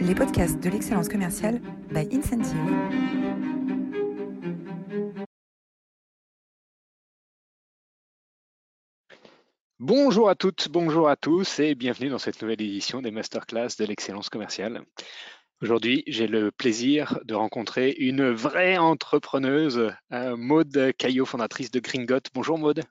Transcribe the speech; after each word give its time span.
les 0.00 0.14
podcasts 0.14 0.58
de 0.62 0.70
l'excellence 0.70 1.08
commerciale 1.08 1.60
by 1.90 2.08
Incentive. 2.12 2.56
Bonjour 9.78 10.28
à 10.30 10.34
toutes, 10.34 10.68
bonjour 10.70 11.08
à 11.08 11.16
tous 11.16 11.58
et 11.58 11.74
bienvenue 11.74 12.08
dans 12.08 12.18
cette 12.18 12.40
nouvelle 12.40 12.62
édition 12.62 13.02
des 13.02 13.10
masterclass 13.10 13.76
de 13.78 13.84
l'excellence 13.84 14.30
commerciale. 14.30 14.82
Aujourd'hui, 15.62 16.02
j'ai 16.06 16.26
le 16.26 16.50
plaisir 16.50 17.18
de 17.24 17.34
rencontrer 17.34 17.90
une 17.90 18.30
vraie 18.30 18.78
entrepreneuse, 18.78 19.92
euh, 20.12 20.36
Maude 20.36 20.92
Caillot, 20.96 21.26
fondatrice 21.26 21.70
de 21.70 21.80
Gringot. 21.80 22.20
Bonjour 22.34 22.58
Maude. 22.58 22.82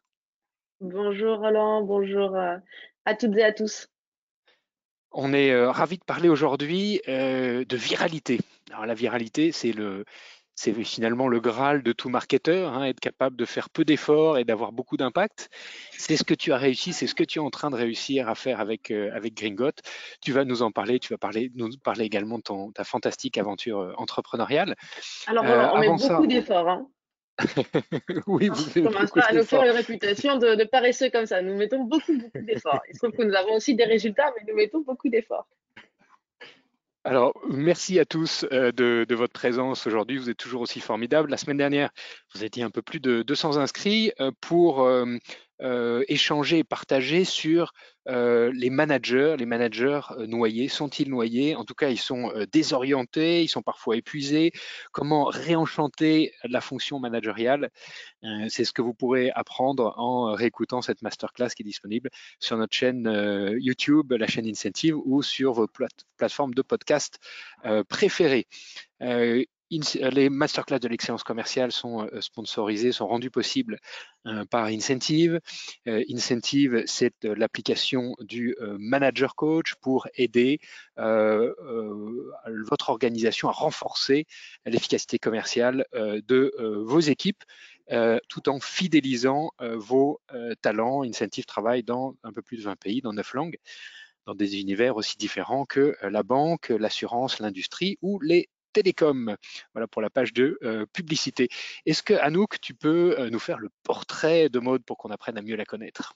Bonjour 0.79 1.39
Roland, 1.39 1.81
bonjour 1.81 2.35
euh, 2.35 2.57
à 3.05 3.15
toutes 3.15 3.35
et 3.35 3.43
à 3.43 3.51
tous. 3.51 3.87
On 5.11 5.33
est 5.33 5.51
euh, 5.51 5.71
ravi 5.71 5.97
de 5.97 6.03
parler 6.03 6.29
aujourd'hui 6.29 7.01
euh, 7.07 7.65
de 7.65 7.77
viralité. 7.77 8.39
Alors 8.71 8.85
la 8.85 8.93
viralité, 8.93 9.51
c'est 9.51 9.71
le, 9.71 10.05
c'est 10.55 10.73
finalement 10.83 11.27
le 11.27 11.39
graal 11.39 11.81
de 11.81 11.91
tout 11.91 12.09
marketeur, 12.09 12.73
hein, 12.73 12.85
être 12.85 12.99
capable 12.99 13.35
de 13.35 13.45
faire 13.45 13.69
peu 13.69 13.85
d'efforts 13.85 14.37
et 14.37 14.43
d'avoir 14.43 14.71
beaucoup 14.71 14.97
d'impact. 14.97 15.49
C'est 15.91 16.15
ce 16.15 16.23
que 16.23 16.35
tu 16.35 16.53
as 16.53 16.57
réussi, 16.57 16.93
c'est 16.93 17.07
ce 17.07 17.15
que 17.15 17.23
tu 17.23 17.39
es 17.39 17.41
en 17.41 17.49
train 17.49 17.71
de 17.71 17.75
réussir 17.75 18.29
à 18.29 18.35
faire 18.35 18.59
avec 18.59 18.91
euh, 18.91 19.09
avec 19.13 19.35
Gringot. 19.35 19.71
Tu 20.21 20.31
vas 20.31 20.45
nous 20.45 20.61
en 20.61 20.71
parler, 20.71 20.99
tu 20.99 21.11
vas 21.11 21.17
parler, 21.17 21.51
nous 21.55 21.69
parler 21.83 22.05
également 22.05 22.37
de 22.37 22.43
ton, 22.43 22.71
ta 22.71 22.83
fantastique 22.83 23.37
aventure 23.37 23.95
entrepreneuriale. 23.97 24.75
Alors 25.27 25.43
on 25.73 25.79
met 25.79 25.87
beaucoup 25.87 26.27
d'efforts. 26.27 26.69
Hein. 26.69 26.87
oui, 28.27 28.49
vous 28.49 28.55
faites 28.55 28.83
commencera 28.83 29.21
à 29.21 29.33
nous 29.33 29.43
faire 29.43 29.63
une 29.63 29.71
réputation 29.71 30.37
de, 30.37 30.63
paresseux 30.65 31.09
comme 31.09 31.25
ça. 31.25 31.41
Nous 31.41 31.55
mettons 31.55 31.83
beaucoup, 31.83 32.17
beaucoup 32.17 32.45
d'efforts. 32.45 32.81
Il 32.89 32.95
se 32.95 32.99
trouve 32.99 33.17
que 33.17 33.23
nous 33.23 33.35
avons 33.35 33.55
aussi 33.55 33.75
des 33.75 33.85
résultats, 33.85 34.31
mais 34.35 34.51
nous 34.51 34.55
mettons 34.55 34.81
beaucoup 34.81 35.09
d'efforts. 35.09 35.47
Alors, 37.05 37.33
merci 37.49 37.97
à 37.97 38.05
tous 38.05 38.45
euh, 38.51 38.71
de, 38.71 39.15
votre 39.15 39.33
présence 39.33 39.87
aujourd'hui. 39.87 40.17
Vous 40.17 40.29
êtes 40.29 40.37
toujours 40.37 40.61
aussi 40.61 40.81
formidables. 40.81 41.29
La 41.29 41.37
semaine 41.37 41.57
dernière, 41.57 41.91
vous 42.35 42.43
étiez 42.43 42.63
un 42.63 42.69
peu 42.69 42.81
plus 42.81 42.99
de 42.99 43.21
200 43.21 43.57
inscrits 43.57 44.11
euh, 44.19 44.31
pour 44.41 44.81
euh, 44.81 45.05
euh, 45.61 46.05
échanger 46.07 46.59
et 46.59 46.63
partager 46.63 47.25
sur 47.25 47.73
euh, 48.07 48.49
les 48.55 48.69
managers. 48.69 49.35
Les 49.37 49.45
managers 49.45 49.99
euh, 50.11 50.25
noyés, 50.25 50.69
sont-ils 50.69 51.09
noyés? 51.09 51.55
En 51.55 51.65
tout 51.65 51.73
cas, 51.73 51.89
ils 51.89 51.99
sont 51.99 52.31
désorientés, 52.51 53.43
ils 53.43 53.49
sont 53.49 53.61
parfois 53.61 53.97
épuisés. 53.97 54.51
Comment 54.93 55.25
réenchanter 55.25 56.33
la 56.45 56.61
fonction 56.61 56.99
managériale? 56.99 57.69
C'est 58.49 58.65
ce 58.65 58.73
que 58.73 58.81
vous 58.81 58.93
pourrez 58.93 59.31
apprendre 59.31 59.93
en 59.97 60.33
réécoutant 60.33 60.81
cette 60.81 61.01
masterclass 61.01 61.49
qui 61.49 61.63
est 61.63 61.65
disponible 61.65 62.09
sur 62.39 62.57
notre 62.57 62.75
chaîne 62.75 63.09
YouTube, 63.59 64.13
la 64.13 64.27
chaîne 64.27 64.47
Incentive 64.47 64.95
ou 65.05 65.21
sur 65.23 65.53
vos 65.53 65.67
plateformes 66.17 66.53
de 66.53 66.61
podcast 66.61 67.19
préférées. 67.87 68.47
Euh, 69.71 70.09
les 70.09 70.29
masterclass 70.29 70.79
de 70.79 70.87
l'excellence 70.87 71.23
commerciale 71.23 71.71
sont 71.71 72.07
euh, 72.07 72.21
sponsorisés, 72.21 72.91
sont 72.91 73.07
rendus 73.07 73.29
possibles 73.29 73.79
euh, 74.25 74.45
par 74.45 74.65
Incentive. 74.65 75.39
Incentive, 75.85 76.83
c'est 76.85 77.23
l'application 77.23 78.15
du 78.19 78.55
manager 78.77 79.35
coach 79.35 79.75
pour 79.75 80.07
aider 80.15 80.59
votre 80.97 82.89
organisation 82.89 83.49
à 83.49 83.51
renforcer 83.51 84.25
l'efficacité 84.65 85.19
commerciale 85.19 85.85
de 85.93 86.53
vos 86.85 86.99
équipes. 86.99 87.43
tout 88.27 88.49
en 88.49 88.59
fidélisant 88.59 89.51
vos 89.59 90.21
talents. 90.61 91.03
Incentive 91.03 91.45
travaille 91.45 91.83
dans 91.83 92.15
un 92.23 92.31
peu 92.31 92.41
plus 92.41 92.57
de 92.57 92.63
20 92.63 92.75
pays, 92.75 93.01
dans 93.01 93.13
9 93.13 93.33
langues, 93.33 93.57
dans 94.25 94.35
des 94.35 94.59
univers 94.59 94.95
aussi 94.95 95.17
différents 95.17 95.65
que 95.65 95.95
la 96.01 96.23
banque, 96.23 96.69
l'assurance, 96.69 97.39
l'industrie 97.39 97.97
ou 98.01 98.19
les 98.19 98.49
Télécom. 98.73 99.35
Voilà 99.73 99.87
pour 99.87 100.01
la 100.01 100.09
page 100.09 100.33
de 100.33 100.57
euh, 100.63 100.85
publicité. 100.93 101.49
Est-ce 101.85 102.03
que 102.03 102.13
Anouk, 102.13 102.59
tu 102.61 102.73
peux 102.73 103.15
euh, 103.19 103.29
nous 103.29 103.39
faire 103.39 103.59
le 103.59 103.69
portrait 103.83 104.49
de 104.49 104.59
Maude 104.59 104.83
pour 104.83 104.97
qu'on 104.97 105.09
apprenne 105.09 105.37
à 105.37 105.41
mieux 105.41 105.55
la 105.55 105.65
connaître? 105.65 106.13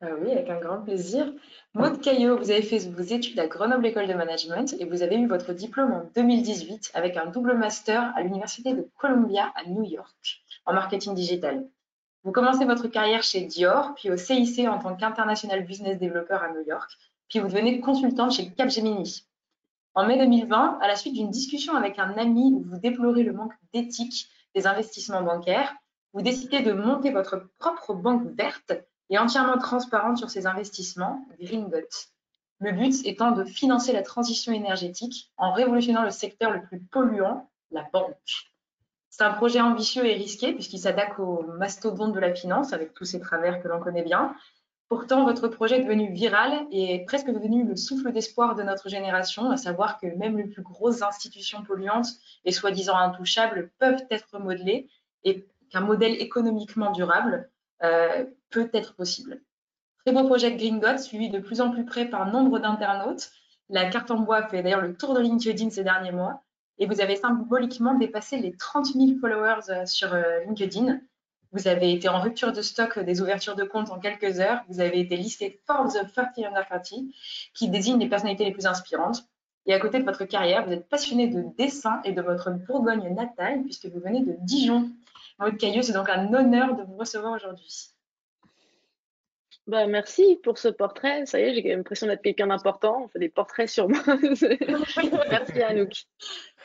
Ah 0.00 0.10
oui, 0.20 0.30
avec 0.30 0.48
un 0.48 0.60
grand 0.60 0.82
plaisir. 0.82 1.32
Maude 1.74 2.00
Caillot, 2.00 2.38
vous 2.38 2.52
avez 2.52 2.62
fait 2.62 2.78
vos 2.78 3.02
études 3.02 3.40
à 3.40 3.48
Grenoble 3.48 3.84
École 3.84 4.06
de 4.06 4.14
Management 4.14 4.76
et 4.78 4.84
vous 4.84 5.02
avez 5.02 5.16
eu 5.16 5.26
votre 5.26 5.52
diplôme 5.52 5.92
en 5.92 6.08
2018 6.14 6.92
avec 6.94 7.16
un 7.16 7.26
double 7.26 7.54
master 7.54 8.12
à 8.14 8.22
l'Université 8.22 8.74
de 8.74 8.88
Columbia 8.96 9.52
à 9.56 9.68
New 9.68 9.82
York 9.82 10.44
en 10.66 10.72
marketing 10.72 11.14
digital. 11.14 11.66
Vous 12.22 12.30
commencez 12.30 12.64
votre 12.64 12.86
carrière 12.86 13.24
chez 13.24 13.40
Dior, 13.40 13.94
puis 13.96 14.10
au 14.10 14.16
CIC 14.16 14.68
en 14.68 14.78
tant 14.78 14.94
qu'international 14.94 15.64
business 15.64 15.98
developer 15.98 16.34
à 16.34 16.52
New 16.52 16.64
York, 16.66 16.90
puis 17.28 17.40
vous 17.40 17.48
devenez 17.48 17.80
consultante 17.80 18.32
chez 18.32 18.52
Capgemini. 18.52 19.24
En 19.98 20.06
mai 20.06 20.16
2020, 20.16 20.78
à 20.80 20.86
la 20.86 20.94
suite 20.94 21.14
d'une 21.14 21.32
discussion 21.32 21.74
avec 21.74 21.98
un 21.98 22.16
ami 22.18 22.52
où 22.54 22.62
vous 22.64 22.78
déplorez 22.78 23.24
le 23.24 23.32
manque 23.32 23.54
d'éthique 23.74 24.28
des 24.54 24.68
investissements 24.68 25.22
bancaires, 25.22 25.74
vous 26.12 26.22
décidez 26.22 26.60
de 26.60 26.70
monter 26.70 27.10
votre 27.10 27.50
propre 27.58 27.94
banque 27.94 28.22
verte 28.36 28.74
et 29.10 29.18
entièrement 29.18 29.58
transparente 29.58 30.16
sur 30.16 30.30
ces 30.30 30.46
investissements, 30.46 31.26
Gringot. 31.40 31.88
Le 32.60 32.70
but 32.70 33.04
étant 33.06 33.32
de 33.32 33.42
financer 33.42 33.92
la 33.92 34.02
transition 34.02 34.52
énergétique 34.52 35.32
en 35.36 35.50
révolutionnant 35.50 36.04
le 36.04 36.12
secteur 36.12 36.52
le 36.52 36.62
plus 36.62 36.78
polluant, 36.78 37.50
la 37.72 37.82
banque. 37.92 38.52
C'est 39.10 39.24
un 39.24 39.32
projet 39.32 39.60
ambitieux 39.60 40.06
et 40.06 40.14
risqué 40.14 40.52
puisqu'il 40.52 40.78
s'attaque 40.78 41.18
au 41.18 41.42
mastodonte 41.58 42.12
de 42.12 42.20
la 42.20 42.32
finance 42.32 42.72
avec 42.72 42.94
tous 42.94 43.04
ces 43.04 43.18
travers 43.18 43.60
que 43.60 43.66
l'on 43.66 43.80
connaît 43.80 44.04
bien 44.04 44.36
Pourtant, 44.88 45.26
votre 45.26 45.48
projet 45.48 45.80
est 45.80 45.84
devenu 45.84 46.10
viral 46.12 46.66
et 46.70 47.04
presque 47.04 47.28
devenu 47.28 47.64
le 47.64 47.76
souffle 47.76 48.10
d'espoir 48.10 48.54
de 48.54 48.62
notre 48.62 48.88
génération, 48.88 49.50
à 49.50 49.58
savoir 49.58 50.00
que 50.00 50.06
même 50.16 50.38
les 50.38 50.46
plus 50.46 50.62
grosses 50.62 51.02
institutions 51.02 51.62
polluantes 51.62 52.08
et 52.46 52.52
soi-disant 52.52 52.96
intouchables 52.96 53.70
peuvent 53.78 54.02
être 54.10 54.38
modelées 54.38 54.88
et 55.24 55.46
qu'un 55.70 55.82
modèle 55.82 56.12
économiquement 56.22 56.90
durable 56.90 57.50
euh, 57.82 58.24
peut 58.48 58.70
être 58.72 58.94
possible. 58.94 59.42
Très 60.04 60.14
beau 60.14 60.24
projet 60.24 60.56
Green 60.56 60.80
suivi 60.96 61.28
de 61.28 61.38
plus 61.38 61.60
en 61.60 61.70
plus 61.70 61.84
près 61.84 62.06
par 62.06 62.26
nombre 62.26 62.58
d'internautes. 62.58 63.30
La 63.68 63.90
carte 63.90 64.10
en 64.10 64.20
bois 64.20 64.48
fait 64.48 64.62
d'ailleurs 64.62 64.80
le 64.80 64.96
tour 64.96 65.12
de 65.12 65.20
LinkedIn 65.20 65.68
ces 65.68 65.84
derniers 65.84 66.12
mois 66.12 66.42
et 66.78 66.86
vous 66.86 67.02
avez 67.02 67.16
symboliquement 67.16 67.94
dépassé 67.94 68.38
les 68.38 68.56
30 68.56 68.86
000 68.86 69.18
followers 69.20 69.68
euh, 69.68 69.84
sur 69.84 70.14
euh, 70.14 70.40
LinkedIn 70.46 70.98
vous 71.52 71.66
avez 71.66 71.92
été 71.92 72.08
en 72.08 72.20
rupture 72.20 72.52
de 72.52 72.60
stock 72.60 72.98
des 72.98 73.22
ouvertures 73.22 73.56
de 73.56 73.64
compte 73.64 73.90
en 73.90 73.98
quelques 73.98 74.38
heures. 74.40 74.62
Vous 74.68 74.80
avez 74.80 75.00
été 75.00 75.16
listé 75.16 75.60
Forbes 75.66 75.90
30 75.90 76.26
Under 76.38 76.66
30, 76.66 77.04
qui 77.54 77.68
désigne 77.68 77.98
les 77.98 78.08
personnalités 78.08 78.44
les 78.44 78.52
plus 78.52 78.66
inspirantes. 78.66 79.24
Et 79.66 79.74
à 79.74 79.80
côté 79.80 79.98
de 79.98 80.04
votre 80.04 80.24
carrière, 80.24 80.64
vous 80.66 80.72
êtes 80.72 80.88
passionné 80.88 81.28
de 81.28 81.44
dessin 81.56 82.00
et 82.04 82.12
de 82.12 82.22
votre 82.22 82.50
Bourgogne 82.50 83.14
natale, 83.14 83.62
puisque 83.64 83.86
vous 83.86 84.00
venez 84.00 84.20
de 84.20 84.34
Dijon. 84.40 84.90
Maud 85.38 85.56
Caillot, 85.56 85.82
c'est 85.82 85.92
donc 85.92 86.08
un 86.08 86.32
honneur 86.34 86.76
de 86.76 86.82
vous 86.82 86.96
recevoir 86.96 87.32
aujourd'hui. 87.32 87.90
Bah, 89.66 89.86
merci 89.86 90.38
pour 90.42 90.56
ce 90.56 90.68
portrait. 90.68 91.26
Ça 91.26 91.38
y 91.38 91.42
est, 91.42 91.54
j'ai 91.54 91.76
l'impression 91.76 92.06
d'être 92.06 92.22
quelqu'un 92.22 92.46
d'important. 92.46 93.02
On 93.04 93.08
fait 93.08 93.18
des 93.18 93.28
portraits 93.28 93.68
sur 93.68 93.88
moi. 93.88 94.00
merci 95.30 95.62
Anouk 95.62 96.06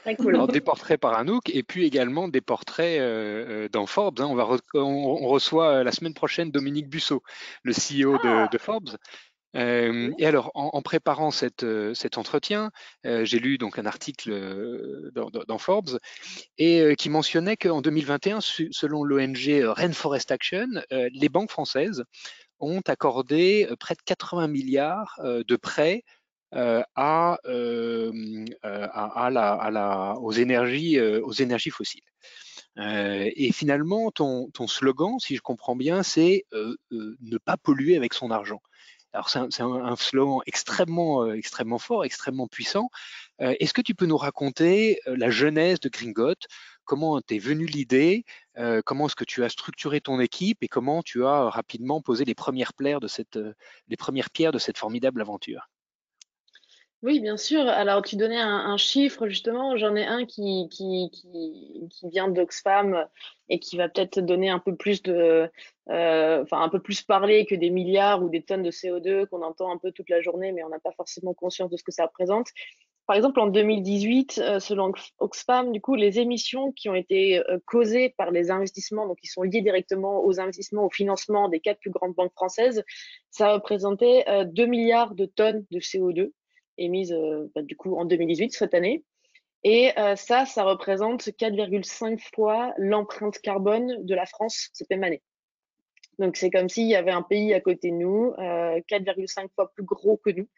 des 0.05 0.61
portraits 0.61 0.99
par 0.99 1.13
Anouk 1.13 1.49
et 1.49 1.63
puis 1.63 1.85
également 1.85 2.27
des 2.27 2.41
portraits 2.41 2.99
euh, 2.99 3.65
euh, 3.65 3.69
dans 3.69 3.85
Forbes. 3.85 4.19
Hein. 4.19 4.27
On, 4.29 4.35
va 4.35 4.47
on, 4.73 5.27
reçoit 5.27 5.69
euh, 5.69 5.83
la 5.83 5.91
semaine 5.91 6.13
prochaine 6.13 6.51
Dominique 6.51 6.89
Busseau, 6.89 7.23
le 7.63 7.73
CEO 7.73 8.17
de, 8.17 8.27
ah. 8.27 8.49
Forbes. 8.59 8.97
et 9.55 10.25
alors, 10.25 10.51
en, 10.55 10.81
préparant 10.81 11.31
cette, 11.31 11.65
cet 11.93 12.17
entretien, 12.17 12.71
j'ai 13.03 13.37
lu 13.39 13.57
donc 13.57 13.77
un 13.77 13.85
article 13.85 15.11
dans, 15.13 15.57
Forbes 15.59 15.99
et 16.57 16.95
qui 16.97 17.09
mentionnait 17.09 17.55
qu'en 17.55 17.81
2021, 17.81 18.39
selon 18.41 19.03
l'ONG 19.03 19.63
Rainforest 19.63 20.31
Action, 20.31 20.67
les 20.89 21.29
banques 21.29 21.51
françaises 21.51 22.03
ont 22.59 22.81
accordé 22.87 23.69
près 23.79 23.93
de 23.93 24.01
80 24.03 24.47
milliards 24.47 25.19
de 25.23 25.55
prêts 25.55 26.03
euh, 26.55 26.83
à, 26.95 27.39
euh, 27.45 28.11
euh, 28.63 28.87
à, 28.93 29.29
la, 29.31 29.53
à 29.53 29.71
la, 29.71 30.13
aux, 30.19 30.31
énergies, 30.31 30.99
fossiles. 31.71 32.01
et 32.77 33.51
finalement, 33.51 34.11
ton, 34.11 34.51
slogan, 34.67 35.17
si 35.19 35.35
je 35.35 35.41
comprends 35.41 35.75
bien, 35.75 36.03
c'est 36.03 36.45
ne 36.51 37.37
pas 37.39 37.57
polluer 37.57 37.97
avec 37.97 38.13
son 38.13 38.29
argent. 38.29 38.61
Alors 39.13 39.29
c'est 39.29 39.61
un, 39.61 39.95
slogan 39.95 40.41
extrêmement, 40.45 41.31
extrêmement 41.31 41.79
fort, 41.79 42.05
extrêmement 42.05 42.47
puissant. 42.47 42.89
Est-ce 43.39 43.73
que 43.73 43.81
tu 43.81 43.95
peux 43.95 44.05
nous 44.05 44.17
raconter 44.17 44.99
la 45.07 45.31
genèse 45.31 45.79
de 45.79 45.89
Gringot? 45.89 46.35
Comment 46.85 47.21
t'es 47.21 47.39
venu 47.39 47.65
l'idée? 47.65 48.25
Comment 48.85 49.07
est-ce 49.07 49.15
que 49.15 49.23
tu 49.23 49.43
as 49.43 49.49
structuré 49.49 50.01
ton 50.01 50.19
équipe 50.19 50.59
et 50.61 50.67
comment 50.67 51.01
tu 51.01 51.25
as 51.25 51.49
rapidement 51.49 52.01
posé 52.01 52.25
les 52.25 52.35
premières 52.35 52.73
pierres 52.73 52.99
de 53.01 53.07
cette 53.07 54.77
formidable 54.77 55.21
aventure? 55.21 55.69
Oui, 57.03 57.19
bien 57.19 57.35
sûr. 57.35 57.67
Alors, 57.67 58.01
tu 58.01 58.15
donnais 58.15 58.39
un, 58.39 58.77
chiffre, 58.77 59.27
justement. 59.27 59.75
J'en 59.75 59.93
ai 59.93 60.05
un 60.05 60.25
qui, 60.25 60.69
vient 62.03 62.29
d'Oxfam 62.29 63.05
et 63.49 63.59
qui 63.59 63.75
va 63.75 63.89
peut-être 63.89 64.19
donner 64.19 64.49
un 64.49 64.59
peu 64.59 64.73
plus 64.73 65.03
de, 65.03 65.51
euh, 65.89 66.43
enfin, 66.43 66.61
un 66.61 66.69
peu 66.69 66.79
plus 66.79 67.01
parler 67.03 67.45
que 67.45 67.55
des 67.55 67.71
milliards 67.71 68.23
ou 68.23 68.29
des 68.29 68.41
tonnes 68.41 68.63
de 68.63 68.71
CO2 68.71 69.27
qu'on 69.27 69.41
entend 69.41 69.69
un 69.69 69.77
peu 69.77 69.91
toute 69.91 70.09
la 70.09 70.21
journée, 70.21 70.53
mais 70.53 70.63
on 70.63 70.69
n'a 70.69 70.79
pas 70.79 70.93
forcément 70.93 71.33
conscience 71.33 71.69
de 71.69 71.75
ce 71.75 71.83
que 71.83 71.91
ça 71.91 72.05
représente. 72.05 72.47
par 73.05 73.17
exemple, 73.17 73.41
en 73.41 73.47
2018, 73.47 74.37
euh, 74.41 74.59
selon 74.61 74.93
Oxfam, 75.19 75.73
du 75.73 75.81
coup, 75.81 75.95
les 75.95 76.19
émissions 76.19 76.71
qui 76.71 76.87
ont 76.87 76.95
été 76.95 77.39
euh, 77.49 77.59
causées 77.65 78.15
par 78.17 78.31
les 78.31 78.49
investissements, 78.49 79.07
donc 79.07 79.19
qui 79.19 79.27
sont 79.27 79.43
liées 79.43 79.61
directement 79.61 80.23
aux 80.25 80.39
investissements, 80.39 80.85
au 80.85 80.89
financement 80.89 81.49
des 81.49 81.59
quatre 81.59 81.79
plus 81.81 81.91
grandes 81.91 82.15
banques 82.15 82.33
françaises, 82.33 82.81
ça 83.29 83.53
représentait 83.53 84.23
2 84.45 84.65
milliards 84.67 85.15
de 85.15 85.25
tonnes 85.25 85.65
de 85.69 85.79
CO2 85.79 86.31
émises 86.77 87.15
bah, 87.55 87.61
du 87.61 87.75
coup 87.75 87.95
en 87.95 88.05
2018 88.05 88.53
cette 88.53 88.73
année. 88.73 89.03
Et 89.65 89.91
ça, 90.17 90.45
ça 90.45 90.63
représente 90.63 91.21
4,5 91.21 92.19
fois 92.35 92.73
l'empreinte 92.77 93.39
carbone 93.39 94.05
de 94.05 94.13
la 94.13 94.25
France 94.25 94.69
cette 94.73 94.89
même 94.89 95.05
année. 95.05 95.21
Donc 96.19 96.35
c'est 96.35 96.49
comme 96.49 96.67
s'il 96.67 96.87
y 96.87 96.95
avait 96.95 97.11
un 97.11 97.21
pays 97.21 97.53
à 97.53 97.61
côté 97.61 97.89
de 97.91 97.95
nous, 97.95 98.33
4,5 98.37 99.47
fois 99.55 99.71
plus 99.73 99.85
gros 99.85 100.17
que 100.17 100.31
nous. 100.31 100.49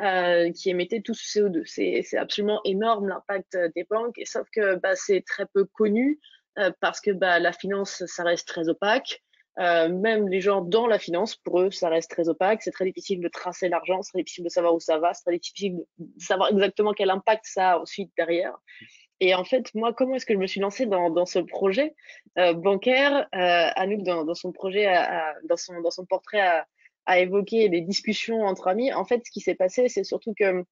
Euh, 0.00 0.52
qui 0.52 0.70
émettait 0.70 1.00
tout 1.00 1.14
ce 1.14 1.40
CO2. 1.40 1.62
C'est 1.66 2.16
absolument 2.16 2.60
énorme 2.64 3.08
l'impact 3.08 3.56
euh, 3.56 3.68
des 3.74 3.82
banques, 3.82 4.14
sauf 4.26 4.46
que 4.54 4.76
bah, 4.76 4.94
c'est 4.94 5.24
très 5.26 5.44
peu 5.52 5.64
connu 5.64 6.20
euh, 6.60 6.70
parce 6.80 7.00
que 7.00 7.10
bah, 7.10 7.40
la 7.40 7.52
finance, 7.52 8.04
ça 8.06 8.22
reste 8.22 8.46
très 8.46 8.68
opaque. 8.68 9.24
Euh, 9.58 9.88
même 9.88 10.28
les 10.28 10.40
gens 10.40 10.60
dans 10.60 10.86
la 10.86 10.98
finance, 10.98 11.34
pour 11.34 11.60
eux, 11.60 11.70
ça 11.70 11.88
reste 11.88 12.10
très 12.10 12.28
opaque. 12.28 12.62
C'est 12.62 12.70
très 12.70 12.84
difficile 12.84 13.20
de 13.20 13.28
tracer 13.28 13.68
l'argent, 13.68 14.02
c'est 14.02 14.12
très 14.12 14.22
difficile 14.22 14.44
de 14.44 14.48
savoir 14.48 14.74
où 14.74 14.80
ça 14.80 14.98
va, 14.98 15.14
c'est 15.14 15.24
très 15.24 15.38
difficile 15.38 15.84
de 15.98 16.22
savoir 16.22 16.50
exactement 16.50 16.92
quel 16.92 17.10
impact 17.10 17.44
ça 17.46 17.72
a 17.72 17.78
ensuite 17.80 18.12
derrière. 18.16 18.56
Et 19.20 19.34
en 19.34 19.44
fait, 19.44 19.74
moi, 19.74 19.92
comment 19.92 20.14
est-ce 20.14 20.26
que 20.26 20.34
je 20.34 20.38
me 20.38 20.46
suis 20.46 20.60
lancée 20.60 20.86
dans, 20.86 21.26
ce 21.26 21.40
projet? 21.40 21.96
Euh, 22.38 22.52
bancaire 22.52 23.26
euh, 23.34 23.70
Anouk, 23.74 24.04
dans, 24.04 24.34
son 24.34 24.52
projet, 24.52 24.86
dans, 25.48 25.56
son, 25.56 26.06
portrait 26.06 26.64
à 27.06 27.18
évoquer 27.18 27.68
des 27.68 27.80
discussions 27.80 28.42
entre 28.42 28.68
amis. 28.68 28.92
En 28.92 29.04
fait, 29.04 29.22
ce 29.26 29.32
qui 29.32 29.40
s'est 29.40 29.56
passé, 29.56 29.88
c'est 29.88 30.04
surtout 30.04 30.34
que 30.38 30.62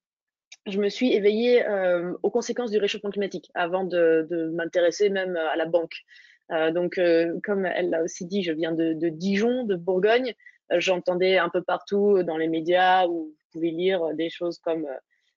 je 0.67 0.79
me 0.79 0.89
suis 0.89 1.13
éveillée 1.13 1.67
euh, 1.67 2.13
aux 2.23 2.31
conséquences 2.31 2.71
du 2.71 2.79
réchauffement 2.79 3.11
climatique 3.11 3.51
avant 3.55 3.83
de 3.83 4.53
m'intéresser 4.55 5.11
même 5.11 5.37
à 5.37 5.57
la 5.57 5.67
banque. 5.67 6.05
Euh, 6.53 6.71
donc, 6.71 6.99
euh, 6.99 7.39
comme 7.43 7.67
elle 7.67 7.91
l'a 7.91 8.03
aussi 8.03 8.25
dit, 8.25 8.43
je 8.43 8.53
viens 8.53 8.73
de, 8.73 8.93
de 8.93 9.09
Dijon, 9.09 9.65
de 9.65 9.77
Bourgogne. 9.77 10.35
Euh, 10.73 10.81
j'entendais 10.81 11.39
un 11.39 11.49
peu 11.49 11.63
partout 11.63 12.23
dans 12.23 12.37
les 12.37 12.49
médias 12.49 13.07
où 13.07 13.13
vous 13.13 13.37
pouvez 13.53 13.71
lire 13.71 14.15
des 14.15 14.31
choses 14.31 14.59
comme 14.59 14.87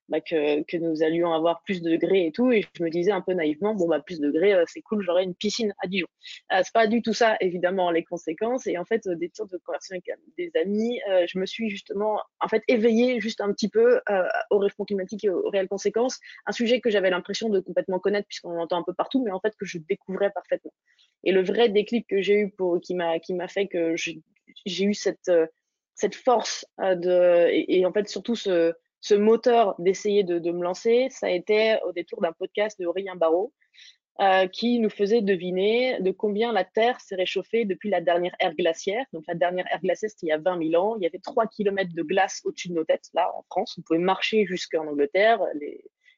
bah, 0.10 0.22
que, 0.22 0.78
nous 0.78 1.04
allions 1.04 1.32
avoir 1.34 1.62
plus 1.64 1.82
de 1.82 1.92
degrés 1.92 2.26
et 2.26 2.32
tout. 2.32 2.52
Et 2.52 2.66
je 2.74 2.84
me 2.84 2.90
disais 2.90 3.12
un 3.12 3.22
peu 3.22 3.34
naïvement, 3.34 3.76
bon, 3.76 3.88
bah, 3.88 4.00
plus 4.00 4.20
de 4.20 4.28
degrés, 4.28 4.54
euh, 4.54 4.64
c'est 4.68 4.82
cool, 4.82 5.04
j'aurai 5.04 5.24
une 5.24 5.36
piscine 5.36 5.74
à 5.84 5.88
Dijon. 5.88 6.08
Euh, 6.52 6.62
c'est 6.64 6.74
pas 6.74 6.88
du 6.88 7.02
tout 7.02 7.14
ça, 7.14 7.38
évidemment, 7.40 7.92
les 7.92 8.04
conséquences. 8.04 8.66
Et 8.68 8.78
en 8.78 8.86
fait, 8.86 9.06
euh, 9.08 9.16
des 9.16 9.30
tours 9.30 9.48
de 9.48 9.58
conversation 9.58 9.96
avec 9.96 10.20
des 10.38 10.52
amis, 10.60 11.00
euh, 11.10 11.26
je 11.28 11.38
me 11.38 11.46
suis 11.46 11.70
justement, 11.70 12.22
en 12.40 12.48
fait, 12.48 12.64
éveillée 12.68 13.20
juste 13.20 13.42
un 13.42 13.54
petit 13.54 13.70
peu 13.70 14.02
euh, 14.10 14.24
au 14.50 14.58
réchauffement 14.58 14.86
climatique 14.86 15.24
et 15.26 15.30
aux, 15.30 15.48
réelles 15.50 15.68
conséquences. 15.68 16.20
Un 16.46 16.52
sujet 16.52 16.82
que 16.82 16.90
j'avais 16.90 17.12
l'impression 17.12 17.50
de 17.50 17.60
complètement 17.60 18.00
connaître 18.00 18.28
puisqu'on 18.28 18.54
l'entend 18.54 18.78
un 18.78 18.84
peu 18.84 18.94
partout, 18.94 19.24
mais 19.24 19.32
en 19.32 19.40
fait, 19.40 19.56
que 19.60 19.66
je 19.66 19.78
découvrais 19.78 20.32
parfaitement. 20.32 20.74
Et 21.24 21.32
le 21.32 21.44
vrai 21.44 21.70
déclic 21.70 22.08
que 22.08 22.22
j'ai 22.22 22.40
eu 22.40 22.50
pour, 22.50 22.80
qui 22.82 22.96
m'a, 22.96 23.20
qui 23.20 23.34
m'a 23.34 23.48
fait 23.48 23.68
que 23.68 23.96
j'ai 23.96 24.86
eu 24.86 24.94
cette, 24.94 25.32
cette 25.94 26.16
force 26.16 26.66
de, 26.80 27.48
et, 27.50 27.80
et 27.80 27.86
en 27.86 27.92
fait, 27.92 28.08
surtout 28.08 28.36
ce, 28.36 28.74
ce 29.02 29.16
moteur 29.16 29.76
d'essayer 29.80 30.24
de, 30.24 30.52
me 30.52 30.64
lancer, 30.64 31.08
ça 31.10 31.28
a 31.28 31.30
été 31.30 31.78
au 31.86 31.92
détour 31.92 32.22
d'un 32.22 32.34
podcast 32.34 32.80
de 32.80 32.86
Aurélien 32.86 33.16
Barraud, 33.16 33.54
euh, 34.22 34.48
qui 34.48 34.80
nous 34.80 34.90
faisait 34.90 35.22
deviner 35.22 36.02
de 36.02 36.12
combien 36.12 36.52
la 36.52 36.66
Terre 36.66 37.00
s'est 37.00 37.16
réchauffée 37.16 37.64
depuis 37.64 37.90
la 37.90 38.02
dernière 38.02 38.36
ère 38.42 38.54
glaciaire. 38.54 39.06
Donc 39.14 39.24
la 39.30 39.36
dernière 39.36 39.66
ère 39.72 39.80
glaciaire, 39.80 40.10
c'était 40.10 40.26
il 40.26 40.30
y 40.30 40.34
a 40.34 40.38
20 40.38 40.72
000 40.72 40.84
ans. 40.84 40.98
Il 40.98 41.04
y 41.04 41.08
avait 41.08 41.20
3 41.20 41.48
km 41.48 41.92
de 41.96 42.04
glace 42.04 42.42
au-dessus 42.44 42.68
de 42.68 42.74
nos 42.74 42.84
têtes, 42.84 43.08
là, 43.14 43.32
en 43.38 43.44
France. 43.44 43.78
On 43.78 43.82
pouvait 43.82 44.00
marcher 44.00 44.46
jusqu'en 44.46 44.88
Angleterre. 44.88 45.40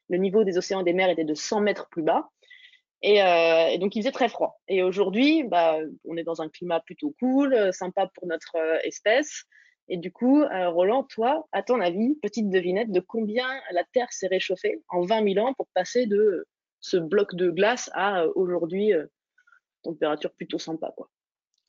Le 0.08 0.16
niveau 0.16 0.42
des 0.42 0.58
océans 0.58 0.80
et 0.80 0.84
des 0.84 0.94
mers 0.94 1.10
était 1.10 1.24
de 1.24 1.34
100 1.34 1.60
mètres 1.60 1.88
plus 1.90 2.02
bas. 2.02 2.28
Et, 3.02 3.22
euh, 3.22 3.68
et, 3.68 3.78
donc 3.78 3.94
il 3.94 4.02
faisait 4.02 4.12
très 4.12 4.28
froid. 4.28 4.60
Et 4.66 4.82
aujourd'hui, 4.82 5.44
bah, 5.44 5.78
on 6.04 6.16
est 6.16 6.24
dans 6.24 6.42
un 6.42 6.48
climat 6.48 6.80
plutôt 6.80 7.14
cool, 7.20 7.72
sympa 7.72 8.10
pour 8.14 8.26
notre 8.26 8.56
euh, 8.56 8.78
espèce. 8.82 9.44
Et 9.88 9.96
du 9.96 10.12
coup, 10.12 10.42
euh, 10.42 10.70
Roland, 10.70 11.04
toi, 11.04 11.46
à 11.52 11.62
ton 11.62 11.80
avis, 11.80 12.14
petite 12.22 12.48
devinette 12.48 12.92
de 12.92 13.00
combien 13.00 13.48
la 13.72 13.84
Terre 13.92 14.12
s'est 14.12 14.28
réchauffée 14.28 14.80
en 14.88 15.02
20 15.02 15.34
000 15.34 15.46
ans 15.46 15.54
pour 15.54 15.68
passer 15.74 16.06
de 16.06 16.46
ce 16.80 16.96
bloc 16.96 17.34
de 17.34 17.50
glace 17.50 17.90
à 17.92 18.22
euh, 18.22 18.32
aujourd'hui 18.34 18.92
euh, 18.92 19.06
température 19.82 20.32
plutôt 20.32 20.58
sympa, 20.58 20.92
quoi? 20.96 21.10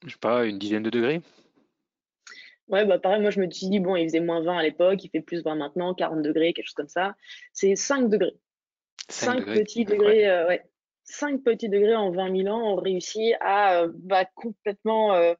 Je 0.06 0.12
sais 0.12 0.19
pas, 0.19 0.45
une 0.45 0.60
dizaine 0.60 0.83
de 0.83 0.89
degrés? 0.89 1.21
Ouais, 2.68 2.86
bah 2.86 2.98
pareil, 2.98 3.21
moi 3.21 3.30
je 3.30 3.42
me 3.42 3.50
suis 3.50 3.68
dit, 3.68 3.80
bon, 3.80 3.95
il 3.95 4.06
faisait 4.06 4.19
moins 4.19 4.42
20 4.42 4.57
à 4.57 4.63
l'époque, 4.63 5.04
il 5.04 5.09
fait 5.09 5.21
plus 5.21 5.44
20 5.44 5.56
maintenant, 5.56 5.94
40 5.94 6.21
degrés, 6.21 6.54
quelque 6.54 6.66
chose 6.66 6.75
comme 6.75 6.88
ça. 6.88 7.16
C'est 7.51 7.75
5 7.75 8.09
degrés. 8.09 8.36
5, 9.09 9.25
5 9.25 9.39
degrés. 9.39 9.63
petits 9.63 9.86
degrés, 9.86 10.45
ouais. 10.45 10.63
5 11.06 11.44
petits 11.44 11.68
degrés 11.68 11.95
en 11.95 12.12
20 12.12 12.44
000 12.44 12.56
ans 12.56 12.74
ont 12.74 12.75
réussi 12.77 13.33
à 13.42 13.86
bah, 13.94 14.25
complètement 14.36 15.36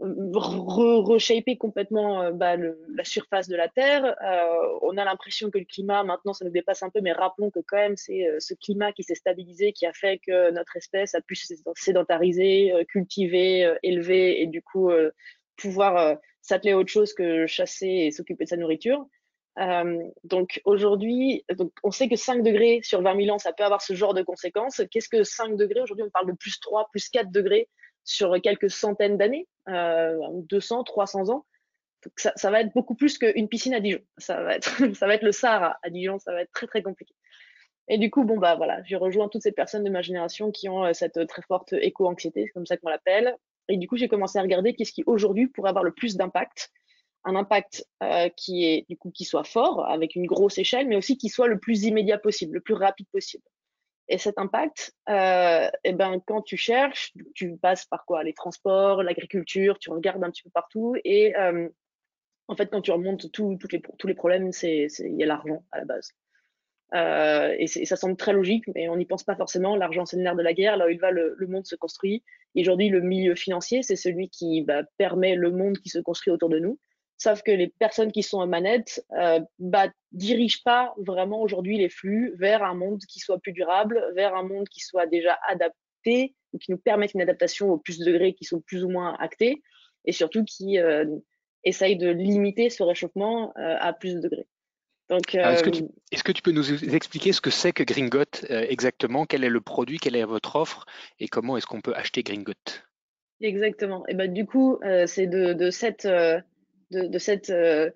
euh, 0.00 0.30
reshaper 0.34 1.56
complètement 1.56 2.22
euh, 2.22 2.30
bah, 2.32 2.56
le, 2.56 2.80
la 2.94 3.04
surface 3.04 3.48
de 3.48 3.56
la 3.56 3.68
Terre. 3.68 4.04
Euh, 4.04 4.78
on 4.82 4.96
a 4.96 5.04
l'impression 5.04 5.50
que 5.50 5.58
le 5.58 5.64
climat, 5.64 6.04
maintenant, 6.04 6.32
ça 6.32 6.44
nous 6.44 6.50
dépasse 6.50 6.82
un 6.82 6.90
peu, 6.90 7.00
mais 7.00 7.12
rappelons 7.12 7.50
que 7.50 7.60
quand 7.66 7.76
même, 7.76 7.96
c'est 7.96 8.28
euh, 8.28 8.36
ce 8.38 8.54
climat 8.54 8.92
qui 8.92 9.02
s'est 9.02 9.16
stabilisé 9.16 9.72
qui 9.72 9.86
a 9.86 9.92
fait 9.92 10.18
que 10.18 10.50
notre 10.52 10.76
espèce 10.76 11.14
a 11.14 11.20
pu 11.20 11.36
sédentariser, 11.74 12.72
euh, 12.72 12.84
cultiver, 12.84 13.64
euh, 13.64 13.74
élever 13.82 14.40
et 14.40 14.46
du 14.46 14.62
coup 14.62 14.90
pouvoir 15.56 16.16
s'atteler 16.40 16.72
à 16.72 16.78
autre 16.78 16.90
chose 16.90 17.12
que 17.12 17.46
chasser 17.46 17.86
et 17.86 18.10
s'occuper 18.10 18.44
de 18.44 18.48
sa 18.50 18.56
nourriture. 18.56 19.06
donc 20.24 20.60
aujourd'hui, 20.64 21.44
on 21.82 21.90
sait 21.90 22.08
que 22.08 22.16
5 22.16 22.42
degrés 22.42 22.80
sur 22.82 23.02
20 23.02 23.24
000 23.24 23.34
ans, 23.34 23.38
ça 23.38 23.52
peut 23.52 23.64
avoir 23.64 23.82
ce 23.82 23.94
genre 23.94 24.14
de 24.14 24.22
conséquences. 24.22 24.82
Qu'est-ce 24.90 25.08
que 25.08 25.24
5 25.24 25.56
degrés 25.56 25.80
Aujourd'hui, 25.80 26.04
on 26.04 26.10
parle 26.10 26.28
de 26.28 26.36
plus 26.36 26.60
3, 26.60 26.88
plus 26.92 27.08
4 27.08 27.30
degrés 27.32 27.68
sur 28.08 28.40
quelques 28.40 28.70
centaines 28.70 29.18
d'années, 29.18 29.46
euh, 29.68 30.16
200, 30.48 30.84
300 30.84 31.28
ans. 31.30 31.44
Ça, 32.16 32.32
ça, 32.36 32.50
va 32.50 32.62
être 32.62 32.72
beaucoup 32.72 32.94
plus 32.94 33.18
qu'une 33.18 33.48
piscine 33.48 33.74
à 33.74 33.80
Dijon. 33.80 34.00
Ça 34.16 34.42
va 34.42 34.54
être, 34.54 34.70
ça 34.94 35.06
va 35.06 35.14
être 35.14 35.22
le 35.22 35.32
Sahara 35.32 35.78
à 35.82 35.90
Dijon. 35.90 36.18
Ça 36.18 36.32
va 36.32 36.42
être 36.42 36.52
très 36.52 36.66
très 36.66 36.82
compliqué. 36.82 37.14
Et 37.88 37.98
du 37.98 38.10
coup, 38.10 38.24
bon 38.24 38.38
bah 38.38 38.54
voilà, 38.54 38.82
je 38.84 38.96
rejoins 38.96 39.28
toutes 39.28 39.42
ces 39.42 39.52
personnes 39.52 39.84
de 39.84 39.90
ma 39.90 40.02
génération 40.02 40.50
qui 40.50 40.68
ont 40.68 40.84
euh, 40.84 40.92
cette 40.94 41.26
très 41.26 41.42
forte 41.42 41.74
éco-anxiété, 41.74 42.44
c'est 42.46 42.52
comme 42.52 42.66
ça 42.66 42.76
qu'on 42.76 42.88
l'appelle. 42.88 43.36
Et 43.68 43.76
du 43.76 43.86
coup, 43.88 43.96
j'ai 43.96 44.08
commencé 44.08 44.38
à 44.38 44.42
regarder 44.42 44.74
qu'est-ce 44.74 44.92
qui 44.92 45.04
aujourd'hui 45.06 45.46
pourrait 45.46 45.70
avoir 45.70 45.84
le 45.84 45.92
plus 45.92 46.16
d'impact, 46.16 46.70
un 47.24 47.36
impact 47.36 47.86
euh, 48.02 48.30
qui 48.36 48.64
est 48.64 48.86
du 48.88 48.96
coup 48.96 49.10
qui 49.10 49.24
soit 49.24 49.44
fort 49.44 49.86
avec 49.86 50.16
une 50.16 50.26
grosse 50.26 50.56
échelle, 50.56 50.88
mais 50.88 50.96
aussi 50.96 51.18
qui 51.18 51.28
soit 51.28 51.48
le 51.48 51.58
plus 51.58 51.84
immédiat 51.84 52.18
possible, 52.18 52.54
le 52.54 52.60
plus 52.62 52.74
rapide 52.74 53.06
possible. 53.12 53.44
Et 54.08 54.16
cet 54.16 54.38
impact, 54.38 54.94
euh, 55.10 55.68
eh 55.84 55.92
ben, 55.92 56.20
quand 56.26 56.40
tu 56.40 56.56
cherches, 56.56 57.12
tu 57.34 57.56
passes 57.56 57.84
par 57.84 58.06
quoi? 58.06 58.24
Les 58.24 58.32
transports, 58.32 59.02
l'agriculture, 59.02 59.78
tu 59.78 59.90
regardes 59.90 60.24
un 60.24 60.30
petit 60.30 60.42
peu 60.42 60.50
partout. 60.50 60.96
Et 61.04 61.36
euh, 61.36 61.68
en 62.48 62.56
fait, 62.56 62.70
quand 62.70 62.80
tu 62.80 62.90
remontes 62.90 63.30
tous 63.32 63.58
les 64.04 64.14
problèmes, 64.14 64.50
il 64.62 64.88
y 65.16 65.22
a 65.22 65.26
l'argent 65.26 65.62
à 65.72 65.78
la 65.78 65.84
base. 65.84 66.12
Euh, 66.94 67.54
et, 67.58 67.66
ça 67.66 67.96
semble 67.96 68.16
très 68.16 68.32
logique, 68.32 68.64
mais 68.74 68.88
on 68.88 68.96
n'y 68.96 69.04
pense 69.04 69.24
pas 69.24 69.36
forcément. 69.36 69.76
L'argent, 69.76 70.06
c'est 70.06 70.16
le 70.16 70.22
nerf 70.22 70.36
de 70.36 70.42
la 70.42 70.54
guerre. 70.54 70.78
Là 70.78 70.86
où 70.86 70.88
il 70.88 70.98
va, 70.98 71.10
le, 71.10 71.34
le 71.36 71.46
monde 71.46 71.66
se 71.66 71.76
construit. 71.76 72.24
Et 72.54 72.62
aujourd'hui, 72.62 72.88
le 72.88 73.02
milieu 73.02 73.34
financier, 73.34 73.82
c'est 73.82 73.96
celui 73.96 74.30
qui 74.30 74.62
bah, 74.62 74.84
permet 74.96 75.34
le 75.34 75.50
monde 75.50 75.78
qui 75.78 75.90
se 75.90 75.98
construit 75.98 76.32
autour 76.32 76.48
de 76.48 76.58
nous. 76.58 76.78
Sauf 77.18 77.42
que 77.42 77.50
les 77.50 77.68
personnes 77.68 78.12
qui 78.12 78.22
sont 78.22 78.38
en 78.38 78.46
manette 78.46 79.04
euh, 79.12 79.40
bah, 79.58 79.88
dirigent 80.12 80.60
pas 80.64 80.94
vraiment 80.98 81.42
aujourd'hui 81.42 81.76
les 81.76 81.88
flux 81.88 82.32
vers 82.38 82.62
un 82.62 82.74
monde 82.74 83.00
qui 83.06 83.18
soit 83.18 83.38
plus 83.38 83.52
durable, 83.52 84.02
vers 84.14 84.34
un 84.36 84.44
monde 84.44 84.68
qui 84.68 84.80
soit 84.80 85.06
déjà 85.06 85.38
adapté, 85.48 86.34
ou 86.52 86.58
qui 86.58 86.70
nous 86.70 86.78
permette 86.78 87.14
une 87.14 87.20
adaptation 87.20 87.70
au 87.70 87.78
plus 87.78 87.98
de 87.98 88.04
degrés 88.04 88.34
qui 88.34 88.44
sont 88.44 88.60
plus 88.60 88.84
ou 88.84 88.88
moins 88.88 89.16
actés, 89.18 89.62
et 90.04 90.12
surtout 90.12 90.44
qui 90.44 90.78
euh, 90.78 91.04
essayent 91.64 91.96
de 91.96 92.08
limiter 92.08 92.70
ce 92.70 92.82
réchauffement 92.82 93.52
euh, 93.58 93.76
à 93.80 93.92
plus 93.92 94.14
de 94.14 94.20
degrés. 94.20 94.46
Donc, 95.08 95.34
euh, 95.34 95.52
est-ce, 95.52 95.62
que 95.62 95.70
tu, 95.70 95.84
est-ce 96.12 96.22
que 96.22 96.32
tu 96.32 96.42
peux 96.42 96.50
nous 96.50 96.94
expliquer 96.94 97.32
ce 97.32 97.40
que 97.40 97.50
c'est 97.50 97.72
que 97.72 97.82
Gringot 97.82 98.44
euh, 98.50 98.66
exactement? 98.68 99.24
Quel 99.24 99.42
est 99.42 99.48
le 99.48 99.60
produit? 99.60 99.98
Quelle 99.98 100.16
est 100.16 100.24
votre 100.24 100.56
offre? 100.56 100.84
Et 101.18 101.28
comment 101.28 101.56
est-ce 101.56 101.66
qu'on 101.66 101.80
peut 101.80 101.94
acheter 101.94 102.22
Gringot? 102.22 102.52
Exactement. 103.40 104.06
Et 104.08 104.14
ben 104.14 104.32
du 104.32 104.44
coup, 104.44 104.78
euh, 104.84 105.06
c'est 105.06 105.26
de, 105.26 105.54
de 105.54 105.70
cette 105.70 106.06
de, 106.90 107.18
cette, 107.18 107.50
euh, 107.50 107.90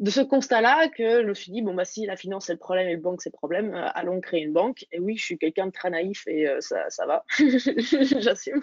de 0.00 0.10
ce 0.10 0.20
constat-là 0.20 0.88
que 0.88 1.22
je 1.22 1.26
me 1.26 1.34
suis 1.34 1.52
dit, 1.52 1.62
bon, 1.62 1.74
bah, 1.74 1.84
si 1.84 2.06
la 2.06 2.16
finance 2.16 2.46
c'est 2.46 2.52
le 2.52 2.58
problème 2.58 2.88
et 2.88 2.94
le 2.94 3.00
banque 3.00 3.22
c'est 3.22 3.32
le 3.32 3.36
problème, 3.36 3.74
euh, 3.74 3.88
allons 3.94 4.20
créer 4.20 4.42
une 4.42 4.52
banque. 4.52 4.86
Et 4.92 4.98
oui, 4.98 5.16
je 5.16 5.24
suis 5.24 5.38
quelqu'un 5.38 5.66
de 5.66 5.72
très 5.72 5.90
naïf 5.90 6.24
et 6.26 6.48
euh, 6.48 6.60
ça, 6.60 6.88
ça 6.90 7.06
va, 7.06 7.24
j'assume. 8.20 8.62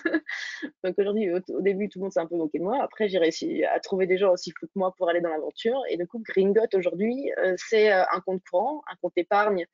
Donc 0.84 0.96
aujourd'hui, 0.98 1.32
au, 1.32 1.62
début, 1.62 1.90
tout 1.90 2.00
le 2.00 2.04
monde 2.04 2.14
s'est 2.14 2.20
un 2.20 2.28
peu 2.28 2.36
moqué 2.36 2.60
de 2.60 2.64
moi. 2.64 2.82
Après, 2.82 3.08
j'ai 3.08 3.18
réussi 3.18 3.64
à 3.64 3.80
trouver 3.80 4.08
des 4.08 4.18
gens 4.18 4.32
aussi 4.32 4.52
fous 4.58 4.68
que 4.68 4.72
moi 4.76 4.94
pour 4.98 5.10
aller 5.10 5.22
dans 5.22 5.30
l'aventure. 5.30 5.82
Et 5.90 5.98
du 5.98 6.08
coup, 6.08 6.20
Gringot 6.20 6.68
aujourd'hui, 6.74 7.32
c'est 7.58 7.92
un 7.92 8.20
compte 8.26 8.42
courant, 8.50 8.82
un 8.92 8.96
compte 9.02 9.14
épargne, 9.18 9.66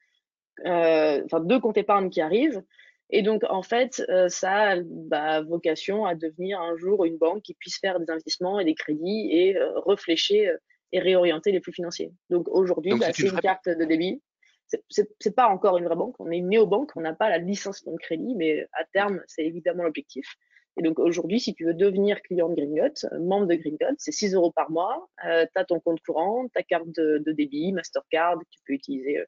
enfin 0.66 1.40
deux 1.42 1.60
comptes 1.60 1.78
épargne 1.78 2.10
qui 2.10 2.22
arrivent. 2.22 2.62
Et 3.12 3.22
donc, 3.22 3.44
en 3.50 3.62
fait, 3.62 4.04
euh, 4.10 4.30
ça 4.30 4.72
a 4.72 4.76
bah, 4.82 5.42
vocation 5.42 6.06
à 6.06 6.16
devenir 6.16 6.62
un 6.62 6.78
jour 6.78 7.04
une 7.06 7.18
banque 7.18 7.44
qui 7.44 7.54
puisse 7.54 7.78
faire 7.78 8.00
des 8.00 8.10
investissements 8.10 8.60
et 8.60 8.66
des 8.66 8.74
crédits 8.74 9.30
et 9.32 9.58
euh, 9.58 9.80
réfléchir 9.82 10.58
et 10.94 11.00
réorienter 11.00 11.52
les 11.52 11.62
flux 11.62 11.74
financiers. 11.74 12.12
Donc 12.30 12.48
aujourd'hui, 12.50 12.94
bah, 12.98 13.08
c'est 13.14 13.24
une, 13.24 13.30
vraie... 13.30 13.42
carte 13.42 13.68
de 13.68 13.86
débit. 13.86 14.22
c'est 14.90 15.36
pas 15.36 15.48
encore 15.48 15.78
une 15.78 15.86
vraie 15.86 15.96
banque, 15.96 16.16
on 16.20 16.32
est 16.32 16.38
une 16.38 16.50
néobanque, 16.50 16.92
on 16.96 17.02
n'a 17.02 17.14
pas 17.14 17.30
la 17.30 17.38
licence 17.38 17.84
de 17.84 17.96
crédit, 17.98 18.36
mais 18.36 18.66
à 18.74 18.86
terme, 18.94 19.22
c'est 19.28 19.46
évidemment 19.46 19.84
l'objectif. 19.84 20.26
Et 20.78 20.84
donc 20.84 21.00
aujourd'hui, 21.00 21.40
si 21.40 21.54
tu 21.54 21.66
veux 21.66 21.74
devenir 21.74 22.22
client 22.22 22.50
de 22.50 22.56
Gringot, 22.56 23.08
membre 23.20 23.48
de 23.48 23.56
Gringot, 23.56 23.96
c'est 23.98 24.14
6 24.14 24.36
euros 24.36 24.52
par 24.52 24.72
mois. 24.72 25.10
Euh, 25.26 25.46
tu 25.54 25.60
as 25.60 25.66
ton 25.66 25.80
compte 25.82 26.00
courant, 26.02 26.48
ta 26.54 26.64
carte 26.64 26.88
de, 26.96 27.22
débit, 27.28 27.74
Mastercard, 27.74 28.40
que 28.40 28.46
tu 28.50 28.60
peux 28.66 28.74
utiliser 28.74 29.20
euh, 29.20 29.26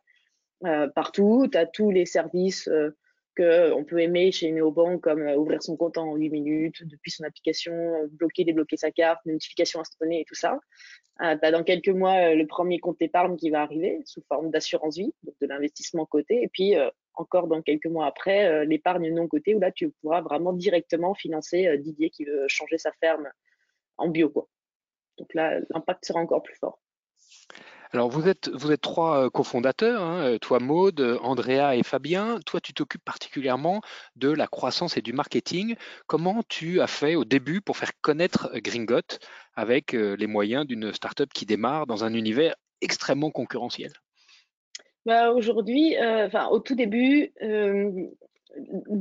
euh, 0.65 0.87
partout. 0.87 1.47
Tu 1.51 1.57
as 1.57 1.65
tous 1.65 1.91
les 1.91 2.05
services 2.05 2.69
qu'on 3.35 3.83
peut 3.83 3.99
aimer 3.99 4.31
chez 4.31 4.51
néobanque, 4.51 5.01
comme 5.01 5.27
ouvrir 5.37 5.61
son 5.61 5.75
compte 5.75 5.97
en 5.97 6.15
8 6.15 6.29
minutes, 6.29 6.83
depuis 6.85 7.11
son 7.11 7.23
application, 7.23 8.07
bloquer, 8.11 8.43
débloquer 8.43 8.77
sa 8.77 8.91
carte, 8.91 9.25
notification 9.25 9.79
instantanée 9.79 10.21
et 10.21 10.25
tout 10.25 10.35
ça. 10.35 10.59
as 11.17 11.51
dans 11.51 11.63
quelques 11.63 11.89
mois 11.89 12.33
le 12.33 12.45
premier 12.47 12.79
compte 12.79 13.01
épargne 13.01 13.35
qui 13.35 13.49
va 13.49 13.61
arriver 13.61 14.01
sous 14.05 14.21
forme 14.27 14.51
d'assurance 14.51 14.97
vie, 14.97 15.13
donc 15.23 15.35
de 15.41 15.47
l'investissement 15.47 16.05
côté. 16.05 16.43
Et 16.43 16.47
puis 16.47 16.75
encore 17.15 17.47
dans 17.47 17.61
quelques 17.61 17.85
mois 17.85 18.05
après, 18.07 18.45
euh, 18.45 18.65
l'épargne 18.65 19.13
non 19.13 19.27
cotée, 19.27 19.55
où 19.55 19.59
là, 19.59 19.71
tu 19.71 19.91
pourras 20.01 20.21
vraiment 20.21 20.53
directement 20.53 21.13
financer 21.13 21.67
euh, 21.67 21.77
Didier 21.77 22.09
qui 22.09 22.25
veut 22.25 22.47
changer 22.47 22.77
sa 22.77 22.91
ferme 22.93 23.29
en 23.97 24.09
bio. 24.09 24.31
Donc 25.17 25.33
là, 25.33 25.59
l'impact 25.69 26.05
sera 26.05 26.19
encore 26.19 26.43
plus 26.43 26.55
fort. 26.55 26.79
Alors, 27.91 28.09
vous 28.09 28.27
êtes, 28.27 28.49
trois 28.81 29.25
euh, 29.25 29.29
cofondateurs, 29.29 30.01
hein, 30.01 30.37
toi 30.41 30.59
Maude, 30.59 31.19
Andrea 31.21 31.75
et 31.75 31.83
Fabien. 31.83 32.39
Toi, 32.45 32.59
tu 32.59 32.73
t'occupes 32.73 33.05
particulièrement 33.05 33.81
de 34.15 34.29
la 34.29 34.47
croissance 34.47 34.97
et 34.97 35.01
du 35.01 35.13
marketing. 35.13 35.75
Comment 36.07 36.41
tu 36.49 36.81
as 36.81 36.87
fait 36.87 37.15
au 37.15 37.23
début 37.23 37.61
pour 37.61 37.77
faire 37.77 37.91
connaître 38.01 38.51
Gringot 38.55 39.19
avec 39.55 39.91
les 39.91 40.27
moyens 40.27 40.65
d'une 40.65 40.91
startup 40.91 41.31
qui 41.31 41.45
démarre 41.45 41.85
dans 41.85 42.03
un 42.03 42.15
univers 42.15 42.55
extrêmement 42.81 43.29
concurrentiel? 43.29 43.91
Bah, 45.05 45.31
Aujourd'hui, 45.31 45.97
euh, 45.97 46.29
au 46.49 46.59
tout 46.59 46.75
début, 46.75 47.33
euh, 47.41 47.91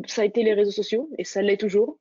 ça 0.07 0.23
a 0.23 0.25
été 0.25 0.43
les 0.43 0.55
réseaux 0.55 0.73
sociaux 0.73 1.09
et 1.19 1.25
ça 1.25 1.43
l'est 1.43 1.57
toujours. 1.57 1.99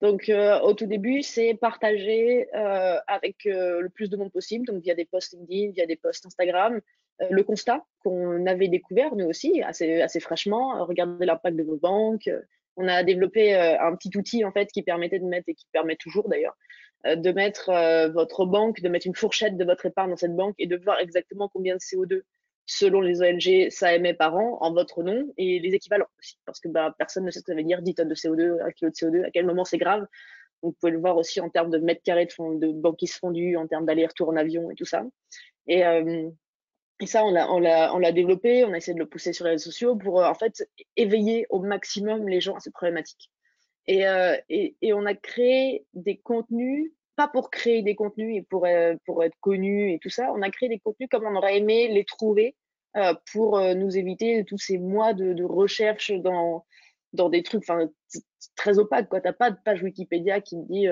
Donc, 0.00 0.28
euh, 0.28 0.58
au 0.60 0.74
tout 0.74 0.86
début, 0.86 1.22
c'est 1.22 1.54
partager 1.54 2.46
avec 2.52 3.44
le 3.44 3.88
plus 3.88 4.10
de 4.10 4.16
monde 4.16 4.32
possible, 4.32 4.66
donc 4.66 4.82
via 4.82 4.94
des 4.94 5.04
posts 5.04 5.32
LinkedIn, 5.32 5.72
via 5.72 5.86
des 5.86 5.96
posts 5.96 6.26
Instagram, 6.26 6.80
le 7.30 7.42
constat 7.42 7.84
qu'on 8.00 8.44
avait 8.46 8.68
découvert, 8.68 9.14
nous 9.14 9.26
aussi, 9.26 9.62
assez, 9.62 10.02
assez 10.02 10.20
fraîchement, 10.20 10.84
regarder 10.84 11.26
l'impact 11.26 11.56
de 11.56 11.62
vos 11.62 11.76
banques. 11.76 12.28
On 12.76 12.88
a 12.88 13.04
développé 13.04 13.54
un 13.54 13.94
petit 13.94 14.10
outil, 14.18 14.44
en 14.44 14.52
fait, 14.52 14.66
qui 14.66 14.82
permettait 14.82 15.20
de 15.20 15.24
mettre, 15.24 15.48
et 15.48 15.54
qui 15.54 15.66
permet 15.72 15.96
toujours 15.96 16.28
d'ailleurs, 16.28 16.56
de 17.04 17.32
mettre 17.32 17.70
votre 18.12 18.46
banque, 18.46 18.80
de 18.80 18.88
mettre 18.88 19.06
une 19.06 19.14
fourchette 19.14 19.56
de 19.56 19.64
votre 19.64 19.86
épargne 19.86 20.10
dans 20.10 20.16
cette 20.16 20.36
banque 20.36 20.56
et 20.58 20.66
de 20.66 20.76
voir 20.76 20.98
exactement 21.00 21.48
combien 21.48 21.76
de 21.76 21.80
CO2 21.80 22.22
selon 22.66 23.00
les 23.00 23.20
ONG, 23.22 23.70
ça 23.70 23.94
émet 23.94 24.14
par 24.14 24.36
an 24.36 24.58
en 24.60 24.72
votre 24.72 25.02
nom 25.02 25.32
et 25.36 25.58
les 25.58 25.74
équivalents 25.74 26.08
aussi, 26.18 26.38
parce 26.46 26.60
que 26.60 26.68
bah, 26.68 26.94
personne 26.98 27.24
ne 27.24 27.30
sait 27.30 27.40
ce 27.40 27.44
que 27.44 27.52
ça 27.52 27.56
veut 27.56 27.64
dire 27.64 27.82
10 27.82 27.94
tonnes 27.94 28.08
de 28.08 28.14
CO2, 28.14 28.62
1 28.62 28.70
kg 28.70 28.86
de 28.86 28.90
CO2, 28.90 29.24
à 29.24 29.30
quel 29.30 29.46
moment 29.46 29.64
c'est 29.64 29.78
grave. 29.78 30.06
Vous 30.62 30.72
pouvez 30.72 30.92
le 30.92 30.98
voir 30.98 31.16
aussi 31.16 31.40
en 31.40 31.50
termes 31.50 31.70
de 31.70 31.78
mètres 31.78 32.02
carrés 32.02 32.26
de, 32.26 32.58
de 32.58 32.72
banquise 32.72 33.14
fondue, 33.14 33.56
en 33.56 33.66
termes 33.66 33.84
d'aller-retour 33.84 34.30
en 34.30 34.36
avion 34.36 34.70
et 34.70 34.74
tout 34.74 34.86
ça. 34.86 35.04
Et, 35.66 35.84
euh, 35.84 36.30
ça, 37.04 37.24
on 37.24 37.32
l'a, 37.60 38.12
développé, 38.12 38.64
on 38.64 38.72
a 38.72 38.78
essayé 38.78 38.94
de 38.94 38.98
le 38.98 39.08
pousser 39.08 39.34
sur 39.34 39.44
les 39.44 39.52
réseaux 39.52 39.70
sociaux 39.70 39.96
pour 39.96 40.22
euh, 40.22 40.26
en 40.26 40.34
fait 40.34 40.66
éveiller 40.96 41.46
au 41.50 41.60
maximum 41.60 42.28
les 42.28 42.40
gens 42.40 42.56
à 42.56 42.60
cette 42.60 42.72
problématique. 42.72 43.30
Et, 43.86 44.06
euh, 44.06 44.36
on 44.84 45.04
a 45.04 45.14
créé 45.14 45.84
des 45.92 46.16
contenus 46.16 46.92
pas 47.16 47.28
pour 47.28 47.50
créer 47.50 47.82
des 47.82 47.94
contenus 47.94 48.36
et 48.36 48.42
pour, 48.42 48.66
euh, 48.66 48.94
pour 49.06 49.22
être 49.24 49.36
connu 49.40 49.92
et 49.92 49.98
tout 49.98 50.10
ça. 50.10 50.32
On 50.32 50.42
a 50.42 50.50
créé 50.50 50.68
des 50.68 50.78
contenus 50.78 51.08
comme 51.10 51.26
on 51.26 51.36
aurait 51.36 51.58
aimé 51.58 51.88
les 51.88 52.04
trouver 52.04 52.56
euh, 52.96 53.14
pour 53.32 53.58
euh, 53.58 53.74
nous 53.74 53.96
éviter 53.96 54.44
tous 54.44 54.58
ces 54.58 54.78
mois 54.78 55.14
de, 55.14 55.32
de 55.32 55.44
recherche 55.44 56.12
dans, 56.12 56.64
dans 57.12 57.28
des 57.28 57.42
trucs 57.42 57.64
très 58.56 58.78
opaques. 58.78 59.08
Tu 59.10 59.16
n'as 59.24 59.32
pas 59.32 59.50
de 59.50 59.58
page 59.64 59.82
Wikipédia 59.82 60.40
qui 60.40 60.56
me 60.56 60.64
dit 60.64 60.88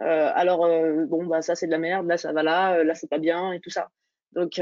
alors, 0.00 0.60
bon, 1.08 1.26
bah, 1.26 1.42
ça 1.42 1.56
c'est 1.56 1.66
de 1.66 1.72
la 1.72 1.78
merde, 1.78 2.06
là 2.06 2.16
ça 2.16 2.32
va 2.32 2.44
là, 2.44 2.84
là 2.84 2.94
c'est 2.94 3.10
pas 3.10 3.18
bien 3.18 3.52
et 3.52 3.58
tout 3.58 3.70
ça. 3.70 3.90
Donc 4.32 4.60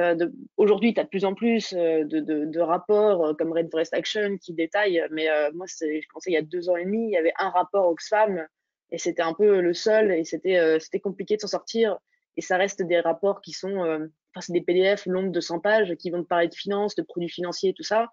aujourd'hui, 0.56 0.94
tu 0.94 1.00
as 1.00 1.04
de 1.04 1.08
plus 1.08 1.26
en 1.26 1.34
plus 1.34 1.74
de, 1.74 2.04
de, 2.04 2.46
de, 2.46 2.60
rapports 2.60 3.36
comme 3.36 3.52
Red 3.52 3.68
Action 3.92 4.38
qui 4.38 4.54
détaillent, 4.54 5.04
mais 5.10 5.26
moi, 5.52 5.66
je 5.66 6.08
pensais 6.10 6.30
il 6.30 6.34
y 6.34 6.38
a 6.38 6.42
deux 6.42 6.70
ans 6.70 6.76
et 6.76 6.86
demi, 6.86 7.04
il 7.04 7.10
y 7.10 7.18
avait 7.18 7.34
un 7.38 7.50
rapport 7.50 7.86
Oxfam 7.88 8.46
et 8.90 8.98
c'était 8.98 9.22
un 9.22 9.34
peu 9.34 9.60
le 9.60 9.74
seul 9.74 10.12
et 10.12 10.24
c'était 10.24 10.58
euh, 10.58 10.78
c'était 10.78 11.00
compliqué 11.00 11.36
de 11.36 11.40
s'en 11.40 11.48
sortir 11.48 11.98
et 12.36 12.40
ça 12.40 12.56
reste 12.56 12.82
des 12.82 13.00
rapports 13.00 13.40
qui 13.40 13.52
sont 13.52 13.84
euh, 13.84 13.98
enfin 14.32 14.40
c'est 14.40 14.52
des 14.52 14.60
PDF 14.60 15.06
longs 15.06 15.30
de 15.30 15.40
100 15.40 15.60
pages 15.60 15.94
qui 15.96 16.10
vont 16.10 16.22
te 16.22 16.28
parler 16.28 16.48
de 16.48 16.54
finances, 16.54 16.94
de 16.94 17.02
produits 17.02 17.28
financiers 17.28 17.74
tout 17.74 17.82
ça. 17.82 18.10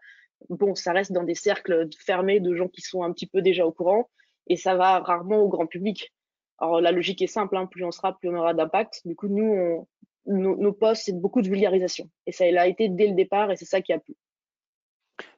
Bon, 0.49 0.75
ça 0.75 0.91
reste 0.91 1.11
dans 1.11 1.23
des 1.23 1.35
cercles 1.35 1.87
fermés 1.99 2.39
de 2.39 2.53
gens 2.55 2.67
qui 2.67 2.81
sont 2.81 3.03
un 3.03 3.13
petit 3.13 3.27
peu 3.27 3.41
déjà 3.41 3.65
au 3.65 3.71
courant 3.71 4.09
et 4.47 4.57
ça 4.57 4.75
va 4.75 4.99
rarement 4.99 5.37
au 5.37 5.47
grand 5.47 5.67
public. 5.67 6.13
Alors 6.57 6.81
la 6.81 6.91
logique 6.91 7.21
est 7.21 7.27
simple, 7.27 7.55
hein, 7.55 7.65
plus 7.65 7.83
on 7.85 7.91
sera, 7.91 8.17
plus 8.17 8.29
on 8.29 8.35
aura 8.35 8.53
d'impact. 8.53 9.01
Du 9.05 9.15
coup, 9.15 9.27
nous, 9.27 9.43
on, 9.43 9.87
nos, 10.25 10.55
nos 10.55 10.73
postes, 10.73 11.03
c'est 11.05 11.19
beaucoup 11.19 11.41
de 11.41 11.49
vulgarisation. 11.49 12.09
Et 12.25 12.31
ça 12.31 12.45
a 12.45 12.67
été 12.67 12.89
dès 12.89 13.07
le 13.07 13.15
départ 13.15 13.51
et 13.51 13.55
c'est 13.55 13.65
ça 13.65 13.81
qui 13.81 13.93
a 13.93 13.99
plu. 13.99 14.15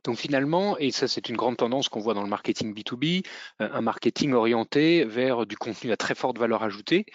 Donc 0.06 0.18
finalement, 0.18 0.78
et 0.78 0.92
ça 0.92 1.08
c'est 1.08 1.30
une 1.30 1.36
grande 1.36 1.58
tendance 1.58 1.90
qu'on 1.90 2.00
voit 2.00 2.14
dans 2.14 2.24
le 2.24 2.30
marketing 2.30 2.74
B2B, 2.74 3.26
euh, 3.62 3.70
un 3.74 3.82
marketing 3.82 4.34
orienté 4.34 5.04
vers 5.04 5.46
du 5.46 5.58
contenu 5.58 5.92
à 5.92 5.98
très 5.98 6.16
forte 6.16 6.38
valeur 6.38 6.64
ajoutée, 6.64 7.06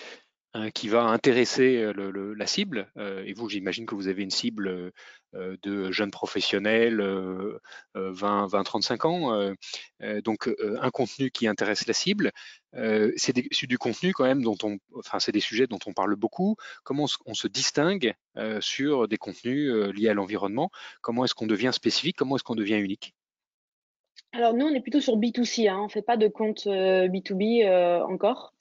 Hein, 0.52 0.72
qui 0.72 0.88
va 0.88 1.04
intéresser 1.04 1.76
euh, 1.76 2.34
la 2.36 2.46
cible. 2.48 2.90
Euh, 2.96 3.22
et 3.24 3.34
vous, 3.34 3.48
j'imagine 3.48 3.86
que 3.86 3.94
vous 3.94 4.08
avez 4.08 4.24
une 4.24 4.32
cible 4.32 4.90
euh, 5.36 5.56
de 5.62 5.92
jeunes 5.92 6.10
professionnels, 6.10 7.00
20-35 7.94 9.06
ans. 9.06 9.54
donc, 10.24 10.50
un 10.58 10.90
contenu 10.90 11.30
qui 11.30 11.46
intéresse 11.46 11.86
la 11.86 11.92
cible. 11.92 12.32
c'est 12.72 13.66
du 13.68 13.78
contenu 13.78 14.12
quand 14.12 14.24
même 14.24 14.42
dont 14.42 14.56
on, 14.64 14.78
enfin, 14.96 15.20
c'est 15.20 15.30
des 15.30 15.38
sujets 15.38 15.68
dont 15.68 15.78
on 15.86 15.92
parle 15.92 16.16
beaucoup. 16.16 16.56
Comment 16.82 17.06
on 17.26 17.34
se 17.34 17.46
distingue 17.46 18.14
sur 18.58 19.06
des 19.06 19.18
contenus 19.18 19.72
liés 19.94 20.08
à 20.08 20.14
l'environnement? 20.14 20.70
Comment 21.00 21.24
est-ce 21.24 21.34
qu'on 21.36 21.46
devient 21.46 21.70
spécifique? 21.72 22.16
Comment 22.16 22.34
est-ce 22.34 22.44
qu'on 22.44 22.56
devient 22.56 22.78
unique? 22.78 23.14
Alors 24.32 24.54
nous, 24.54 24.66
on 24.66 24.74
est 24.74 24.80
plutôt 24.80 25.00
sur 25.00 25.16
B2C, 25.16 25.68
hein. 25.68 25.78
on 25.78 25.84
ne 25.84 25.90
fait 25.90 26.02
pas 26.02 26.16
de 26.16 26.26
compte 26.26 26.66
B2B 26.66 28.02
encore. 28.02 28.52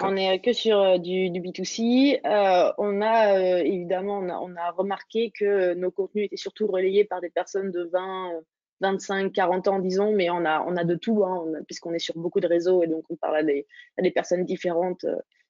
On 0.00 0.16
est 0.16 0.38
que 0.40 0.52
sur 0.52 0.78
euh, 0.78 0.98
du, 0.98 1.30
du 1.30 1.40
B2C. 1.40 2.20
Euh, 2.24 2.72
on 2.78 3.00
a 3.00 3.36
euh, 3.36 3.58
évidemment, 3.58 4.18
on 4.18 4.56
a, 4.56 4.70
remarqué 4.70 5.32
que 5.36 5.74
nos 5.74 5.90
contenus 5.90 6.26
étaient 6.26 6.36
surtout 6.36 6.68
relayés 6.68 7.04
par 7.04 7.20
des 7.20 7.30
personnes 7.30 7.72
de 7.72 7.84
20, 7.92 8.32
25, 8.80 9.32
40 9.32 9.68
ans, 9.68 9.78
disons, 9.80 10.12
mais 10.12 10.30
on 10.30 10.44
a, 10.44 10.64
on 10.66 10.76
a 10.76 10.84
de 10.84 10.94
tout, 10.94 11.24
hein, 11.24 11.46
puisqu'on 11.66 11.92
est 11.94 11.98
sur 11.98 12.16
beaucoup 12.16 12.40
de 12.40 12.46
réseaux 12.46 12.82
et 12.82 12.86
donc 12.86 13.04
on 13.10 13.16
parle 13.16 13.36
à 13.36 13.42
des, 13.42 13.66
personnes 14.12 14.44
différentes 14.44 15.04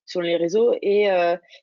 sur 0.06 0.22
les 0.22 0.36
réseaux. 0.36 0.74
Et 0.80 1.08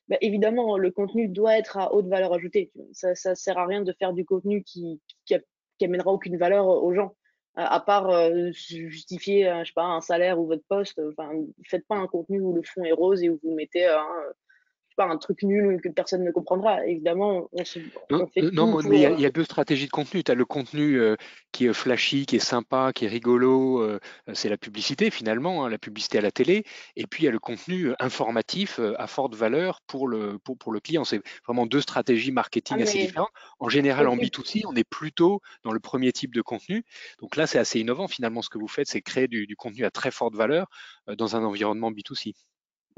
bah, 0.08 0.18
évidemment, 0.22 0.78
le 0.78 0.92
contenu 0.92 1.28
doit 1.28 1.58
être 1.58 1.78
à 1.78 1.94
haute 1.94 2.08
valeur 2.08 2.34
ajoutée. 2.34 2.72
Ça, 2.94 3.16
ça 3.16 3.36
sert 3.36 3.58
à 3.58 3.66
rien 3.66 3.82
de 3.82 3.94
faire 3.94 4.14
du 4.14 4.26
contenu 4.26 4.64
qui, 4.64 5.02
qui 5.26 5.86
amènera 5.86 6.12
aucune 6.12 6.38
valeur 6.38 6.68
aux 6.68 6.94
gens 6.94 7.16
à 7.56 7.79
part 7.79 8.10
euh, 8.10 8.51
justifier, 8.51 9.48
euh, 9.48 9.63
je 9.63 9.70
sais 9.70 9.74
pas, 9.74 9.84
un 9.84 10.01
salaire 10.01 10.39
ou 10.39 10.48
votre 10.48 10.63
poste, 10.68 11.01
enfin, 11.10 11.29
faites 11.65 11.86
pas 11.88 11.96
un 11.96 12.08
contenu 12.08 12.39
où 12.41 12.53
le 12.53 12.62
fond 12.63 12.84
est 12.84 12.91
rose 12.91 13.24
et 13.24 13.29
où 13.29 13.39
vous 13.44 13.56
mettez 13.56 13.88
un, 15.00 15.10
un 15.10 15.18
truc 15.18 15.44
nul 15.44 15.82
que 15.82 15.89
personne 15.89 16.24
ne 16.24 16.32
comprendra. 16.32 16.86
Évidemment, 16.86 17.50
on, 17.51 17.65
se, 17.65 17.79
non, 18.10 18.27
fait 18.27 18.41
non 18.51 18.82
mais 18.84 19.01
il 19.01 19.20
y, 19.20 19.25
a 19.25 19.29
deux 19.29 19.44
stratégies 19.44 19.86
de 19.86 19.91
contenu. 19.91 20.24
Tu 20.24 20.32
as 20.32 20.36
le 20.36 20.46
contenu 20.46 21.00
euh, 21.00 21.15
qui 21.51 21.65
est 21.65 21.74
flashy, 21.74 22.25
qui 22.25 22.36
est 22.38 22.39
sympa, 22.39 22.91
qui 22.94 23.06
est 23.06 23.08
rigolo, 23.08 23.82
euh, 23.82 24.00
c'est 24.34 24.50
la 24.50 24.58
publicité 24.58 25.10
finalement, 25.10 25.65
hein, 25.65 25.70
la 25.70 25.77
publicité 25.77 26.18
à 26.18 26.22
la 26.22 26.32
télé. 26.32 26.63
Et 26.96 27.08
puis 27.08 27.24
il 27.24 27.25
y 27.25 27.29
a 27.29 27.32
le 27.32 27.39
contenu 27.39 27.88
euh, 27.88 27.96
informatif 28.00 28.79
à 28.98 29.08
forte 29.08 29.36
valeur 29.36 29.82
pour 29.88 30.08
le, 30.08 30.39
pour, 30.39 30.58
pour 30.58 30.72
le 30.72 30.79
client. 30.79 31.03
C'est 31.03 31.22
vraiment 31.46 31.65
deux 31.65 31.82
stratégies 31.82 32.32
marketing 32.32 32.77
ah, 32.79 32.84
assez 32.84 33.00
différentes. 33.00 33.29
En 33.60 33.70
général, 33.70 34.08
en 34.08 34.15
B2C, 34.15 34.63
on 34.68 34.75
est 34.75 34.88
plutôt 34.88 35.41
dans 35.63 35.72
le 35.72 35.79
premier 35.79 36.12
type 36.12 36.34
de 36.34 36.41
contenu. 36.41 36.84
Donc 37.20 37.36
là, 37.36 37.48
c'est 37.48 37.60
assez 37.60 37.79
innovant 37.79 38.08
finalement. 38.08 38.41
Ce 38.41 38.50
que 38.50 38.58
vous 38.58 38.68
faites, 38.68 38.88
c'est 38.88 39.01
créer 39.01 39.27
du, 39.27 39.48
du, 39.48 39.56
contenu 39.56 39.86
à 39.86 39.91
très 39.91 40.12
forte 40.12 40.36
valeur 40.36 40.68
dans 41.18 41.36
un 41.36 41.44
environnement 41.44 41.91
B2C 41.91 42.34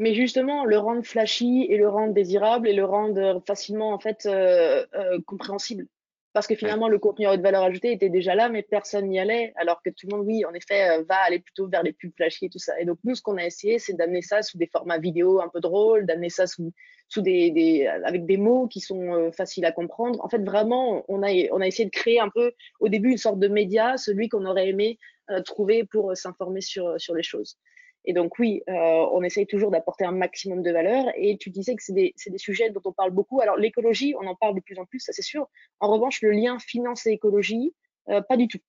mais 0.01 0.15
justement 0.15 0.65
le 0.65 0.79
rendre 0.79 1.03
flashy 1.05 1.67
et 1.69 1.77
le 1.77 1.87
rendre 1.87 2.11
désirable 2.11 2.67
et 2.67 2.73
le 2.73 2.83
rendre 2.83 3.39
facilement 3.45 3.93
en 3.93 3.99
fait 3.99 4.25
euh, 4.25 4.83
euh, 4.95 5.19
compréhensible. 5.27 5.85
Parce 6.33 6.47
que 6.47 6.55
finalement, 6.55 6.87
le 6.87 6.97
contenu 6.97 7.27
à 7.27 7.33
haute 7.33 7.41
valeur 7.41 7.61
ajoutée 7.61 7.91
était 7.91 8.09
déjà 8.09 8.33
là, 8.33 8.49
mais 8.49 8.63
personne 8.63 9.09
n'y 9.09 9.19
allait, 9.19 9.53
alors 9.57 9.81
que 9.83 9.89
tout 9.89 10.07
le 10.09 10.15
monde, 10.15 10.25
oui, 10.25 10.45
en 10.45 10.53
effet, 10.53 10.89
euh, 10.89 11.03
va 11.07 11.17
aller 11.17 11.39
plutôt 11.39 11.67
vers 11.67 11.83
les 11.83 11.91
pubs 11.91 12.13
flashy 12.15 12.45
et 12.45 12.49
tout 12.49 12.57
ça. 12.57 12.79
Et 12.79 12.85
donc, 12.85 12.99
nous, 13.03 13.15
ce 13.15 13.21
qu'on 13.21 13.37
a 13.37 13.45
essayé, 13.45 13.79
c'est 13.79 13.93
d'amener 13.93 14.21
ça 14.21 14.41
sous 14.41 14.57
des 14.57 14.65
formats 14.65 14.97
vidéo 14.97 15.41
un 15.41 15.49
peu 15.49 15.59
drôles, 15.59 16.05
d'amener 16.05 16.29
ça 16.29 16.47
sous, 16.47 16.71
sous 17.09 17.21
des, 17.21 17.51
des, 17.51 17.85
avec 17.85 18.25
des 18.25 18.37
mots 18.37 18.67
qui 18.67 18.79
sont 18.79 19.29
faciles 19.33 19.65
à 19.65 19.73
comprendre. 19.73 20.23
En 20.23 20.29
fait, 20.29 20.41
vraiment, 20.41 21.03
on 21.09 21.21
a, 21.21 21.29
on 21.51 21.59
a 21.59 21.67
essayé 21.67 21.85
de 21.85 21.91
créer 21.91 22.21
un 22.21 22.29
peu, 22.29 22.53
au 22.79 22.87
début, 22.87 23.11
une 23.11 23.17
sorte 23.17 23.39
de 23.39 23.49
média, 23.49 23.97
celui 23.97 24.29
qu'on 24.29 24.45
aurait 24.45 24.69
aimé 24.69 24.97
trouver 25.45 25.83
pour 25.83 26.15
s'informer 26.15 26.61
sur, 26.61 26.99
sur 26.99 27.13
les 27.13 27.23
choses. 27.23 27.57
Et 28.05 28.13
donc 28.13 28.39
oui, 28.39 28.63
on 28.67 29.21
essaye 29.23 29.45
toujours 29.45 29.71
d'apporter 29.71 30.05
un 30.05 30.11
maximum 30.11 30.63
de 30.63 30.71
valeur. 30.71 31.05
Et 31.15 31.37
tu 31.37 31.49
disais 31.49 31.75
que 31.75 31.83
c'est 31.83 31.93
des, 31.93 32.13
des, 32.27 32.37
sujets 32.37 32.69
dont 32.69 32.81
on 32.85 32.93
parle 32.93 33.11
beaucoup. 33.11 33.41
Alors 33.41 33.57
l'écologie, 33.57 34.15
on 34.19 34.25
en 34.25 34.35
parle 34.35 34.55
de 34.55 34.61
plus 34.61 34.79
en 34.79 34.85
plus, 34.85 34.99
ça 34.99 35.13
c'est 35.13 35.21
sûr. 35.21 35.47
En 35.79 35.91
revanche, 35.91 36.21
le 36.21 36.31
lien 36.31 36.57
finance 36.59 37.05
et 37.05 37.11
écologie, 37.11 37.73
pas 38.07 38.37
du 38.37 38.47
tout. 38.47 38.59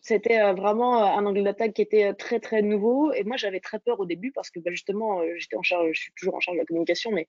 C'était 0.00 0.40
vraiment 0.52 1.04
un 1.04 1.24
angle 1.24 1.44
d'attaque 1.44 1.74
qui 1.74 1.82
était 1.82 2.12
très 2.14 2.40
très 2.40 2.62
nouveau 2.62 3.12
et 3.12 3.22
moi 3.24 3.36
j'avais 3.36 3.60
très 3.60 3.78
peur 3.78 4.00
au 4.00 4.06
début 4.06 4.32
parce 4.32 4.50
que 4.50 4.58
bah, 4.58 4.70
justement 4.70 5.22
j'étais 5.36 5.56
en 5.56 5.62
charge, 5.62 5.90
je 5.92 6.00
suis 6.00 6.12
toujours 6.16 6.34
en 6.34 6.40
charge 6.40 6.56
de 6.56 6.62
la 6.62 6.66
communication, 6.66 7.12
mais 7.12 7.28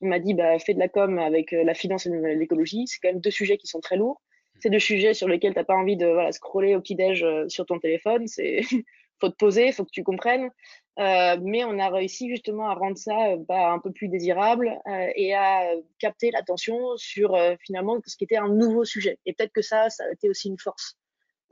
on 0.00 0.06
m'a 0.06 0.20
dit 0.20 0.34
bah 0.34 0.58
fais 0.58 0.74
de 0.74 0.78
la 0.78 0.88
com 0.88 1.18
avec 1.18 1.50
la 1.52 1.74
finance 1.74 2.06
et 2.06 2.10
l'écologie, 2.36 2.86
c'est 2.86 2.98
quand 3.00 3.08
même 3.08 3.20
deux 3.20 3.30
sujets 3.30 3.56
qui 3.56 3.66
sont 3.66 3.80
très 3.80 3.96
lourds. 3.96 4.20
Mmh. 4.54 4.58
C'est 4.60 4.70
deux 4.70 4.78
sujets 4.78 5.14
sur 5.14 5.28
lesquels 5.28 5.54
t'as 5.54 5.64
pas 5.64 5.74
envie 5.74 5.96
de 5.96 6.06
voilà 6.06 6.30
scroller 6.30 6.76
au 6.76 6.80
petit 6.80 6.94
déj 6.94 7.24
sur 7.48 7.66
ton 7.66 7.80
téléphone, 7.80 8.26
c'est 8.28 8.60
faut 9.20 9.28
te 9.28 9.36
poser, 9.36 9.72
faut 9.72 9.84
que 9.84 9.90
tu 9.92 10.04
comprennes. 10.04 10.50
Euh, 10.98 11.36
mais 11.40 11.62
on 11.64 11.78
a 11.78 11.88
réussi 11.90 12.28
justement 12.28 12.68
à 12.68 12.74
rendre 12.74 12.98
ça 12.98 13.36
bah, 13.48 13.70
un 13.70 13.78
peu 13.78 13.92
plus 13.92 14.08
désirable 14.08 14.76
euh, 14.88 15.08
et 15.14 15.32
à 15.32 15.62
capter 16.00 16.32
l'attention 16.32 16.96
sur 16.96 17.38
finalement 17.64 17.98
ce 18.04 18.16
qui 18.16 18.24
était 18.24 18.36
un 18.36 18.48
nouveau 18.48 18.84
sujet. 18.84 19.18
Et 19.24 19.32
peut-être 19.32 19.52
que 19.52 19.62
ça, 19.62 19.90
ça 19.90 20.04
a 20.04 20.12
été 20.12 20.28
aussi 20.28 20.48
une 20.48 20.58
force. 20.58 20.96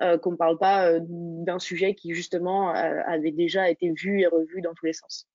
Euh, 0.02 0.18
qu'on 0.18 0.32
ne 0.32 0.36
parle 0.36 0.58
pas 0.58 0.90
euh, 0.90 1.00
d'un 1.00 1.58
sujet 1.58 1.94
qui 1.94 2.12
justement 2.12 2.76
euh, 2.76 3.00
avait 3.06 3.30
déjà 3.30 3.70
été 3.70 3.90
vu 3.92 4.20
et 4.20 4.26
revu 4.26 4.60
dans 4.60 4.74
tous 4.74 4.84
les 4.84 4.92
sens. 4.92 5.26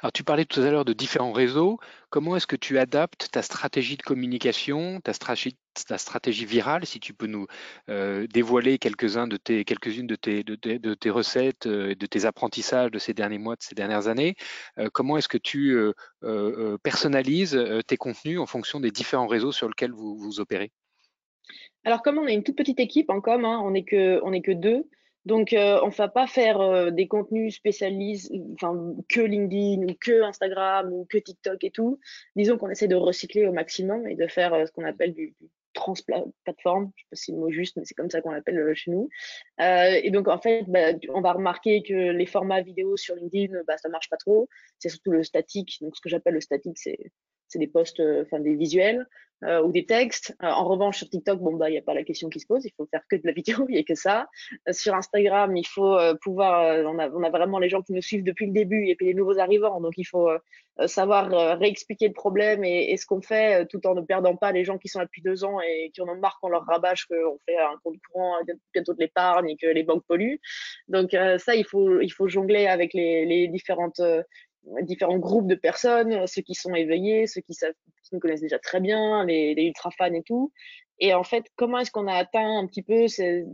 Alors, 0.00 0.12
tu 0.12 0.24
parlais 0.24 0.44
tout 0.44 0.60
à 0.60 0.70
l'heure 0.70 0.84
de 0.84 0.92
différents 0.92 1.32
réseaux. 1.32 1.78
Comment 2.10 2.36
est-ce 2.36 2.46
que 2.46 2.56
tu 2.56 2.78
adaptes 2.78 3.30
ta 3.30 3.42
stratégie 3.42 3.96
de 3.96 4.02
communication, 4.02 5.00
ta 5.00 5.12
stratégie, 5.12 6.44
virale, 6.44 6.84
si 6.84 7.00
tu 7.00 7.14
peux 7.14 7.26
nous 7.26 7.46
dévoiler 7.88 8.78
quelques-uns 8.78 9.26
de 9.26 9.36
tes, 9.36 9.64
quelques-unes 9.64 10.06
de 10.06 10.16
tes, 10.16 11.10
recettes, 11.10 11.66
et 11.66 11.94
de 11.94 12.06
tes 12.06 12.24
apprentissages 12.24 12.90
de 12.90 12.98
ces 12.98 13.14
derniers 13.14 13.38
mois, 13.38 13.56
de 13.56 13.62
ces 13.62 13.74
dernières 13.74 14.08
années? 14.08 14.34
comment 14.92 15.16
est-ce 15.16 15.28
que 15.28 15.38
tu 15.38 15.76
personnalises 16.82 17.58
tes 17.86 17.96
contenus 17.96 18.40
en 18.40 18.46
fonction 18.46 18.80
des 18.80 18.90
différents 18.90 19.26
réseaux 19.26 19.52
sur 19.52 19.68
lesquels 19.68 19.92
vous, 19.92 20.40
opérez? 20.40 20.70
Alors, 21.84 22.02
comme 22.02 22.18
on 22.18 22.26
est 22.26 22.34
une 22.34 22.44
toute 22.44 22.56
petite 22.56 22.80
équipe 22.80 23.10
en 23.10 23.20
com, 23.20 23.44
hein, 23.44 23.60
on 23.64 23.72
n'est 23.72 23.84
que, 23.84 24.20
on 24.22 24.40
que 24.40 24.52
deux. 24.52 24.84
Donc, 25.24 25.52
euh, 25.52 25.78
on 25.82 25.86
ne 25.86 25.92
va 25.92 26.08
pas 26.08 26.26
faire 26.26 26.60
euh, 26.60 26.90
des 26.90 27.06
contenus 27.06 27.54
spécialisés, 27.54 28.42
enfin, 28.54 28.94
que 29.08 29.20
LinkedIn 29.20 29.84
ou 29.84 29.96
que 30.00 30.22
Instagram 30.22 30.92
ou 30.92 31.06
que 31.08 31.18
TikTok 31.18 31.62
et 31.62 31.70
tout. 31.70 32.00
Disons 32.34 32.58
qu'on 32.58 32.70
essaie 32.70 32.88
de 32.88 32.96
recycler 32.96 33.46
au 33.46 33.52
maximum 33.52 34.06
et 34.08 34.16
de 34.16 34.26
faire 34.26 34.52
euh, 34.54 34.66
ce 34.66 34.72
qu'on 34.72 34.84
appelle 34.84 35.14
du, 35.14 35.34
du. 35.40 35.50
Je 35.74 35.90
ne 35.90 35.94
sais 35.94 36.04
pas 36.06 36.22
si 37.14 37.24
c'est 37.24 37.32
le 37.32 37.38
mot 37.38 37.50
juste, 37.50 37.78
mais 37.78 37.84
c'est 37.86 37.94
comme 37.94 38.10
ça 38.10 38.20
qu'on 38.20 38.30
l'appelle 38.30 38.74
chez 38.74 38.90
nous. 38.90 39.08
et 39.58 40.10
donc, 40.10 40.28
en 40.28 40.38
fait, 40.38 40.64
bah, 40.68 40.92
on 41.08 41.22
va 41.22 41.32
remarquer 41.32 41.82
que 41.82 41.94
les 41.94 42.26
formats 42.26 42.60
vidéo 42.60 42.98
sur 42.98 43.14
LinkedIn, 43.14 43.58
bah, 43.66 43.78
ça 43.78 43.88
marche 43.88 44.10
pas 44.10 44.18
trop. 44.18 44.50
C'est 44.78 44.90
surtout 44.90 45.12
le 45.12 45.22
statique. 45.22 45.78
Donc, 45.80 45.96
ce 45.96 46.02
que 46.02 46.10
j'appelle 46.10 46.34
le 46.34 46.42
statique, 46.42 46.76
c'est 46.76 46.98
c'est 47.52 47.58
des 47.58 47.68
posts, 47.68 48.02
enfin 48.22 48.40
des 48.40 48.54
visuels. 48.54 49.06
Euh, 49.44 49.60
ou 49.60 49.72
des 49.72 49.86
textes. 49.86 50.36
Euh, 50.42 50.46
en 50.46 50.64
revanche, 50.64 50.98
sur 50.98 51.08
TikTok, 51.08 51.40
bon 51.40 51.56
bah 51.56 51.68
il 51.68 51.72
n'y 51.72 51.78
a 51.78 51.82
pas 51.82 51.94
la 51.94 52.04
question 52.04 52.28
qui 52.28 52.38
se 52.38 52.46
pose, 52.46 52.64
il 52.64 52.70
faut 52.76 52.86
faire 52.86 53.02
que 53.08 53.16
de 53.16 53.22
la 53.24 53.32
vidéo, 53.32 53.66
il 53.68 53.72
n'y 53.72 53.80
a 53.80 53.82
que 53.82 53.96
ça. 53.96 54.28
Euh, 54.68 54.72
sur 54.72 54.94
Instagram, 54.94 55.56
il 55.56 55.66
faut 55.66 55.98
pouvoir, 56.20 56.84
on 56.86 56.98
a, 56.98 57.10
on, 57.10 57.24
a, 57.24 57.30
vraiment 57.30 57.58
les 57.58 57.68
gens 57.68 57.82
qui 57.82 57.92
nous 57.92 58.02
suivent 58.02 58.22
depuis 58.22 58.46
le 58.46 58.52
début 58.52 58.86
et 58.86 58.94
puis 58.94 59.06
les 59.06 59.14
nouveaux 59.14 59.38
arrivants, 59.38 59.80
donc 59.80 59.94
il 59.96 60.04
faut 60.04 60.30
savoir 60.86 61.58
réexpliquer 61.58 62.08
le 62.08 62.14
problème 62.14 62.64
et, 62.64 62.96
ce 62.96 63.04
qu'on 63.04 63.20
fait, 63.20 63.66
tout 63.66 63.86
en 63.86 63.94
ne 63.94 64.00
perdant 64.00 64.36
pas 64.36 64.52
les 64.52 64.64
gens 64.64 64.78
qui 64.78 64.88
sont 64.88 65.00
là 65.00 65.04
depuis 65.04 65.22
deux 65.22 65.44
ans 65.44 65.60
et 65.60 65.90
qui 65.92 66.00
en 66.00 66.08
ont 66.08 66.16
marre 66.16 66.38
qu'on 66.40 66.48
leur 66.48 66.64
rabâche 66.64 67.06
qu'on 67.06 67.38
fait 67.46 67.58
un 67.58 67.76
compte 67.82 67.96
courant 68.10 68.36
bientôt 68.72 68.94
de 68.94 69.00
l'épargne 69.00 69.50
et 69.50 69.56
que 69.56 69.66
les 69.66 69.82
banques 69.82 70.04
polluent. 70.06 70.40
Donc 70.88 71.10
ça, 71.38 71.54
il 71.54 71.64
faut, 71.64 72.00
il 72.00 72.10
faut 72.10 72.28
jongler 72.28 72.66
avec 72.66 72.94
les 72.94 73.48
différentes 73.48 74.00
différents 74.82 75.18
groupes 75.18 75.46
de 75.46 75.54
personnes, 75.54 76.26
ceux 76.26 76.42
qui 76.42 76.54
sont 76.54 76.74
éveillés, 76.74 77.26
ceux 77.26 77.40
qui 77.40 77.54
savent 77.54 77.74
nous 78.12 78.20
connaissent 78.20 78.40
déjà 78.40 78.58
très 78.58 78.80
bien, 78.80 79.24
les, 79.24 79.54
ultra 79.58 79.90
fans 79.90 80.12
et 80.12 80.22
tout. 80.22 80.52
Et 80.98 81.14
en 81.14 81.24
fait, 81.24 81.46
comment 81.56 81.78
est-ce 81.78 81.90
qu'on 81.90 82.06
a 82.06 82.14
atteint 82.14 82.58
un 82.58 82.66
petit 82.66 82.82
peu 82.82 83.08
cette, 83.08 83.46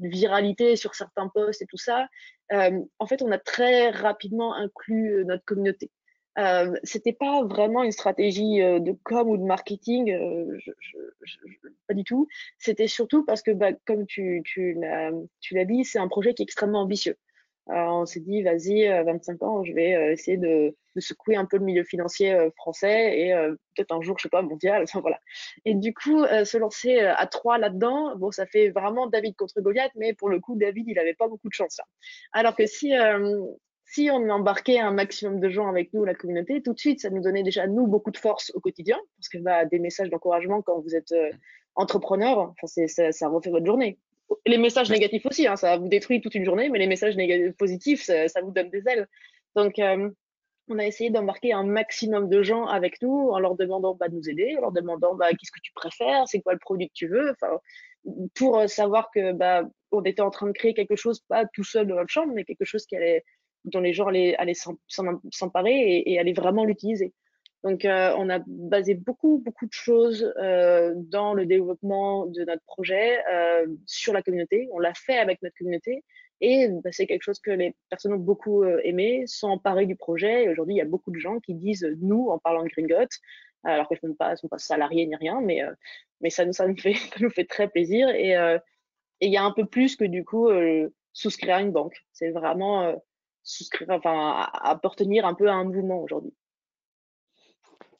viralité 0.00 0.76
sur 0.76 0.94
certains 0.94 1.28
posts 1.28 1.62
et 1.62 1.66
tout 1.66 1.76
ça 1.76 2.06
euh, 2.52 2.80
En 2.98 3.06
fait, 3.06 3.22
on 3.22 3.30
a 3.32 3.38
très 3.38 3.90
rapidement 3.90 4.54
inclus 4.54 5.14
euh, 5.14 5.24
notre 5.24 5.44
communauté. 5.44 5.90
Euh, 6.38 6.74
c'était 6.82 7.12
pas 7.12 7.44
vraiment 7.44 7.84
une 7.84 7.92
stratégie 7.92 8.60
euh, 8.60 8.80
de 8.80 8.96
com 9.04 9.28
ou 9.28 9.36
de 9.36 9.44
marketing, 9.44 10.10
je, 10.58 10.72
je, 10.80 11.38
pas 11.86 11.94
du 11.94 12.02
tout. 12.02 12.26
C'était 12.58 12.88
surtout 12.88 13.24
parce 13.24 13.42
que, 13.42 13.52
bah, 13.52 13.72
comme 13.86 14.06
tu, 14.06 14.42
tu 14.44 14.74
l'as 14.80 15.64
dit, 15.64 15.84
c'est 15.84 15.98
un 15.98 16.08
projet 16.08 16.34
qui 16.34 16.42
est 16.42 16.44
extrêmement 16.44 16.82
ambitieux. 16.82 17.16
Euh, 17.70 17.72
on 17.74 18.04
s'est 18.04 18.20
dit, 18.20 18.42
vas-y, 18.42 18.86
25 19.04 19.42
euh, 19.42 19.46
ans, 19.46 19.64
je 19.64 19.72
vais 19.72 19.94
euh, 19.94 20.12
essayer 20.12 20.36
de, 20.36 20.76
secouer 20.98 21.34
un 21.34 21.44
peu 21.44 21.56
le 21.56 21.64
milieu 21.64 21.82
financier 21.82 22.38
français 22.56 23.18
et 23.18 23.34
peut-être 23.74 23.90
un 23.90 24.00
jour, 24.00 24.16
je 24.16 24.22
sais 24.22 24.28
pas, 24.28 24.42
mondial. 24.42 24.82
Enfin, 24.84 25.00
voilà. 25.00 25.18
Et 25.64 25.74
du 25.74 25.92
coup, 25.92 26.24
se 26.24 26.56
lancer 26.56 27.00
à 27.00 27.26
trois 27.26 27.58
là-dedans, 27.58 28.14
bon, 28.14 28.30
ça 28.30 28.46
fait 28.46 28.68
vraiment 28.68 29.08
David 29.08 29.34
contre 29.34 29.60
Goliath, 29.60 29.90
mais 29.96 30.14
pour 30.14 30.28
le 30.28 30.38
coup, 30.38 30.54
David, 30.54 30.86
il 30.86 30.96
avait 31.00 31.14
pas 31.14 31.26
beaucoup 31.26 31.48
de 31.48 31.52
chance. 31.52 31.78
Là. 31.78 31.84
Alors 32.30 32.54
que 32.54 32.66
si 32.66 32.92
si 33.86 34.08
on 34.08 34.28
embarquait 34.30 34.78
un 34.78 34.92
maximum 34.92 35.40
de 35.40 35.48
gens 35.48 35.68
avec 35.68 35.92
nous, 35.92 36.04
la 36.04 36.14
communauté, 36.14 36.62
tout 36.62 36.74
de 36.74 36.78
suite, 36.78 37.00
ça 37.00 37.10
nous 37.10 37.20
donnait 37.20 37.42
déjà, 37.42 37.66
nous, 37.66 37.88
beaucoup 37.88 38.12
de 38.12 38.16
force 38.16 38.52
au 38.54 38.60
quotidien, 38.60 38.98
parce 39.18 39.28
que 39.28 39.38
bah, 39.38 39.64
des 39.64 39.80
messages 39.80 40.10
d'encouragement 40.10 40.62
quand 40.62 40.80
vous 40.80 40.94
êtes 40.94 41.12
entrepreneur, 41.74 42.38
enfin, 42.38 42.86
ça, 42.86 43.10
ça 43.10 43.28
refait 43.28 43.50
votre 43.50 43.66
journée 43.66 43.98
les 44.46 44.58
messages 44.58 44.90
négatifs 44.90 45.26
aussi, 45.26 45.46
hein, 45.46 45.56
ça 45.56 45.76
vous 45.76 45.88
détruit 45.88 46.20
toute 46.20 46.34
une 46.34 46.44
journée, 46.44 46.68
mais 46.68 46.78
les 46.78 46.86
messages 46.86 47.16
positifs, 47.58 48.02
ça, 48.02 48.40
vous 48.42 48.50
donne 48.50 48.70
des 48.70 48.82
ailes. 48.88 49.06
Donc, 49.56 49.78
euh, 49.78 50.10
on 50.68 50.78
a 50.78 50.86
essayé 50.86 51.10
d'embarquer 51.10 51.52
un 51.52 51.64
maximum 51.64 52.28
de 52.28 52.42
gens 52.42 52.66
avec 52.66 53.02
nous 53.02 53.30
en 53.30 53.38
leur 53.38 53.54
demandant 53.54 53.94
bah, 53.94 54.08
de 54.08 54.14
nous 54.14 54.28
aider, 54.30 54.54
en 54.56 54.62
leur 54.62 54.72
demandant 54.72 55.14
bah, 55.14 55.30
qu'est-ce 55.30 55.52
que 55.52 55.60
tu 55.62 55.72
préfères, 55.74 56.26
c'est 56.26 56.40
quoi 56.40 56.54
le 56.54 56.58
produit 56.58 56.88
que 56.88 56.94
tu 56.94 57.08
veux, 57.08 57.34
pour 58.34 58.58
euh, 58.58 58.66
savoir 58.66 59.10
que 59.14 59.32
bah, 59.32 59.62
on 59.90 60.02
était 60.02 60.22
en 60.22 60.30
train 60.30 60.46
de 60.46 60.52
créer 60.52 60.74
quelque 60.74 60.96
chose, 60.96 61.20
pas 61.28 61.44
tout 61.52 61.64
seul 61.64 61.86
dans 61.86 61.96
notre 61.96 62.10
chambre, 62.10 62.32
mais 62.34 62.44
quelque 62.44 62.64
chose 62.64 62.86
qui 62.86 62.96
allait, 62.96 63.24
dont 63.64 63.80
les 63.80 63.92
gens 63.92 64.06
allaient, 64.06 64.36
s'emparer 65.30 65.74
et, 65.74 66.12
et 66.12 66.18
allaient 66.18 66.32
vraiment 66.32 66.64
l'utiliser. 66.64 67.12
Donc, 67.64 67.86
euh, 67.86 68.14
on 68.18 68.28
a 68.28 68.40
basé 68.46 68.92
beaucoup, 68.94 69.38
beaucoup 69.42 69.64
de 69.64 69.72
choses 69.72 70.30
euh, 70.36 70.92
dans 70.96 71.32
le 71.32 71.46
développement 71.46 72.26
de 72.26 72.44
notre 72.44 72.62
projet 72.66 73.24
euh, 73.32 73.66
sur 73.86 74.12
la 74.12 74.22
communauté. 74.22 74.68
On 74.72 74.78
l'a 74.78 74.92
fait 74.92 75.16
avec 75.16 75.40
notre 75.42 75.56
communauté 75.56 76.04
et 76.42 76.68
bah, 76.68 76.90
c'est 76.92 77.06
quelque 77.06 77.22
chose 77.22 77.40
que 77.40 77.50
les 77.50 77.74
personnes 77.88 78.12
ont 78.12 78.18
beaucoup 78.18 78.64
aimé, 78.64 79.24
sont 79.26 79.48
emparées 79.48 79.86
du 79.86 79.96
projet. 79.96 80.44
Et 80.44 80.48
aujourd'hui, 80.50 80.74
il 80.74 80.78
y 80.78 80.82
a 80.82 80.84
beaucoup 80.84 81.10
de 81.10 81.18
gens 81.18 81.40
qui 81.40 81.54
disent 81.54 81.88
nous 82.02 82.28
en 82.28 82.38
parlant 82.38 82.64
de 82.64 82.68
Gringot, 82.68 83.08
alors 83.62 83.88
qu'elles 83.88 83.98
ne 84.02 84.10
sont 84.10 84.14
pas, 84.14 84.36
sont 84.36 84.48
pas 84.48 84.58
salariés 84.58 85.06
ni 85.06 85.16
rien, 85.16 85.40
mais, 85.40 85.62
mais 86.20 86.28
ça, 86.28 86.44
nous, 86.44 86.52
ça, 86.52 86.68
nous 86.68 86.76
fait, 86.76 86.94
ça 86.94 87.16
nous 87.20 87.30
fait 87.30 87.46
très 87.46 87.68
plaisir. 87.68 88.10
Et 88.10 88.34
il 89.22 89.32
y 89.32 89.38
a 89.38 89.42
un 89.42 89.52
peu 89.52 89.64
plus 89.64 89.96
que 89.96 90.04
du 90.04 90.22
coup 90.22 90.50
souscrire 91.14 91.54
à 91.56 91.60
une 91.62 91.72
banque. 91.72 91.96
C'est 92.12 92.30
vraiment 92.30 92.94
souscrire, 93.42 93.88
enfin, 93.88 94.50
appartenir 94.52 95.24
un 95.24 95.32
peu 95.32 95.48
à 95.48 95.54
un 95.54 95.64
mouvement 95.64 96.02
aujourd'hui. 96.02 96.34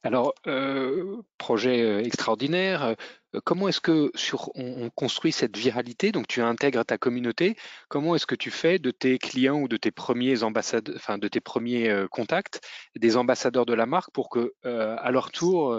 Alors, 0.04 0.34
euh, 0.46 1.22
projet 1.38 1.80
euh, 1.80 2.04
extraordinaire. 2.04 2.82
Euh, 2.84 3.40
comment 3.42 3.68
est-ce 3.68 3.80
que 3.80 4.10
sur, 4.14 4.50
on, 4.54 4.90
construit 4.90 5.32
cette 5.32 5.56
viralité? 5.56 6.12
Donc, 6.12 6.28
tu 6.28 6.42
intègres 6.42 6.84
ta 6.84 6.98
communauté. 6.98 7.56
Comment 7.88 8.14
est-ce 8.14 8.26
que 8.26 8.34
tu 8.34 8.50
fais 8.50 8.78
de 8.78 8.90
tes 8.90 9.18
clients 9.18 9.58
ou 9.62 9.66
de 9.66 9.78
tes 9.78 9.90
premiers 9.90 10.42
ambassadeurs, 10.42 11.18
de 11.18 11.28
tes 11.28 11.40
premiers 11.40 12.04
contacts, 12.10 12.60
des 12.96 13.16
ambassadeurs 13.16 13.64
de 13.64 13.72
la 13.72 13.86
marque 13.86 14.10
pour 14.12 14.28
que, 14.28 14.52
à 14.62 15.10
leur 15.10 15.32
tour, 15.32 15.74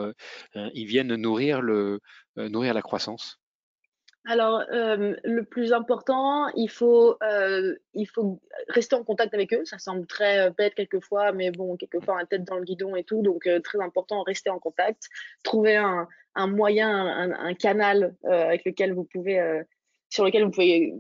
ils 0.56 0.86
viennent 0.86 1.16
nourrir 1.16 1.62
la 1.62 2.82
croissance? 2.82 3.40
Alors, 4.28 4.64
euh, 4.72 5.16
le 5.24 5.44
plus 5.44 5.72
important, 5.72 6.48
il 6.56 6.70
faut, 6.70 7.16
euh, 7.22 7.76
il 7.94 8.08
faut 8.08 8.42
rester 8.70 8.96
en 8.96 9.04
contact 9.04 9.34
avec 9.34 9.54
eux. 9.54 9.64
Ça 9.66 9.78
semble 9.78 10.08
très 10.08 10.48
euh, 10.48 10.52
bête 10.58 10.74
quelquefois, 10.74 11.32
mais 11.32 11.52
bon, 11.52 11.78
quelquefois, 11.78 12.18
la 12.18 12.26
tête 12.26 12.44
dans 12.44 12.58
le 12.58 12.64
guidon 12.64 12.96
et 12.96 13.04
tout. 13.04 13.22
Donc, 13.22 13.48
très 13.64 13.80
important, 13.82 14.24
rester 14.24 14.50
en 14.50 14.60
contact. 14.60 15.04
Trouver 15.44 15.76
un, 15.76 16.08
un 16.34 16.48
moyen, 16.48 16.90
un, 16.90 17.32
un 17.32 17.54
canal 17.54 18.16
avec 18.24 18.66
lequel 18.66 18.94
vous 18.94 19.04
pouvez, 19.04 19.64
sur 20.10 20.26
lequel 20.26 20.44
vous 20.44 20.52
pouvez 20.52 20.94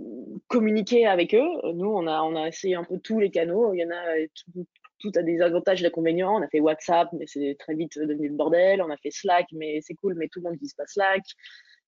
communiquer 0.47 1.07
avec 1.07 1.33
eux. 1.33 1.73
Nous, 1.73 1.89
on 1.89 2.05
a, 2.07 2.21
on 2.21 2.35
a 2.35 2.47
essayé 2.47 2.75
un 2.75 2.83
peu 2.83 2.99
tous 2.99 3.19
les 3.19 3.31
canaux. 3.31 3.73
Il 3.73 3.79
y 3.79 3.85
en 3.85 3.91
a 3.91 4.27
tout, 4.35 4.67
tout 4.99 5.11
a 5.15 5.23
des 5.23 5.41
avantages 5.41 5.79
et 5.79 5.83
des 5.83 5.87
inconvénients. 5.87 6.35
On 6.35 6.41
a 6.41 6.47
fait 6.47 6.59
WhatsApp, 6.59 7.09
mais 7.13 7.25
c'est 7.27 7.55
très 7.57 7.73
vite 7.73 7.97
devenu 7.97 8.29
le 8.29 8.35
bordel. 8.35 8.81
On 8.81 8.91
a 8.91 8.97
fait 8.97 9.11
Slack, 9.11 9.47
mais 9.51 9.79
c'est 9.81 9.95
cool, 9.95 10.13
mais 10.15 10.27
tout 10.27 10.39
le 10.39 10.43
monde 10.43 10.53
n'utilise 10.53 10.75
pas 10.75 10.85
Slack. 10.85 11.23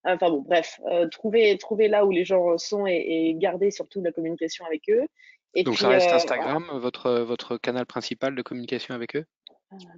Enfin 0.08 0.30
bon, 0.30 0.42
bref, 0.42 0.80
euh, 0.90 1.08
trouver, 1.10 1.58
trouver 1.58 1.90
là 1.90 2.06
où 2.06 2.12
les 2.12 2.24
gens 2.24 2.58
sont 2.58 2.88
et, 2.88 3.34
garder 3.36 3.72
surtout 3.72 4.02
la 4.02 4.12
communication 4.12 4.66
avec 4.66 4.84
eux. 4.90 5.06
Et 5.54 5.64
Donc 5.64 5.78
ça 5.78 5.90
reste 5.90 6.10
euh, 6.10 6.16
Instagram, 6.16 6.66
votre, 6.74 7.12
votre 7.22 7.58
canal 7.58 7.86
principal 7.86 8.34
de 8.34 8.42
communication 8.42 8.96
avec 8.96 9.18
eux? 9.18 9.26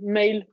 Mail. 0.02 0.48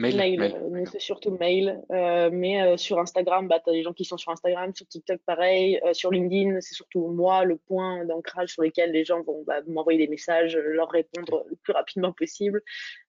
Mail, 0.00 0.40
euh, 0.42 0.84
c'est 0.90 1.00
surtout 1.00 1.36
mail. 1.38 1.78
Euh, 1.92 2.30
mais 2.32 2.62
euh, 2.62 2.76
sur 2.78 2.98
Instagram, 2.98 3.48
bah, 3.48 3.60
tu 3.62 3.70
as 3.70 3.72
des 3.74 3.82
gens 3.82 3.92
qui 3.92 4.06
sont 4.06 4.16
sur 4.16 4.32
Instagram, 4.32 4.74
sur 4.74 4.86
TikTok, 4.86 5.20
pareil. 5.26 5.78
sur 5.92 6.10
LinkedIn, 6.10 6.60
c'est 6.60 6.74
surtout 6.74 7.08
moi, 7.08 7.44
le 7.44 7.56
point 7.56 8.04
d'ancrage 8.06 8.50
sur 8.50 8.62
lequel 8.62 8.92
les 8.92 9.04
gens 9.04 9.22
vont 9.22 9.44
bah, 9.46 9.60
m'envoyer 9.66 9.98
des 9.98 10.08
messages, 10.08 10.56
leur 10.56 10.88
répondre 10.88 11.44
le 11.50 11.56
plus 11.56 11.72
rapidement 11.72 12.12
possible. 12.12 12.62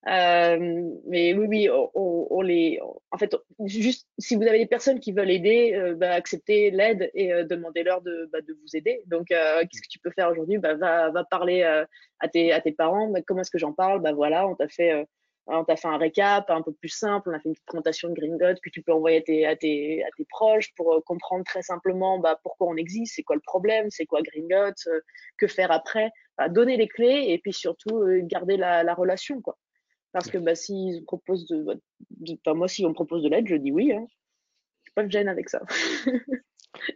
mais 0.06 1.34
oui, 1.34 1.46
oui, 1.48 1.70
on, 1.96 2.42
les. 2.42 2.80
En 3.12 3.18
fait, 3.18 3.36
juste 3.66 4.08
si 4.18 4.36
vous 4.36 4.44
avez 4.44 4.60
des 4.60 4.66
personnes 4.66 5.00
qui 5.00 5.14
veulent 5.14 5.32
aider, 5.32 5.94
bah, 5.96 6.12
acceptez 6.12 6.72
l'aide 6.72 7.10
et 7.14 7.32
demandez-leur 7.46 8.02
de, 8.02 8.30
bah, 8.34 8.42
de 8.42 8.54
vous 8.54 8.76
aider. 8.76 9.02
Donc, 9.06 9.28
qu'est-ce 9.28 9.82
que 9.82 9.90
tu 9.90 10.00
peux 10.00 10.12
faire 10.12 10.30
aujourd'hui? 10.30 10.58
Bah, 10.58 10.76
va, 10.76 11.10
va 11.10 11.24
parler 11.24 11.64
à, 11.64 12.28
tes, 12.28 12.52
à 12.52 12.60
tes 12.60 12.74
parents. 12.74 13.08
Bah, 13.08 13.22
comment 13.26 13.42
est-ce 13.42 13.52
que 13.52 13.60
j'en 13.60 13.74
parle? 13.74 14.02
Bah, 14.02 14.12
Voilà, 14.12 14.46
on 14.46 14.56
t'a 14.56 14.68
fait 14.68 15.06
on 15.48 15.64
t'a 15.64 15.76
fait 15.76 15.88
un 15.88 15.98
récap 15.98 16.50
un 16.50 16.62
peu 16.62 16.72
plus 16.72 16.90
simple, 16.90 17.30
on 17.30 17.34
a 17.34 17.40
fait 17.40 17.50
une 17.50 17.56
présentation 17.66 18.10
de 18.10 18.14
Green 18.14 18.38
Dot 18.38 18.60
que 18.62 18.70
tu 18.70 18.82
peux 18.82 18.94
envoyer 18.94 19.46
à 19.46 19.56
tes, 19.56 20.04
proches 20.30 20.74
pour 20.76 20.94
euh, 20.94 21.02
comprendre 21.02 21.44
très 21.46 21.62
simplement 21.62 22.20
bah, 22.20 22.40
pourquoi 22.44 22.68
on 22.68 22.76
existe, 22.76 23.16
c'est 23.16 23.24
quoi 23.24 23.36
le 23.36 23.42
problème, 23.42 23.88
c'est 23.90 24.06
quoi 24.06 24.22
Green 24.22 24.48
Dot, 24.48 24.76
euh, 24.88 25.00
que 25.38 25.48
faire 25.48 25.72
après. 25.72 26.12
Bah, 26.38 26.48
donner 26.48 26.78
les 26.78 26.88
clés 26.88 27.26
et 27.30 27.40
puis 27.40 27.54
surtout 27.54 27.98
euh, 27.98 28.22
garder 28.24 28.58
la, 28.58 28.94
relation. 28.94 29.42
Quoi. 29.42 29.58
Parce 30.12 30.30
que 30.30 30.38
bah, 30.38 30.56
s'ils 30.56 31.04
proposent 31.06 31.48
de, 31.48 31.82
bah, 32.46 32.54
moi, 32.54 32.68
si 32.68 32.86
on 32.86 32.90
me 32.90 32.94
propose 32.94 33.24
de 33.24 33.30
l'aide, 33.30 33.48
je 33.48 33.56
dis 33.56 33.72
oui. 33.72 33.92
Hein. 33.94 34.06
Je 34.84 34.92
pas 34.94 35.04
de 35.04 35.12
gêne 35.12 35.28
avec 35.28 35.50
ça. 35.50 35.62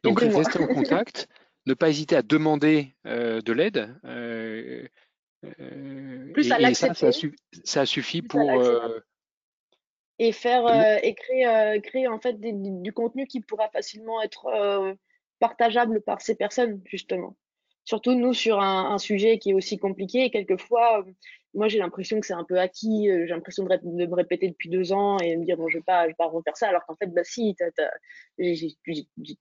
Donc, 0.03 0.21
rester 0.21 0.60
en 0.60 0.67
contact, 0.67 1.27
ne 1.65 1.73
pas 1.73 1.89
hésiter 1.89 2.15
à 2.15 2.21
demander 2.21 2.95
de 3.03 3.51
l'aide. 3.51 3.93
Euh, 6.45 6.47
plus 6.47 6.53
à 6.53 6.60
l'accepter. 6.60 7.12
Ça, 7.63 7.86
suffit 7.86 8.21
pour. 8.21 8.49
Euh, 8.49 8.99
et 10.17 10.31
faire 10.31 10.65
euh, 10.65 10.97
et 11.03 11.13
créer, 11.13 12.08
en 12.08 12.19
fait 12.19 12.39
du 12.39 12.93
contenu 12.93 13.27
qui 13.27 13.41
pourra 13.41 13.67
facilement 13.69 14.21
être 14.21 14.95
partageable 15.39 16.01
par 16.01 16.21
ces 16.21 16.36
personnes 16.36 16.81
justement. 16.86 17.36
Surtout 17.84 18.15
nous 18.15 18.34
sur 18.34 18.62
un, 18.62 18.97
sujet 18.97 19.38
qui 19.38 19.51
est 19.51 19.53
aussi 19.53 19.77
compliqué 19.77 20.23
et 20.23 20.31
quelquefois 20.31 21.05
moi 21.53 21.67
j'ai 21.67 21.79
l'impression 21.79 22.19
que 22.21 22.25
c'est 22.25 22.34
un 22.34 22.45
peu 22.45 22.58
acquis, 22.58 23.08
j'ai 23.08 23.27
l'impression 23.27 23.65
de, 23.65 23.77
me 23.84 24.15
répéter 24.15 24.47
depuis 24.47 24.69
deux 24.69 24.93
ans 24.93 25.17
et 25.19 25.36
de 25.36 25.39
me 25.41 25.45
dire 25.45 25.58
bon 25.58 25.67
je 25.67 25.79
vais 25.79 25.84
pas 25.84 26.03
je 26.03 26.08
vais 26.10 26.15
pas 26.17 26.27
refaire 26.27 26.55
ça 26.55 26.69
alors 26.69 26.86
qu'en 26.86 26.95
fait 26.95 27.08
bah 27.08 27.25
si 27.25 27.53
j'ai 28.38 28.77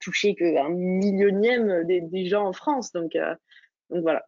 touché 0.01 0.35
qu'un 0.35 0.71
millionième 0.71 1.85
des, 1.85 2.01
des, 2.01 2.27
gens 2.27 2.47
en 2.49 2.53
France 2.53 2.91
donc 2.91 3.17
donc 3.91 4.03
voilà. 4.03 4.27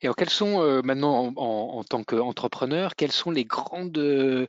Et 0.00 0.06
alors, 0.06 0.16
quelles 0.16 0.30
sont 0.30 0.62
euh, 0.62 0.82
maintenant, 0.82 1.32
en, 1.36 1.84
tant 1.84 2.04
qu'entrepreneur, 2.04 2.96
quelles 2.96 3.12
sont 3.12 3.30
les 3.30 3.44
grandes, 3.44 3.98
euh, 3.98 4.46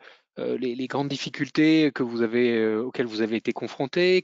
grandes 0.88 1.10
difficultés 1.10 1.92
euh, 2.00 2.84
auxquelles 2.84 3.06
vous 3.06 3.22
avez 3.22 3.36
été 3.36 3.52
confronté 3.52 4.18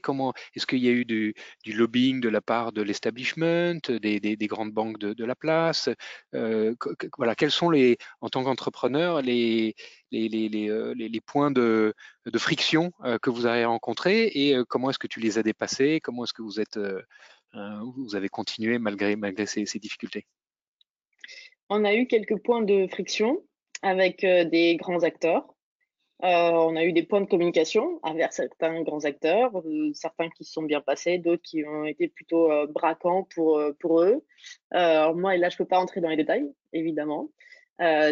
est-ce 0.54 0.66
qu'il 0.66 0.78
y 0.78 0.88
a 0.88 0.92
eu 0.92 1.04
du, 1.04 1.34
lobbying 1.66 2.20
de 2.20 2.28
la 2.28 2.40
part 2.40 2.72
de 2.72 2.82
l'establishment, 2.82 3.80
des, 3.88 4.36
grandes 4.42 4.72
banques 4.72 4.98
de, 4.98 5.24
la 5.24 5.34
place? 5.34 5.88
Voilà, 6.32 7.34
quels 7.36 7.50
sont 7.50 7.70
les, 7.70 7.98
en 8.20 8.28
tant 8.28 8.44
qu'entrepreneur, 8.44 9.22
les, 9.22 9.74
points 11.26 11.50
de, 11.50 11.94
friction 12.36 12.92
que 13.22 13.30
vous 13.30 13.46
avez 13.46 13.64
rencontrés? 13.64 14.26
Et 14.34 14.56
comment 14.68 14.90
est-ce 14.90 14.98
que 14.98 15.08
tu 15.08 15.20
les 15.20 15.38
as 15.38 15.42
dépassés? 15.42 16.00
Comment 16.02 16.24
est-ce 16.24 16.34
que 16.34 16.42
vous 16.42 16.60
êtes, 16.60 16.78
vous 17.52 18.14
avez 18.16 18.28
continué 18.28 18.78
malgré 18.78 19.46
ces 19.46 19.78
difficultés? 19.78 20.26
On 21.68 21.84
a 21.84 21.94
eu 21.94 22.06
quelques 22.06 22.38
points 22.42 22.62
de 22.62 22.86
friction 22.86 23.42
avec 23.82 24.24
euh, 24.24 24.44
des 24.44 24.76
grands 24.76 25.02
acteurs. 25.02 25.46
Euh, 26.22 26.26
on 26.28 26.76
a 26.76 26.84
eu 26.84 26.92
des 26.92 27.02
points 27.02 27.20
de 27.20 27.26
communication 27.26 28.00
avec 28.02 28.32
certains 28.32 28.82
grands 28.82 29.04
acteurs, 29.04 29.52
euh, 29.58 29.90
certains 29.92 30.30
qui 30.30 30.44
se 30.44 30.52
sont 30.52 30.62
bien 30.62 30.80
passés, 30.80 31.18
d'autres 31.18 31.42
qui 31.42 31.62
ont 31.66 31.84
été 31.84 32.08
plutôt 32.08 32.50
braquants 32.68 33.28
pour, 33.34 33.60
pour 33.80 34.00
eux. 34.00 34.24
moi, 34.72 35.36
là, 35.36 35.50
je 35.50 35.56
peux 35.58 35.66
pas 35.66 35.78
entrer 35.78 36.00
dans 36.00 36.08
les 36.08 36.16
détails, 36.16 36.50
évidemment, 36.72 37.28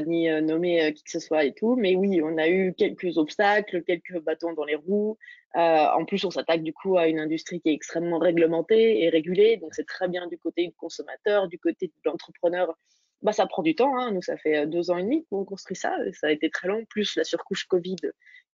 ni 0.07 0.29
nommer 0.43 0.93
qui 0.93 1.03
que 1.03 1.11
ce 1.11 1.19
soit 1.19 1.45
et 1.45 1.55
tout, 1.55 1.77
mais 1.77 1.97
oui, 1.97 2.21
on 2.23 2.37
a 2.37 2.47
eu 2.47 2.75
quelques 2.75 3.17
obstacles, 3.17 3.83
quelques 3.85 4.21
bâtons 4.21 4.53
dans 4.53 4.67
les 4.67 4.75
roues. 4.75 5.17
en 5.55 6.05
plus, 6.05 6.27
on 6.27 6.31
s'attaque 6.31 6.63
du 6.63 6.75
coup 6.75 6.99
à 6.99 7.09
une 7.09 7.21
industrie 7.21 7.63
qui 7.63 7.71
est 7.71 7.75
extrêmement 7.75 8.19
réglementée 8.19 9.03
et 9.03 9.09
régulée, 9.09 9.57
donc 9.57 9.73
c'est 9.73 9.87
très 9.87 10.09
bien 10.09 10.27
du 10.27 10.37
côté 10.37 10.67
du 10.67 10.75
consommateur, 10.75 11.49
du 11.49 11.59
côté 11.59 11.87
de 11.87 11.93
l'entrepreneur 12.05 12.77
bah, 13.25 13.33
ça 13.33 13.47
prend 13.47 13.63
du 13.63 13.75
temps. 13.75 13.99
Hein. 13.99 14.13
Nous, 14.13 14.23
ça 14.23 14.37
fait 14.37 14.59
euh, 14.59 14.67
deux 14.67 14.91
ans 14.91 14.99
et 14.99 15.03
demi 15.03 15.25
qu'on 15.31 15.45
construit 15.45 15.77
ça. 15.77 15.97
Ça 16.13 16.29
a 16.29 16.31
été 16.31 16.51
très 16.51 16.69
long, 16.69 16.85
plus 16.85 17.17
la 17.17 17.25
surcouche 17.25 17.65
Covid 17.65 17.97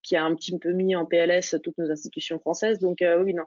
qui 0.02 0.16
a 0.16 0.24
un 0.24 0.34
petit 0.34 0.58
peu 0.58 0.72
mis 0.72 0.96
en 0.96 1.04
PLS 1.04 1.56
toutes 1.62 1.76
nos 1.76 1.90
institutions 1.90 2.38
françaises. 2.38 2.78
Donc 2.78 3.02
euh, 3.02 3.22
oui, 3.22 3.34
non, 3.34 3.44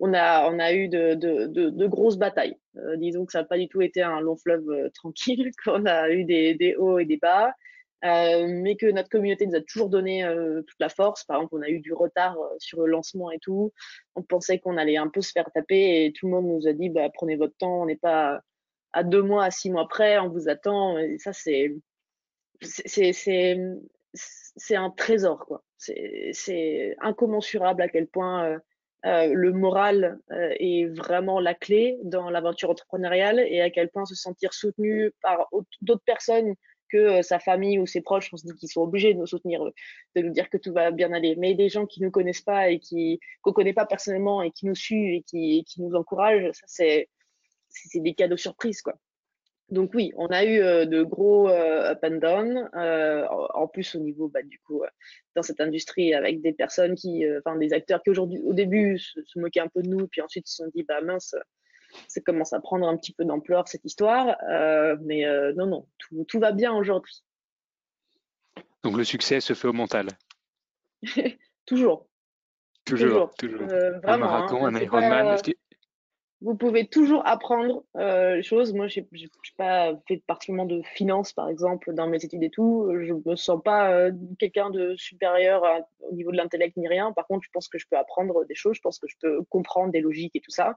on 0.00 0.12
a, 0.12 0.50
on 0.50 0.58
a 0.58 0.74
eu 0.74 0.88
de, 0.88 1.14
de, 1.14 1.46
de, 1.46 1.86
grosses 1.86 2.18
batailles. 2.18 2.58
Euh, 2.76 2.96
disons 2.96 3.24
que 3.24 3.32
ça 3.32 3.38
n'a 3.38 3.44
pas 3.46 3.56
du 3.56 3.68
tout 3.68 3.80
été 3.80 4.02
un 4.02 4.20
long 4.20 4.36
fleuve 4.36 4.90
tranquille, 4.94 5.52
qu'on 5.64 5.86
a 5.86 6.10
eu 6.10 6.24
des, 6.24 6.54
des, 6.54 6.74
hauts 6.74 6.98
et 6.98 7.06
des 7.06 7.16
bas. 7.16 7.54
mais 8.02 8.76
que 8.76 8.90
notre 8.90 9.08
communauté 9.08 9.46
nous 9.46 9.54
a 9.54 9.62
toujours 9.62 9.88
donné 9.88 10.26
toute 10.66 10.80
la 10.80 10.90
force. 10.90 11.24
Par 11.24 11.36
exemple, 11.36 11.54
on 11.56 11.62
a 11.62 11.68
eu 11.68 11.78
du 11.80 11.94
retard 11.94 12.36
sur 12.58 12.80
le 12.80 12.86
lancement 12.86 13.30
et 13.30 13.38
tout. 13.38 13.72
On 14.16 14.22
pensait 14.22 14.58
qu'on 14.58 14.76
allait 14.76 14.98
un 14.98 15.08
peu 15.08 15.22
se 15.22 15.32
faire 15.32 15.50
taper 15.54 16.04
et 16.04 16.12
tout 16.12 16.26
le 16.26 16.32
monde 16.32 16.46
nous 16.46 16.68
a 16.68 16.72
dit 16.74 16.90
bah, 16.90 17.08
prenez 17.14 17.36
votre 17.36 17.56
temps, 17.56 17.82
on 17.82 17.86
n'est 17.86 17.96
pas 17.96 18.42
à 18.94 19.02
deux 19.02 19.22
mois, 19.22 19.44
à 19.44 19.50
six 19.50 19.70
mois 19.70 19.88
près, 19.88 20.18
on 20.18 20.28
vous 20.28 20.48
attend. 20.48 20.98
Et 20.98 21.18
ça, 21.18 21.32
c'est 21.32 21.74
c'est 24.56 24.76
un 24.76 24.90
trésor, 24.90 25.44
quoi. 25.46 25.62
C'est 25.76 26.96
incommensurable 27.00 27.82
à 27.82 27.88
quel 27.88 28.06
point 28.06 28.44
euh, 28.46 28.58
euh, 29.04 29.34
le 29.34 29.52
moral 29.52 30.18
euh, 30.30 30.54
est 30.58 30.86
vraiment 30.86 31.40
la 31.40 31.54
clé 31.54 31.98
dans 32.04 32.30
l'aventure 32.30 32.70
entrepreneuriale 32.70 33.40
et 33.40 33.60
à 33.60 33.68
quel 33.70 33.90
point 33.90 34.06
se 34.06 34.14
sentir 34.14 34.54
soutenu 34.54 35.10
par 35.20 35.48
d'autres 35.82 36.04
personnes 36.06 36.54
que 36.90 37.22
sa 37.22 37.38
famille 37.40 37.78
ou 37.78 37.86
ses 37.86 38.02
proches, 38.02 38.30
on 38.32 38.36
se 38.36 38.46
dit 38.46 38.54
qu'ils 38.54 38.70
sont 38.70 38.82
obligés 38.82 39.14
de 39.14 39.18
nous 39.18 39.26
soutenir, 39.26 39.64
de 40.14 40.22
nous 40.22 40.30
dire 40.30 40.48
que 40.48 40.56
tout 40.56 40.72
va 40.72 40.92
bien 40.92 41.12
aller. 41.12 41.34
Mais 41.36 41.54
des 41.54 41.68
gens 41.68 41.86
qui 41.86 42.00
nous 42.00 42.10
connaissent 42.10 42.42
pas 42.42 42.70
et 42.70 42.78
qui 42.78 43.18
qu'on 43.42 43.52
connaît 43.52 43.72
pas 43.72 43.86
personnellement 43.86 44.42
et 44.42 44.52
qui 44.52 44.66
nous 44.66 44.76
suivent 44.76 45.12
et 45.12 45.22
qui, 45.22 45.64
qui 45.64 45.82
nous 45.82 45.94
encouragent, 45.96 46.52
ça 46.52 46.64
c'est 46.66 47.08
c'est 47.74 48.00
des 48.00 48.14
cadeaux 48.14 48.36
surprises, 48.36 48.82
quoi. 48.82 48.94
Donc 49.70 49.92
oui, 49.94 50.12
on 50.16 50.26
a 50.26 50.44
eu 50.44 50.60
euh, 50.60 50.84
de 50.84 51.02
gros 51.02 51.48
euh, 51.48 51.92
up 51.92 52.00
and 52.04 52.16
down, 52.16 52.70
euh, 52.74 53.26
en 53.28 53.66
plus 53.66 53.94
au 53.94 53.98
niveau, 53.98 54.28
bah, 54.28 54.42
du 54.42 54.58
coup, 54.60 54.82
dans 55.34 55.42
cette 55.42 55.60
industrie, 55.60 56.12
avec 56.12 56.42
des 56.42 56.52
personnes 56.52 56.94
qui, 56.94 57.24
enfin 57.38 57.56
des 57.56 57.72
acteurs 57.72 58.02
qui 58.02 58.10
aujourd'hui, 58.10 58.40
au 58.44 58.52
début, 58.52 58.98
se, 58.98 59.20
moquaient 59.36 59.60
un 59.60 59.68
peu 59.68 59.82
de 59.82 59.88
nous, 59.88 60.06
puis 60.06 60.20
ensuite 60.20 60.46
se 60.46 60.56
sont 60.56 60.70
dit, 60.74 60.82
bah 60.82 61.00
mince, 61.00 61.34
ça 62.08 62.20
commence 62.20 62.52
à 62.52 62.60
prendre 62.60 62.86
un 62.86 62.96
petit 62.96 63.14
peu 63.14 63.24
d'ampleur 63.24 63.66
cette 63.66 63.84
histoire, 63.84 64.36
mais 65.02 65.24
non, 65.54 65.66
non, 65.66 65.88
tout, 65.98 66.38
va 66.38 66.52
bien 66.52 66.74
aujourd'hui. 66.74 67.24
Donc 68.82 68.98
le 68.98 69.04
succès 69.04 69.40
se 69.40 69.54
fait 69.54 69.68
au 69.68 69.72
mental. 69.72 70.08
toujours. 71.66 72.06
Toujours, 72.84 73.30
toujours. 73.38 73.62
un 73.62 74.00
hein, 74.04 74.18
marathon, 74.18 74.66
un 74.66 74.76
Ironman 74.76 75.38
vous 76.44 76.54
pouvez 76.54 76.86
toujours 76.86 77.26
apprendre 77.26 77.84
euh, 77.96 78.42
choses. 78.42 78.74
Moi, 78.74 78.86
je 78.86 79.00
n'ai 79.00 79.06
pas 79.56 79.94
fait 80.06 80.22
particulièrement 80.26 80.66
de 80.66 80.82
finance, 80.94 81.32
par 81.32 81.48
exemple, 81.48 81.94
dans 81.94 82.06
mes 82.06 82.22
études 82.22 82.42
et 82.42 82.50
tout. 82.50 82.86
Je 83.00 83.14
me 83.14 83.34
sens 83.34 83.60
pas 83.64 83.90
euh, 83.90 84.12
quelqu'un 84.38 84.68
de 84.68 84.94
supérieur 84.96 85.62
au 86.00 86.14
niveau 86.14 86.30
de 86.32 86.36
l'intellect 86.36 86.76
ni 86.76 86.86
rien. 86.86 87.12
Par 87.12 87.26
contre, 87.26 87.44
je 87.44 87.50
pense 87.50 87.66
que 87.68 87.78
je 87.78 87.86
peux 87.90 87.96
apprendre 87.96 88.44
des 88.44 88.54
choses. 88.54 88.76
Je 88.76 88.82
pense 88.82 88.98
que 88.98 89.08
je 89.08 89.16
peux 89.20 89.42
comprendre 89.44 89.90
des 89.90 90.02
logiques 90.02 90.36
et 90.36 90.40
tout 90.40 90.50
ça. 90.50 90.76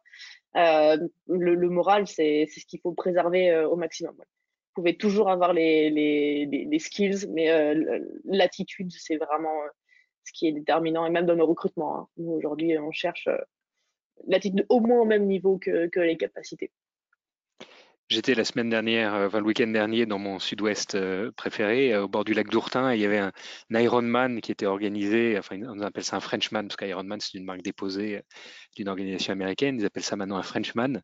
Euh, 0.56 0.98
le, 1.28 1.70
moral, 1.70 2.08
c'est 2.08 2.48
ce 2.48 2.66
qu'il 2.66 2.80
faut 2.80 2.94
préserver 2.94 3.52
euh, 3.52 3.68
au 3.68 3.76
maximum. 3.76 4.16
Vous 4.16 4.84
pouvez 4.84 4.98
toujours 4.98 5.30
avoir 5.30 5.54
les, 5.54 5.90
les, 5.90 6.46
les, 6.46 6.80
skills, 6.80 7.28
mais 7.30 7.52
euh, 7.52 8.00
l'attitude, 8.26 8.92
c'est 8.92 9.18
vraiment 9.18 9.60
ce 10.24 10.32
qui 10.32 10.48
est 10.48 10.52
déterminant. 10.54 11.06
Et 11.06 11.10
même 11.10 11.26
dans 11.26 11.36
nos 11.36 11.46
recrutements. 11.46 11.98
Hein. 11.98 12.08
Nous, 12.18 12.32
aujourd'hui, 12.32 12.78
on 12.80 12.92
cherche 12.92 13.28
l'attitude 14.26 14.66
au 14.70 14.80
moins 14.80 15.00
au 15.00 15.06
même 15.06 15.26
niveau 15.26 15.58
que, 15.58 16.00
les 16.00 16.18
capacités. 16.18 16.72
J'étais 18.10 18.36
la 18.36 18.46
semaine 18.46 18.70
dernière, 18.70 19.14
euh, 19.14 19.28
enfin 19.28 19.40
le 19.40 19.46
week-end 19.46 19.68
dernier, 19.68 20.06
dans 20.06 20.18
mon 20.18 20.40
sud-ouest 20.40 20.96
euh, 20.96 21.30
préféré, 21.34 21.94
euh, 21.94 22.06
au 22.06 22.08
bord 22.08 22.24
du 22.24 22.34
lac 22.34 22.48
d'Ourtin, 22.50 22.94
et 22.94 22.96
il 22.96 23.02
y 23.02 23.06
avait 23.06 23.18
un, 23.18 23.34
Ironman 23.70 24.40
qui 24.40 24.54
était 24.54 24.66
organisé, 24.66 25.38
enfin 25.38 25.60
on 25.64 25.82
appelle 25.82 26.06
ça 26.06 26.16
un 26.16 26.22
Frenchman, 26.22 26.70
parce 26.70 26.78
qu'Ironman 26.78 27.20
c'est 27.20 27.38
une 27.38 27.44
marque 27.44 27.64
déposée 27.64 28.22
d'une 28.78 28.88
organisation 28.88 29.34
américaine, 29.34 29.78
ils 29.78 29.86
appellent 29.86 30.04
ça 30.04 30.16
maintenant 30.16 30.38
un 30.38 30.44
Frenchman, 30.44 31.02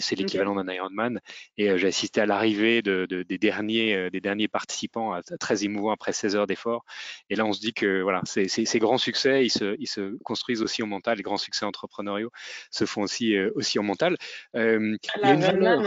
c'est 0.00 0.16
l'équivalent 0.16 0.54
d'un 0.54 0.72
Ironman. 0.72 1.20
Et 1.56 1.76
j'ai 1.78 1.88
assisté 1.88 2.20
à 2.20 2.26
l'arrivée 2.26 2.82
de, 2.82 3.06
des, 3.06 3.38
derniers, 3.38 4.10
des 4.10 4.20
derniers 4.20 4.48
participants, 4.48 5.18
très 5.40 5.64
émouvant 5.64 5.92
après 5.92 6.12
16 6.12 6.36
heures 6.36 6.46
d'effort. 6.46 6.84
Et 7.30 7.36
là 7.36 7.44
on 7.44 7.52
se 7.52 7.60
dit 7.60 7.72
que 7.72 8.02
voilà, 8.02 8.20
ces, 8.24 8.48
ces, 8.48 8.78
grands 8.78 8.98
succès, 8.98 9.44
ils 9.44 9.50
se, 9.50 9.76
ils 9.78 9.86
se, 9.86 10.16
construisent 10.22 10.62
aussi 10.62 10.82
en 10.82 10.86
mental, 10.86 11.16
les 11.16 11.22
grands 11.22 11.36
succès 11.36 11.64
entrepreneuriaux 11.64 12.30
se 12.70 12.84
font 12.84 13.02
aussi, 13.02 13.38
aussi 13.54 13.78
en 13.78 13.82
mental. 13.82 14.16
Euh, 14.56 14.96
il 15.16 15.28
y 15.28 15.30
a 15.30 15.34
une 15.34 15.40
valeur 15.40 15.82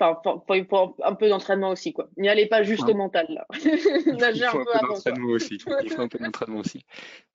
Enfin, 0.00 0.40
il 0.50 0.66
faut 0.66 0.96
un 1.02 1.14
peu 1.14 1.28
d'entraînement 1.28 1.70
aussi, 1.70 1.92
quoi. 1.92 2.08
N'y 2.16 2.28
allez 2.28 2.46
pas 2.46 2.62
juste 2.62 2.88
au 2.88 2.94
mental, 2.94 3.26
là. 3.28 3.46
il 3.64 4.46
faut 4.50 4.58
un, 4.60 4.64
peu 4.64 4.88
d'entraînement 4.88 5.28
aussi. 5.28 5.58
Il 5.82 5.90
faut 5.90 6.02
un 6.02 6.08
peu 6.08 6.18
d'entraînement 6.22 6.60
aussi. 6.60 6.84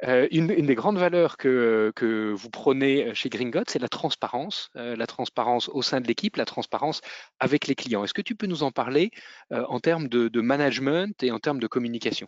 Euh, 0.05 0.27
une, 0.31 0.47
des 0.47 0.75
grandes 0.75 0.97
valeurs 0.97 1.37
que, 1.37 1.91
que 1.95 2.31
vous 2.31 2.49
prenez 2.49 3.13
chez 3.15 3.29
Gringot, 3.29 3.63
c'est 3.67 3.79
la 3.79 3.87
transparence. 3.87 4.69
Euh, 4.75 4.95
la 4.95 5.07
transparence 5.07 5.69
au 5.69 5.81
sein 5.81 6.01
de 6.01 6.07
l'équipe, 6.07 6.35
la 6.37 6.45
transparence 6.45 7.01
avec 7.39 7.67
les 7.67 7.75
clients. 7.75 8.03
Est-ce 8.03 8.13
que 8.13 8.21
tu 8.21 8.35
peux 8.35 8.47
nous 8.47 8.63
en 8.63 8.71
parler 8.71 9.11
euh, 9.51 9.65
en 9.67 9.79
termes 9.79 10.07
de, 10.07 10.27
de 10.27 10.41
management 10.41 11.21
et 11.23 11.31
en 11.31 11.39
termes 11.39 11.59
de 11.59 11.67
communication? 11.67 12.27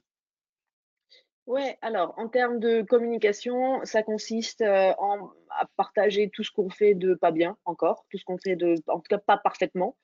Ouais, 1.47 1.77
alors 1.81 2.13
en 2.17 2.29
termes 2.29 2.59
de 2.59 2.81
communication, 2.81 3.83
ça 3.83 4.03
consiste 4.03 4.61
en, 4.61 5.31
à 5.49 5.65
partager 5.75 6.29
tout 6.29 6.43
ce 6.43 6.51
qu'on 6.51 6.69
fait 6.69 6.93
de 6.93 7.13
pas 7.13 7.31
bien 7.31 7.57
encore, 7.65 8.05
tout 8.09 8.17
ce 8.17 8.23
qu'on 8.23 8.37
fait 8.37 8.55
de, 8.55 8.75
en 8.87 8.99
tout 8.99 9.09
cas 9.09 9.17
pas 9.17 9.37
parfaitement. 9.37 9.97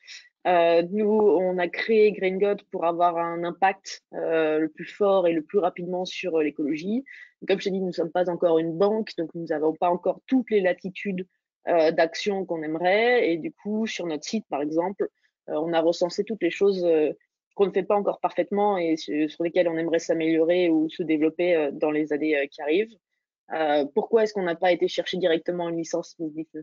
Euh, 0.47 0.81
nous, 0.91 1.09
on 1.09 1.57
a 1.57 1.67
créé 1.67 2.11
Green 2.13 2.39
pour 2.71 2.85
avoir 2.85 3.17
un 3.17 3.43
impact 3.43 4.03
euh, 4.13 4.59
le 4.59 4.69
plus 4.69 4.85
fort 4.85 5.27
et 5.27 5.33
le 5.33 5.41
plus 5.41 5.59
rapidement 5.59 6.05
sur 6.05 6.39
l'écologie. 6.39 7.03
Comme 7.47 7.59
je 7.59 7.65
t'ai 7.65 7.71
dit, 7.71 7.81
nous 7.81 7.87
ne 7.87 7.91
sommes 7.91 8.11
pas 8.11 8.29
encore 8.29 8.57
une 8.57 8.77
banque, 8.77 9.11
donc 9.17 9.29
nous 9.35 9.45
n'avons 9.45 9.73
pas 9.73 9.89
encore 9.89 10.21
toutes 10.25 10.49
les 10.49 10.61
latitudes 10.61 11.27
euh, 11.67 11.91
d'action 11.91 12.45
qu'on 12.45 12.63
aimerait. 12.63 13.29
Et 13.29 13.37
du 13.37 13.51
coup, 13.51 13.87
sur 13.87 14.05
notre 14.05 14.23
site, 14.23 14.45
par 14.49 14.61
exemple, 14.61 15.09
on 15.47 15.71
a 15.71 15.79
recensé 15.79 16.23
toutes 16.23 16.43
les 16.43 16.49
choses 16.49 16.85
qu'on 17.57 17.65
ne 17.65 17.71
fait 17.71 17.83
pas 17.83 17.95
encore 17.95 18.19
parfaitement 18.19 18.77
et 18.77 18.95
sur 18.95 19.43
lesquelles 19.43 19.67
on 19.67 19.77
aimerait 19.77 19.99
s'améliorer 19.99 20.69
ou 20.69 20.89
se 20.89 21.01
développer 21.01 21.55
euh, 21.55 21.71
dans 21.71 21.91
les 21.91 22.13
années 22.13 22.37
euh, 22.37 22.45
qui 22.45 22.61
arrivent. 22.61 22.95
Euh, 23.53 23.85
pourquoi 23.95 24.23
est-ce 24.23 24.33
qu'on 24.33 24.43
n'a 24.43 24.55
pas 24.55 24.71
été 24.71 24.87
chercher 24.87 25.17
directement 25.17 25.69
une 25.69 25.77
licence 25.77 26.15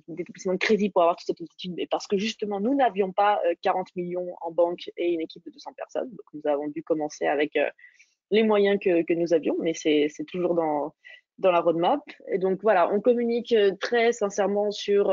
d'établissement 0.06 0.52
de 0.52 0.58
crédit 0.58 0.90
pour 0.90 1.02
avoir 1.02 1.16
toute 1.16 1.26
cette 1.26 1.40
étude 1.40 1.74
Parce 1.90 2.06
que 2.06 2.16
justement, 2.16 2.60
nous 2.60 2.74
n'avions 2.74 3.10
pas 3.10 3.40
40 3.62 3.88
millions 3.96 4.36
en 4.42 4.52
banque 4.52 4.90
et 4.96 5.12
une 5.12 5.22
équipe 5.22 5.44
de 5.44 5.50
200 5.50 5.72
personnes. 5.72 6.10
Donc, 6.10 6.26
nous 6.34 6.42
avons 6.44 6.68
dû 6.68 6.82
commencer 6.82 7.26
avec 7.26 7.58
les 8.30 8.42
moyens 8.42 8.78
que, 8.78 9.14
nous 9.14 9.32
avions, 9.32 9.56
mais 9.60 9.72
c'est 9.72 10.10
toujours 10.28 10.54
dans 10.54 10.92
la 11.38 11.60
roadmap. 11.60 12.02
Et 12.30 12.36
donc, 12.36 12.60
voilà, 12.62 12.92
on 12.92 13.00
communique 13.00 13.56
très 13.80 14.12
sincèrement 14.12 14.70
sur 14.70 15.10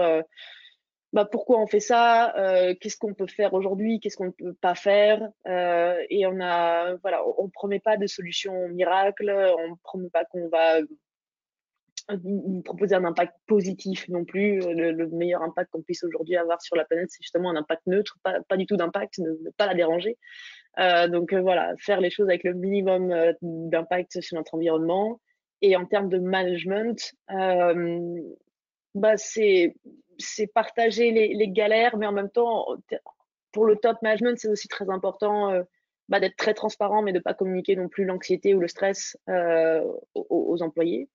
bah, 1.13 1.26
pourquoi 1.30 1.60
on 1.60 1.67
fait 1.67 1.82
ça, 1.82 2.34
euh, 2.38 2.74
qu'est-ce 2.80 2.97
qu'on 2.97 3.13
peut 3.13 3.28
faire 3.28 3.54
aujourd'hui, 3.54 4.00
qu'est-ce 4.00 4.15
qu'on 4.15 4.28
ne 4.28 4.32
peut 4.32 4.54
pas 4.54 4.76
faire. 4.76 5.30
Euh, 5.45 6.02
et 6.10 6.26
on 6.26 6.39
a, 6.39 6.95
voilà, 7.02 7.21
on, 7.38 7.45
ne 7.45 7.50
promet 7.50 7.80
pas 7.80 7.97
de 7.97 8.08
solution 8.08 8.69
miracle, 8.69 9.30
on 9.30 9.71
ne 9.71 9.76
promet 9.84 10.10
pas 10.10 10.24
qu'on 10.24 10.47
va 10.47 10.78
euh, 10.78 12.62
proposer 12.63 12.95
un 12.95 13.04
impact 13.04 13.36
positif 13.45 14.08
non 14.08 14.24
plus. 14.24 14.60
Le, 14.62 15.08
meilleur 15.08 15.41
impact 15.41 15.71
qu'on 15.71 15.82
puisse 15.82 16.04
aujourd'hui 16.06 16.38
avoir 16.38 16.62
sur 16.62 16.78
la 16.78 16.86
planète, 16.86 17.10
c'est 17.10 17.21
justement 17.21 17.50
un 17.50 17.58
impact 17.58 17.86
neutre, 17.88 18.17
pas, 18.24 18.39
pas 18.47 18.56
du 18.56 18.65
tout 18.65 18.78
d'impact, 18.78 19.17
ne, 19.17 19.34
pas 19.58 19.65
la 19.65 19.74
déranger. 19.74 20.17
Euh, 20.80 21.10
donc 21.10 21.34
euh, 21.34 21.41
voilà, 21.41 21.74
faire 21.78 22.00
les 22.00 22.10
choses 22.10 22.30
avec 22.30 22.45
le 22.45 22.54
minimum 22.54 23.13
d'impact 23.41 24.21
sur 24.21 24.38
notre 24.38 24.56
environnement. 24.56 25.19
Et 25.62 25.76
en 25.76 25.86
termes 25.86 26.10
de 26.10 26.19
management, 26.19 27.13
bah 28.93 29.15
c'est 29.15 29.76
c'est 30.21 30.47
partager 30.47 31.12
les, 31.12 31.47
galères, 31.49 31.97
mais 31.97 32.05
en 32.05 32.12
même 32.12 32.29
temps, 32.29 32.67
pour 33.51 33.65
le 33.65 33.75
top 33.75 34.01
management, 34.01 34.38
c'est 34.38 34.47
aussi 34.47 34.67
très 34.67 34.89
important 34.89 35.51
euh, 35.51 35.63
bah, 36.10 36.19
d'être 36.19 36.38
très 36.38 36.53
transparent, 36.53 37.01
mais 37.01 37.12
de 37.12 37.17
ne 37.17 37.23
pas 37.23 37.34
communiquer 37.34 37.75
non 37.75 37.89
plus 37.89 38.05
l'anxiété 38.05 38.53
ou 38.53 38.60
le 38.60 38.67
stress 38.67 39.17
euh, 39.29 39.84
aux, 40.15 40.62
employés. 40.62 41.10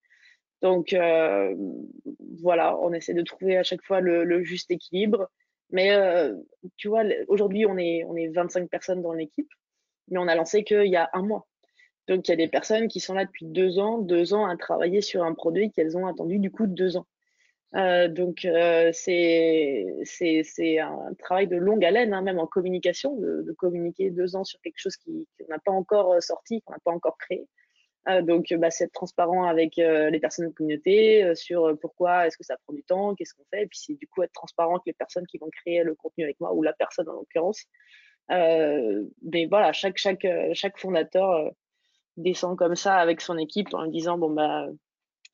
Donc 0.62 0.92
euh, 0.92 1.54
voilà, 2.40 2.78
on 2.78 2.92
essaie 2.92 3.14
de 3.14 3.22
trouver 3.22 3.56
à 3.56 3.62
chaque 3.62 3.82
fois 3.82 4.00
le, 4.00 4.42
juste 4.44 4.70
équilibre. 4.70 5.28
Mais 5.70 5.96
tu 6.76 6.88
vois, 6.88 7.02
aujourd'hui, 7.26 7.66
on 7.66 7.76
est, 7.76 8.04
on 8.04 8.14
est 8.14 8.28
25 8.28 8.68
personnes 8.70 9.02
dans 9.02 9.12
l'équipe, 9.12 9.50
mais 10.08 10.18
on 10.18 10.28
a 10.28 10.34
lancé 10.34 10.62
qu'il 10.62 10.86
y 10.86 10.96
a 10.96 11.10
un 11.12 11.22
mois. 11.22 11.46
Donc 12.08 12.28
il 12.28 12.30
y 12.30 12.34
a 12.34 12.36
des 12.36 12.48
personnes 12.48 12.88
qui 12.88 13.00
sont 13.00 13.14
là 13.14 13.24
depuis 13.24 13.46
deux 13.46 13.78
ans, 13.78 13.98
deux 13.98 14.32
ans 14.32 14.46
à 14.46 14.56
travailler 14.56 15.00
sur 15.00 15.24
un 15.24 15.34
produit 15.34 15.72
qu'elles 15.72 15.96
ont 15.96 16.06
attendu 16.06 16.38
du 16.38 16.50
coup 16.50 16.66
deux 16.66 16.96
ans. 16.96 17.06
Euh, 17.74 18.08
donc 18.08 18.44
euh, 18.44 18.90
c'est 18.92 20.78
un 20.78 21.14
travail 21.18 21.48
de 21.48 21.56
longue 21.56 21.84
haleine, 21.84 22.14
hein, 22.14 22.22
même 22.22 22.38
en 22.38 22.46
communication, 22.46 23.16
de, 23.16 23.52
communiquer 23.58 24.10
deux 24.10 24.36
ans 24.36 24.44
sur 24.44 24.60
quelque 24.60 24.78
chose 24.78 24.96
qu'on 24.96 25.24
n'a 25.48 25.58
pas 25.58 25.72
encore 25.72 26.12
euh, 26.12 26.20
sorti, 26.20 26.62
qu'on 26.62 26.72
n'a 26.72 26.78
pas 26.84 26.92
encore 26.92 27.18
créé. 27.18 27.46
Euh, 28.08 28.22
donc 28.22 28.54
bah, 28.58 28.70
c'est 28.70 28.84
être 28.84 28.92
transparent 28.92 29.44
avec 29.44 29.76
les 29.76 30.20
personnes 30.20 30.48
de 30.48 30.52
communauté 30.52 31.34
sur 31.34 31.76
pourquoi 31.80 32.26
est-ce 32.26 32.38
que 32.38 32.44
ça 32.44 32.56
prend 32.64 32.72
du 32.72 32.84
temps, 32.84 33.14
qu'est-ce 33.16 33.34
qu'on 33.34 33.44
fait, 33.50 33.64
et 33.64 33.66
puis 33.66 33.78
c'est 33.78 33.94
du 33.94 34.06
coup 34.06 34.22
être 34.22 34.32
transparent 34.32 34.74
avec 34.76 34.86
les 34.86 34.92
personnes 34.92 35.26
qui 35.26 35.38
vont 35.38 35.50
créer 35.50 35.82
le 35.82 35.96
contenu 35.96 36.22
avec 36.22 36.38
moi 36.38 36.54
ou 36.54 36.62
la 36.62 36.72
personne 36.72 37.08
en 37.08 37.14
l'occurrence. 37.14 37.64
mais 38.28 39.46
voilà, 39.50 39.72
chaque 39.72 39.98
chaque 39.98 40.26
chaque 40.52 40.78
fondateur 40.78 41.50
descend 42.16 42.56
comme 42.56 42.76
ça 42.76 42.96
avec 42.96 43.20
son 43.20 43.36
équipe 43.38 43.74
en 43.74 43.82
lui 43.82 43.90
disant 43.90 44.18
bon 44.18 44.30
bah 44.30 44.68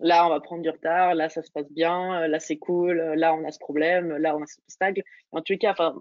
là 0.01 0.27
on 0.27 0.31
va 0.31 0.41
prendre 0.41 0.63
du 0.63 0.71
retard, 0.71 1.15
là 1.15 1.29
ça 1.29 1.43
se 1.43 1.51
passe 1.51 1.71
bien, 1.71 2.23
euh, 2.23 2.29
là 2.29 2.41
c'est 2.41 2.57
cool, 2.57 3.01
euh, 3.01 3.15
là 3.15 3.35
on 3.35 3.45
a 3.45 3.51
ce 3.51 3.59
problème, 3.59 4.17
là 4.17 4.37
on 4.37 4.43
a 4.43 4.47
ce 4.47 4.61
obstacle. 4.61 5.03
En 5.33 5.43
tous 5.43 5.55
les 5.55 5.59
cas, 5.59 5.73
enfin, 5.73 5.95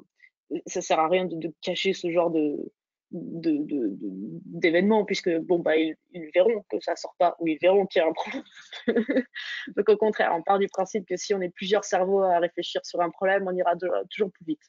ça 0.65 0.81
sert 0.81 0.99
à 0.99 1.07
rien 1.07 1.25
de, 1.25 1.53
cacher 1.61 1.93
ce 1.93 2.11
genre 2.11 2.31
de 2.31 2.71
d'événements 3.13 5.03
puisque 5.03 5.29
bon 5.39 5.59
bah 5.59 5.75
ils, 5.75 5.97
verront 6.33 6.63
que 6.69 6.79
ça 6.79 6.95
sort 6.95 7.13
pas 7.19 7.35
ou 7.39 7.47
ils 7.49 7.57
verront 7.61 7.85
qu'il 7.85 8.01
y 8.01 8.05
a 8.05 8.07
un 8.07 8.13
problème. 8.13 8.43
Donc 9.75 9.89
au 9.89 9.97
contraire, 9.97 10.31
on 10.33 10.41
part 10.41 10.59
du 10.59 10.69
principe 10.69 11.05
que 11.05 11.17
si 11.17 11.33
on 11.33 11.41
est 11.41 11.49
plusieurs 11.49 11.83
cerveaux 11.83 12.21
à 12.21 12.39
réfléchir 12.39 12.79
sur 12.85 13.01
un 13.01 13.09
problème, 13.09 13.45
on 13.47 13.55
ira 13.55 13.73
toujours 14.09 14.31
plus 14.31 14.45
vite. 14.45 14.61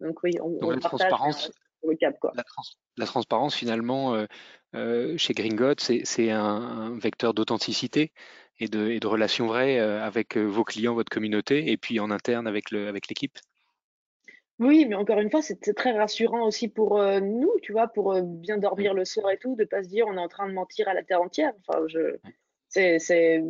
Donc 0.00 0.22
oui, 0.22 0.32
on, 0.40 0.70
la 0.70 0.78
transparence, 0.78 1.52
le 1.90 1.96
cap, 1.96 2.18
quoi. 2.20 2.32
La, 2.96 3.06
transparence 3.06 3.54
finalement 3.54 4.26
euh, 4.74 5.16
chez 5.16 5.34
Gringot, 5.34 5.74
c'est 5.78 6.30
un, 6.30 6.98
vecteur 6.98 7.34
d'authenticité 7.34 8.12
et 8.58 8.68
de, 8.68 8.90
et 8.90 9.00
de 9.00 9.06
relations 9.06 9.46
vraies 9.46 9.78
euh, 9.78 10.02
avec 10.02 10.36
euh, 10.36 10.44
vos 10.44 10.64
clients, 10.64 10.94
votre 10.94 11.10
communauté, 11.10 11.70
et 11.70 11.76
puis 11.76 12.00
en 12.00 12.10
interne 12.10 12.46
avec 12.46 12.70
l'équipe. 12.70 13.38
Oui, 14.60 14.86
mais 14.88 14.94
encore 14.94 15.18
une 15.18 15.30
fois, 15.30 15.42
c'est 15.42 15.74
très 15.74 15.92
rassurant 15.92 16.46
aussi 16.46 16.68
pour 16.68 17.00
euh, 17.00 17.18
nous, 17.18 17.50
tu 17.62 17.72
vois, 17.72 17.88
pour 17.88 18.20
bien 18.22 18.56
dormir 18.56 18.94
le 18.94 19.04
soir 19.04 19.30
et 19.32 19.38
tout, 19.38 19.56
de 19.56 19.64
pas 19.64 19.82
se 19.82 19.88
dire 19.88 20.06
on 20.06 20.14
est 20.14 20.20
en 20.20 20.28
train 20.28 20.48
de 20.48 20.52
mentir 20.52 20.88
à 20.88 20.94
la 20.94 21.02
terre 21.02 21.20
entière. 21.20 21.52
Enfin, 21.66 21.80
je, 21.88 22.16
c'est 22.68 23.40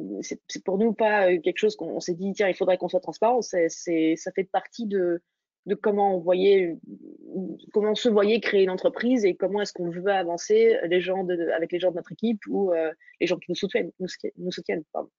pour 0.65 0.79
nous 0.79 0.95
pas 0.95 1.37
quelque 1.39 1.59
chose 1.59 1.77
qu'on 1.77 2.01
s'est 2.01 2.15
dit 2.15 2.33
tiens 2.35 2.49
il 2.49 2.55
faudrait 2.55 2.79
qu'on 2.79 2.89
soit 2.89 3.01
transparent. 3.01 3.43
C'est 3.43 3.69
ça 4.17 4.33
fait 4.33 4.45
partie 4.45 4.87
de 4.87 5.21
de 5.67 5.75
comment 5.75 6.17
on 6.17 6.21
voyait, 6.21 6.77
comment 7.73 7.93
on 7.93 7.95
se 7.95 8.09
voyait 8.09 8.41
créer 8.41 8.65
une 8.65 8.71
entreprise 8.71 9.25
et 9.25 9.35
comment 9.35 9.61
est-ce 9.61 9.73
qu'on 9.73 9.91
veut 9.91 10.13
avancer 10.13 10.79
les 10.85 11.01
gens 11.01 11.25
de, 11.25 11.51
avec 11.57 11.73
les 11.73 11.81
gens 11.81 11.91
de 11.91 11.97
notre 11.97 12.13
équipe 12.13 12.41
ou 12.49 12.73
euh, 12.73 12.93
les 13.21 13.27
gens 13.27 13.39
qui 13.39 13.51
nous 13.51 13.57
soutiennent. 13.57 13.91
Nous, 13.99 14.53
soutiennent 14.53 14.85
pardon. 14.93 15.11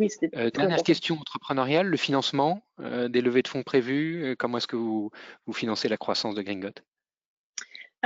oui, 0.00 0.08
euh, 0.34 0.50
dernière 0.50 0.82
question 0.82 1.16
entrepreneuriale, 1.16 1.86
le 1.86 1.96
financement 1.96 2.62
euh, 2.80 3.08
des 3.08 3.20
levées 3.20 3.42
de 3.42 3.48
fonds 3.48 3.62
prévues, 3.62 4.34
comment 4.38 4.58
est-ce 4.58 4.66
que 4.66 4.76
vous, 4.76 5.10
vous 5.46 5.52
financez 5.52 5.88
la 5.88 5.96
croissance 5.96 6.34
de 6.34 6.42
Gringot 6.42 6.70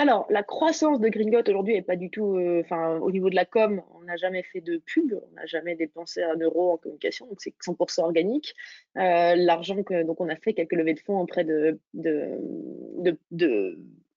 alors, 0.01 0.27
la 0.31 0.43
croissance 0.43 0.99
de 0.99 1.11
Gringot 1.11 1.43
aujourd'hui 1.47 1.75
n'est 1.75 1.83
pas 1.83 1.97
du 1.97 2.09
tout, 2.09 2.35
euh, 2.37 2.63
enfin, 2.65 2.97
au 3.01 3.11
niveau 3.11 3.29
de 3.29 3.35
la 3.35 3.45
com, 3.45 3.83
on 3.95 4.05
n'a 4.05 4.17
jamais 4.17 4.43
fait 4.43 4.63
de 4.63 4.79
pub, 4.79 5.13
on 5.13 5.35
n'a 5.35 5.45
jamais 5.45 5.77
dépensé 5.77 6.23
un 6.23 6.37
euro 6.37 6.73
en 6.73 6.79
communication, 6.79 7.27
donc 7.27 7.39
c'est 7.43 7.55
100% 7.63 8.01
organique. 8.01 8.55
Euh, 8.97 9.35
l'argent 9.37 9.83
que, 9.83 10.03
donc 10.03 10.19
on 10.23 10.31
a 10.31 10.37
fait 10.37 10.55
quelques 10.55 10.73
levées 10.73 10.95
de 10.95 11.01
fonds 11.01 11.21
auprès 11.21 11.45
de, 11.45 11.79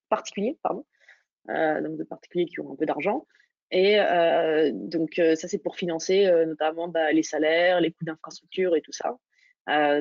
particuliers, 0.08 0.58
pardon, 0.64 0.86
euh, 1.50 1.82
donc 1.82 1.98
de 1.98 2.06
particuliers 2.06 2.46
qui 2.46 2.62
ont 2.62 2.72
un 2.72 2.78
peu 2.78 2.86
d'argent. 2.86 3.28
Et 3.70 3.98
donc, 4.72 5.16
ça, 5.16 5.48
c'est 5.50 5.58
pour 5.58 5.76
financer 5.76 6.32
notamment 6.46 6.88
bah, 6.88 7.12
les 7.12 7.24
salaires, 7.24 7.82
les 7.82 7.92
coûts 7.92 8.06
d'infrastructure 8.06 8.78
et 8.78 8.82
tout 8.82 8.94
ça. 8.94 9.18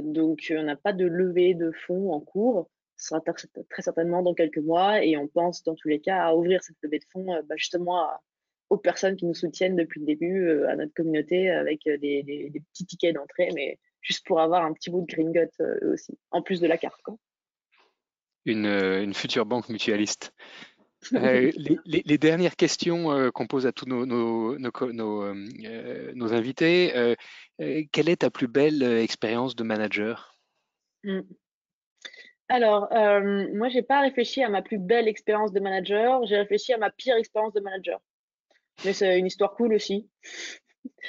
donc, 0.03 0.53
on 0.57 0.63
n'a 0.63 0.77
pas 0.77 0.93
de 0.93 1.07
levée 1.07 1.55
de 1.55 1.73
fonds 1.73 2.13
en 2.13 2.21
cours 2.21 2.69
sera 3.03 3.21
très 3.21 3.83
certainement 3.83 4.23
dans 4.23 4.35
quelques 4.35 4.59
mois 4.59 5.05
et 5.05 5.17
on 5.17 5.29
pense 5.29 5.63
dans 5.65 5.75
tous 5.75 5.89
les 5.89 6.01
cas 6.01 6.25
à 6.25 6.35
ouvrir 6.35 6.63
cette 6.63 6.77
levée 6.83 6.99
de 6.99 7.05
fonds 7.11 7.35
euh, 7.35 7.43
bah, 7.43 7.57
justement 7.57 8.09
aux 8.71 8.79
personnes 8.79 9.17
qui 9.17 9.27
nous 9.27 9.35
soutiennent 9.35 9.77
depuis 9.77 10.01
le 10.01 10.07
début, 10.07 10.47
euh, 10.47 10.69
à 10.69 10.77
notre 10.77 10.95
communauté 10.95 11.51
avec 11.51 11.87
euh, 11.87 11.99
des, 11.99 12.23
des, 12.23 12.63
petits 12.73 12.87
tickets 12.87 13.15
d'entrée, 13.15 13.51
mais 13.55 13.79
juste 14.01 14.25
pour 14.27 14.41
avoir 14.41 14.65
un 14.65 14.73
petit 14.73 14.91
bout 14.91 15.03
de 15.03 15.07
gringot 15.07 15.51
aussi, 15.93 16.17
en 16.31 16.43
plus 16.43 16.61
de 16.61 16.67
la 16.67 16.79
carte. 16.79 17.01
Une, 18.47 18.67
une, 18.67 19.15
future 19.15 19.47
banque 19.47 19.69
mutualiste. 19.69 20.33
les, 21.13 21.53
les, 21.85 22.19
dernières 22.19 22.57
questions 22.57 23.31
qu'on 23.33 23.47
pose 23.47 23.67
à 23.67 23.73
tous 23.73 23.87
nos, 23.87 24.07
nos, 24.07 24.57
nos, 24.59 25.35
nos 25.35 26.33
invités. 26.33 27.17
quelle 27.59 28.09
est 28.09 28.23
ta 28.23 28.31
plus 28.31 28.49
belle 28.49 28.83
expérience 28.83 29.55
de 29.55 29.65
manager? 29.65 30.37
Mmh. 31.05 31.21
Alors, 32.53 32.93
euh, 32.93 33.49
moi, 33.55 33.71
j'ai 33.71 33.81
pas 33.81 34.03
réfléchi 34.03 34.43
à 34.43 34.51
ma 34.51 34.61
plus 34.61 34.77
belle 34.77 35.09
expérience 35.09 35.55
de 35.55 35.61
manager, 35.61 36.27
j'ai 36.27 36.37
réfléchi 36.37 36.75
à 36.75 36.77
ma 36.77 36.91
pire 36.91 37.17
expérience 37.17 37.55
de 37.55 37.61
manager. 37.61 37.99
Mais 38.85 38.93
c'est 38.93 39.19
une 39.19 39.27
histoire 39.27 39.55
cool 39.55 39.75
aussi. 39.75 40.09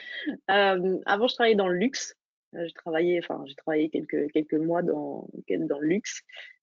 Euh, 0.50 1.00
avant, 1.06 1.28
je 1.28 1.34
travaillais 1.34 1.56
dans 1.56 1.68
le 1.68 1.76
luxe. 1.76 2.16
Euh, 2.56 2.66
j'ai 2.66 2.74
travaillé, 2.74 3.20
enfin, 3.20 3.44
j'ai 3.46 3.56
travaillé 3.56 3.90
quelques, 3.90 4.32
quelques 4.32 4.54
mois 4.54 4.82
dans, 4.84 5.28
dans 5.50 5.80
le 5.80 5.88
luxe. 5.88 6.22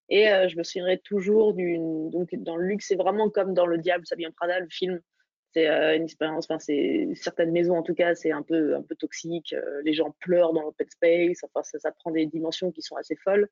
Et 0.09 0.27
je 0.49 0.57
me 0.57 0.63
souviendrai 0.63 0.99
toujours 0.99 1.53
d'une. 1.53 2.09
Donc, 2.09 2.35
dans 2.37 2.57
le 2.57 2.67
luxe, 2.67 2.87
c'est 2.89 2.97
vraiment 2.97 3.29
comme 3.29 3.53
dans 3.53 3.67
Le 3.67 3.77
Diable 3.77 4.07
s'habille 4.07 4.29
en 4.29 4.33
Prada, 4.33 4.61
le 4.61 4.69
film. 4.71 5.01
C'est 5.53 5.67
une 5.67 6.05
expérience, 6.05 6.47
enfin, 6.49 6.59
c'est 6.59 7.09
certaines 7.17 7.51
maisons 7.51 7.77
en 7.77 7.83
tout 7.83 7.95
cas, 7.95 8.15
c'est 8.15 8.31
un 8.31 8.43
peu, 8.43 8.77
un 8.77 8.83
peu 8.83 8.95
toxique. 8.95 9.55
les 9.83 9.93
gens 9.93 10.15
pleurent 10.21 10.53
dans 10.53 10.63
l'open 10.63 10.89
space. 10.89 11.43
Enfin, 11.43 11.63
ça, 11.65 11.91
prend 11.93 12.13
des 12.13 12.27
dimensions 12.27 12.71
qui 12.71 12.83
sont 12.83 12.97
assez 12.97 13.17
folles. 13.17 13.49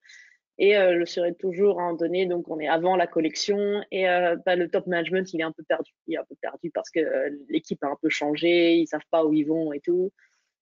Et 0.61 0.75
je 0.75 1.05
serai 1.05 1.35
toujours 1.35 1.81
à 1.81 1.85
un 1.85 1.95
donné, 1.95 2.27
donc 2.27 2.49
on 2.49 2.59
est 2.59 2.67
avant 2.67 2.97
la 2.97 3.07
collection 3.07 3.81
et 3.93 4.07
bah, 4.45 4.57
le 4.57 4.69
top 4.69 4.89
management, 4.89 5.33
il 5.33 5.41
est 5.41 5.45
un 5.45 5.53
peu 5.53 5.63
perdu. 5.63 5.93
Il 6.09 6.15
est 6.15 6.19
un 6.19 6.25
peu 6.25 6.35
perdu 6.41 6.73
parce 6.73 6.91
que 6.91 7.01
l'équipe 7.49 7.83
a 7.85 7.87
un 7.87 7.97
peu 8.03 8.09
changé, 8.09 8.75
ils 8.75 8.89
savent 8.89 9.07
pas 9.13 9.25
où 9.25 9.33
ils 9.33 9.47
vont 9.47 9.73
et 9.73 9.79
tout. 9.79 10.11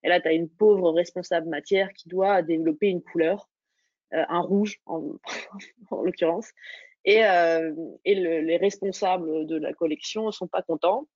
Et 0.06 0.08
là, 0.08 0.20
tu 0.20 0.28
as 0.28 0.32
une 0.32 0.48
pauvre 0.48 0.92
responsable 0.92 1.48
matière 1.48 1.92
qui 1.92 2.08
doit 2.08 2.40
développer 2.40 2.86
une 2.88 3.02
couleur, 3.02 3.48
euh, 4.14 4.24
un 4.28 4.40
rouge 4.40 4.80
en, 4.86 5.16
en 5.90 6.02
l'occurrence. 6.02 6.52
Et, 7.04 7.24
euh, 7.24 7.74
et 8.04 8.14
le, 8.14 8.40
les 8.40 8.56
responsables 8.56 9.46
de 9.46 9.56
la 9.56 9.72
collection 9.72 10.26
ne 10.26 10.30
sont 10.30 10.46
pas 10.46 10.62
contents. 10.62 11.08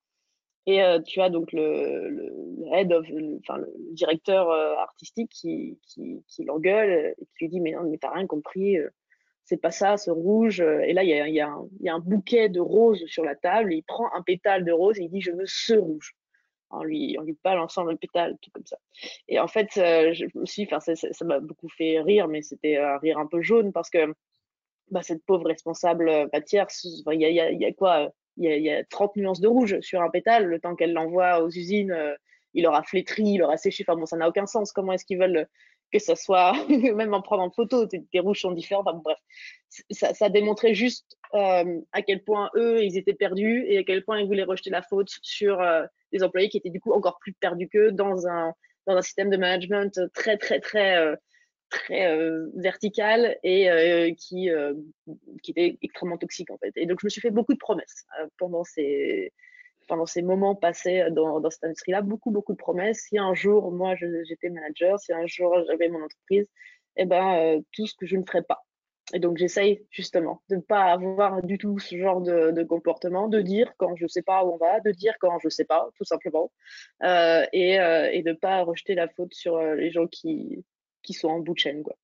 Et 0.67 0.83
euh, 0.83 0.99
tu 1.01 1.21
as 1.21 1.29
donc 1.29 1.51
le, 1.53 2.09
le 2.09 2.67
head 2.73 2.91
of, 2.93 3.05
enfin 3.39 3.57
le 3.57 3.73
directeur 3.93 4.49
euh, 4.51 4.75
artistique 4.75 5.31
qui, 5.31 5.79
qui, 5.81 6.23
qui 6.27 6.43
l'engueule 6.43 7.15
et 7.17 7.25
qui 7.25 7.45
lui 7.45 7.49
dit 7.49 7.59
mais 7.59 7.71
non 7.71 7.83
mais 7.83 7.97
t'as 7.97 8.11
rien 8.11 8.27
compris, 8.27 8.77
euh, 8.77 8.89
c'est 9.43 9.57
pas 9.57 9.71
ça, 9.71 9.97
ce 9.97 10.11
rouge. 10.11 10.61
Et 10.61 10.93
là 10.93 11.03
il 11.03 11.09
y 11.09 11.13
a, 11.13 11.27
y, 11.27 11.41
a 11.41 11.57
y 11.79 11.89
a 11.89 11.95
un 11.95 11.99
bouquet 11.99 12.47
de 12.49 12.59
roses 12.59 13.03
sur 13.07 13.23
la 13.23 13.35
table, 13.35 13.73
il 13.73 13.83
prend 13.83 14.13
un 14.13 14.21
pétale 14.21 14.63
de 14.63 14.71
rose 14.71 14.99
et 14.99 15.03
il 15.03 15.09
dit 15.09 15.21
je 15.21 15.31
veux 15.31 15.45
ce 15.47 15.73
rouge 15.73 16.15
en 16.71 16.83
lui, 16.83 17.15
on 17.19 17.23
lui 17.23 17.37
l'ensemble 17.43 17.93
de 17.93 17.97
pétale, 17.97 18.37
tout 18.41 18.49
comme 18.51 18.65
ça. 18.65 18.77
Et 19.27 19.39
en 19.39 19.47
fait, 19.47 19.69
euh, 19.77 20.13
je 20.13 20.25
me 20.35 20.45
suis, 20.45 20.67
enfin, 20.71 20.79
ça 20.79 21.25
m'a 21.25 21.39
beaucoup 21.39 21.69
fait 21.69 21.99
rire, 21.99 22.27
mais 22.27 22.41
c'était 22.41 22.77
un 22.77 22.97
rire 22.97 23.17
un 23.17 23.27
peu 23.27 23.41
jaune 23.41 23.71
parce 23.73 23.89
que 23.89 24.13
bah, 24.89 25.01
cette 25.03 25.23
pauvre 25.25 25.47
responsable 25.47 26.29
matière, 26.33 26.67
il 27.11 27.21
y 27.21 27.25
a, 27.25 27.29
y, 27.29 27.39
a, 27.39 27.51
y 27.51 27.65
a, 27.65 27.73
quoi 27.73 28.11
Il 28.37 28.45
y 28.45 28.47
a, 28.47 28.57
y 28.57 28.69
a 28.71 28.83
30 28.85 29.15
nuances 29.17 29.41
de 29.41 29.47
rouge 29.47 29.79
sur 29.81 30.01
un 30.01 30.09
pétale. 30.09 30.45
Le 30.45 30.59
temps 30.59 30.75
qu'elle 30.75 30.93
l'envoie 30.93 31.43
aux 31.43 31.49
usines, 31.49 31.91
euh, 31.91 32.15
il 32.53 32.65
aura 32.67 32.83
flétri, 32.83 33.23
il 33.23 33.43
aura 33.43 33.57
séché. 33.57 33.83
Enfin 33.87 33.99
bon, 33.99 34.05
ça 34.05 34.17
n'a 34.17 34.27
aucun 34.27 34.45
sens. 34.45 34.71
Comment 34.71 34.93
est-ce 34.93 35.05
qu'ils 35.05 35.19
veulent 35.19 35.47
que 35.91 35.99
ça 35.99 36.15
soit, 36.15 36.53
même 36.95 37.13
en 37.13 37.21
prenant 37.21 37.49
photo, 37.51 37.85
tes, 37.85 38.19
rouges 38.19 38.41
sont 38.41 38.51
différents. 38.51 38.81
Enfin, 38.81 38.99
bref, 39.03 39.17
ça, 39.89 40.13
ça 40.13 40.29
démontrait 40.29 40.73
juste 40.73 41.17
euh, 41.33 41.79
à 41.91 42.01
quel 42.01 42.23
point 42.23 42.49
eux, 42.55 42.83
ils 42.83 42.97
étaient 42.97 43.13
perdus 43.13 43.65
et 43.67 43.79
à 43.79 43.83
quel 43.83 44.03
point 44.03 44.19
ils 44.19 44.27
voulaient 44.27 44.43
rejeter 44.43 44.69
la 44.69 44.81
faute 44.81 45.09
sur 45.21 45.61
euh, 45.61 45.85
des 46.11 46.23
employés 46.23 46.49
qui 46.49 46.57
étaient 46.57 46.69
du 46.69 46.79
coup 46.79 46.93
encore 46.93 47.19
plus 47.19 47.33
perdus 47.33 47.67
qu'eux 47.67 47.91
dans 47.91 48.27
un, 48.27 48.53
dans 48.87 48.95
un 48.95 49.01
système 49.01 49.29
de 49.29 49.37
management 49.37 49.99
très, 50.13 50.37
très, 50.37 50.59
très, 50.59 50.97
euh, 50.97 51.15
très 51.71 52.05
euh, 52.05 52.47
vertical 52.53 53.37
et 53.43 53.71
euh, 53.71 54.13
qui, 54.13 54.51
euh, 54.51 54.75
qui 55.41 55.51
était 55.51 55.79
extrêmement 55.81 56.17
toxique 56.17 56.51
en 56.51 56.57
fait. 56.57 56.73
Et 56.75 56.85
donc, 56.85 56.99
je 57.01 57.07
me 57.07 57.09
suis 57.09 57.21
fait 57.21 57.31
beaucoup 57.31 57.53
de 57.53 57.57
promesses 57.57 58.05
pendant 58.37 58.63
ces 58.63 59.33
pendant 59.87 60.05
ces 60.05 60.21
moments 60.21 60.55
passés 60.55 61.07
dans, 61.11 61.41
dans 61.41 61.49
cette 61.49 61.65
industrie-là, 61.65 62.01
beaucoup, 62.01 62.31
beaucoup 62.31 62.53
de 62.53 62.57
promesses. 62.57 63.07
Si 63.09 63.17
un 63.17 63.33
jour, 63.33 63.71
moi, 63.71 63.95
j'étais 63.95 64.49
manager, 64.49 64.99
si 64.99 65.11
un 65.11 65.25
jour 65.25 65.65
j'avais 65.67 65.89
mon 65.89 66.03
entreprise, 66.03 66.47
eh 66.95 67.05
ben, 67.05 67.61
tout 67.73 67.87
ce 67.87 67.95
que 67.95 68.05
je 68.05 68.15
ne 68.15 68.23
ferais 68.23 68.43
pas. 68.43 68.63
Et 69.13 69.19
donc, 69.19 69.37
j'essaye 69.37 69.85
justement 69.89 70.43
de 70.49 70.57
ne 70.57 70.61
pas 70.61 70.83
avoir 70.83 71.41
du 71.41 71.57
tout 71.57 71.77
ce 71.79 71.97
genre 71.97 72.21
de, 72.21 72.63
comportement, 72.63 73.27
de 73.27 73.41
dire 73.41 73.73
quand 73.77 73.97
je 73.97 74.03
ne 74.03 74.07
sais 74.07 74.21
pas 74.21 74.45
où 74.45 74.53
on 74.53 74.57
va, 74.57 74.79
de 74.79 74.91
dire 74.91 75.15
quand 75.19 75.39
je 75.39 75.47
ne 75.47 75.51
sais 75.51 75.65
pas, 75.65 75.89
tout 75.97 76.05
simplement, 76.05 76.51
et, 77.03 77.73
et 77.73 78.21
de 78.23 78.29
ne 78.29 78.35
pas 78.35 78.61
rejeter 78.63 78.95
la 78.95 79.09
faute 79.09 79.33
sur 79.33 79.59
les 79.59 79.91
gens 79.91 80.07
qui, 80.07 80.63
qui 81.03 81.13
sont 81.13 81.29
en 81.29 81.39
bout 81.39 81.53
de 81.53 81.59
chaîne. 81.59 81.83
Quoi. 81.83 81.95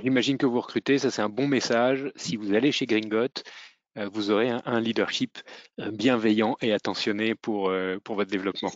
J'imagine 0.00 0.36
que 0.36 0.46
vous 0.46 0.60
recrutez, 0.60 0.98
ça 0.98 1.10
c'est 1.10 1.22
un 1.22 1.28
bon 1.28 1.48
message. 1.48 2.10
Si 2.16 2.36
vous 2.36 2.54
allez 2.54 2.72
chez 2.72 2.86
Gringot, 2.86 3.42
euh, 3.96 4.08
vous 4.12 4.30
aurez 4.30 4.50
un, 4.50 4.80
leadership 4.80 5.38
euh, 5.80 5.90
bienveillant 5.90 6.56
et 6.60 6.72
attentionné 6.72 7.34
pour, 7.34 7.70
euh, 7.70 7.98
pour 8.04 8.16
votre 8.16 8.30
développement. 8.30 8.68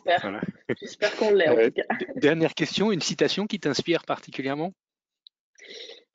J'espère 0.80 1.16
qu'on 1.18 1.32
l'est 1.32 1.48
en 1.48 1.56
tout 1.56 1.72
cas. 1.72 1.96
Dernière 2.16 2.54
question, 2.54 2.90
une 2.92 3.02
citation 3.02 3.46
qui 3.46 3.60
t'inspire 3.60 4.04
particulièrement? 4.04 4.72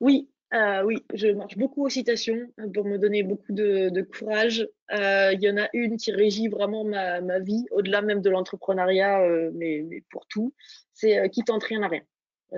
Oui, 0.00 0.28
euh, 0.54 0.82
oui, 0.82 1.04
je 1.12 1.28
marche 1.28 1.58
beaucoup 1.58 1.84
aux 1.84 1.90
citations 1.90 2.50
pour 2.72 2.86
me 2.86 2.96
donner 2.96 3.22
beaucoup 3.22 3.52
de, 3.52 4.02
courage. 4.02 4.66
Euh, 4.92 5.32
il 5.34 5.42
y 5.42 5.50
en 5.50 5.58
a 5.58 5.68
une 5.74 5.98
qui 5.98 6.10
régit 6.10 6.48
vraiment 6.48 6.84
ma, 6.84 7.38
vie, 7.40 7.66
au-delà 7.70 8.00
même 8.00 8.22
de 8.22 8.30
l'entrepreneuriat, 8.30 9.20
euh, 9.20 9.50
mais, 9.54 9.84
pour 10.10 10.26
tout. 10.26 10.54
C'est 10.94 11.28
qui 11.30 11.44
tente 11.44 11.64
rien 11.64 11.82
à 11.82 11.88
rien. 11.88 12.02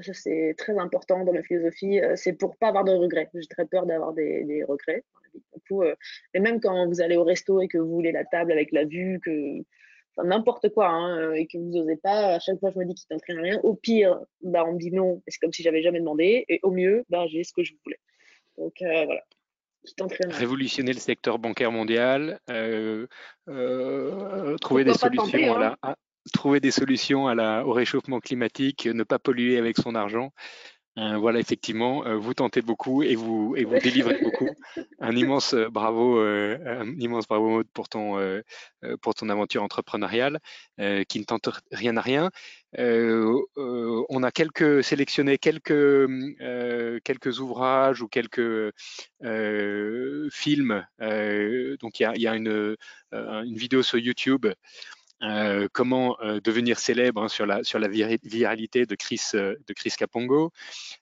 Ça, 0.03 0.12
c'est 0.14 0.55
très 0.57 0.79
important 0.79 1.24
dans 1.24 1.33
ma 1.33 1.42
philosophie. 1.42 2.00
c'est 2.14 2.35
pour 2.35 2.57
pas 2.57 2.68
avoir 2.68 2.85
de 2.85 2.92
regrets. 2.92 3.29
J'ai 3.35 3.48
très 3.48 3.66
peur 3.66 3.87
d'avoir 3.87 4.12
des, 4.12 4.64
regrets. 4.68 5.03
Et 6.35 6.40
même 6.40 6.61
quand 6.61 6.87
vous 6.87 7.00
allez 7.00 7.16
au 7.16 7.24
resto 7.24 7.61
et 7.61 7.66
que 7.66 7.79
vous 7.79 7.90
voulez 7.90 8.12
la 8.12 8.24
table 8.24 8.53
avec 8.53 8.70
la 8.70 8.85
vue, 8.85 9.20
que 9.24 9.62
enfin, 10.16 10.29
n'importe 10.29 10.68
quoi, 10.70 10.88
hein, 10.88 11.33
et 11.33 11.46
que 11.46 11.59
vous 11.59 11.70
n'osez 11.70 11.96
pas, 11.96 12.35
à 12.35 12.38
chaque 12.38 12.59
fois 12.61 12.70
je 12.75 12.79
me 12.79 12.85
dis 12.85 12.94
qu'il 12.94 13.09
t'entraîne 13.09 13.40
rien. 13.40 13.61
Au 13.62 13.75
pire, 13.75 14.18
bah, 14.42 14.64
on 14.66 14.75
me 14.75 14.79
dit 14.79 14.92
non, 14.92 15.23
c'est 15.27 15.38
comme 15.38 15.53
si 15.53 15.62
j'avais 15.62 15.83
jamais 15.83 16.01
demandé, 16.01 16.44
et 16.49 16.61
au 16.62 16.70
mieux, 16.70 17.05
bah, 17.09 17.27
j'ai 17.29 17.44
ce 17.44 17.53
que 17.53 17.62
je 17.62 17.75
voulais. 17.85 18.01
Donc 18.59 18.83
euh, 18.83 19.05
voilà. 19.05 19.23
Révolutionner 20.29 20.92
le 20.92 20.99
secteur 20.99 21.38
bancaire 21.38 21.73
mondial, 21.73 22.38
euh, 22.51 23.07
euh, 23.49 24.57
trouver 24.59 24.85
des 24.85 24.92
solutions 24.92 25.57
hein. 25.57 25.77
à 25.83 25.88
la, 25.88 25.96
trouver 26.35 26.61
des 26.61 26.70
solutions 26.70 27.29
à 27.29 27.35
la, 27.35 27.66
au 27.66 27.73
réchauffement 27.73 28.20
climatique, 28.20 28.87
ne 28.87 29.05
pas 29.05 29.18
polluer 29.18 29.57
avec 29.57 29.79
son 29.79 29.94
argent. 29.94 30.33
Euh, 30.98 31.18
voilà, 31.18 31.38
effectivement, 31.38 32.05
euh, 32.05 32.16
vous 32.16 32.35
tentez 32.35 32.62
beaucoup 32.62 33.03
et 33.03 33.14
vous 33.14 33.55
et 33.57 33.64
vous 33.64 33.79
délivrez 33.79 34.18
beaucoup. 34.22 34.48
Un 34.98 35.14
immense 35.16 35.55
euh, 35.55 35.68
bravo, 35.70 36.20
un 36.20 36.87
immense 36.98 37.26
bravo 37.29 37.62
pour 37.72 37.88
ton 37.88 38.18
pour 39.03 39.14
ton 39.14 39.29
aventure 39.29 39.62
entrepreneuriale 39.62 40.40
qui 41.09 41.20
ne 41.20 41.24
tente 41.24 41.48
rien 41.72 41.96
à 41.96 42.00
rien. 42.00 42.31
on 42.76 44.22
a 44.22 44.31
quelques 44.31 44.85
sélectionné 44.85 45.38
quelques 45.38 46.07
quelques 47.05 47.40
ouvrages 47.40 48.03
ou 48.03 48.09
quelques 48.09 48.72
films. 50.33 50.87
donc 51.81 52.00
il 52.00 52.03
y 52.03 52.05
a, 52.05 52.16
y 52.16 52.26
a 52.26 52.37
une 52.37 52.76
une 53.12 53.57
vidéo 53.57 53.83
sur 53.83 53.98
YouTube 53.98 54.46
euh, 55.22 55.68
comment 55.72 56.16
euh, 56.22 56.40
devenir 56.40 56.78
célèbre 56.78 57.22
hein, 57.22 57.28
sur, 57.28 57.44
la, 57.44 57.62
sur 57.62 57.78
la 57.78 57.88
viralité 57.88 58.87
de 58.87 58.94
Chris, 58.94 59.20
euh, 59.35 59.54
de 59.66 59.72
Chris 59.74 59.92
Capongo. 59.96 60.50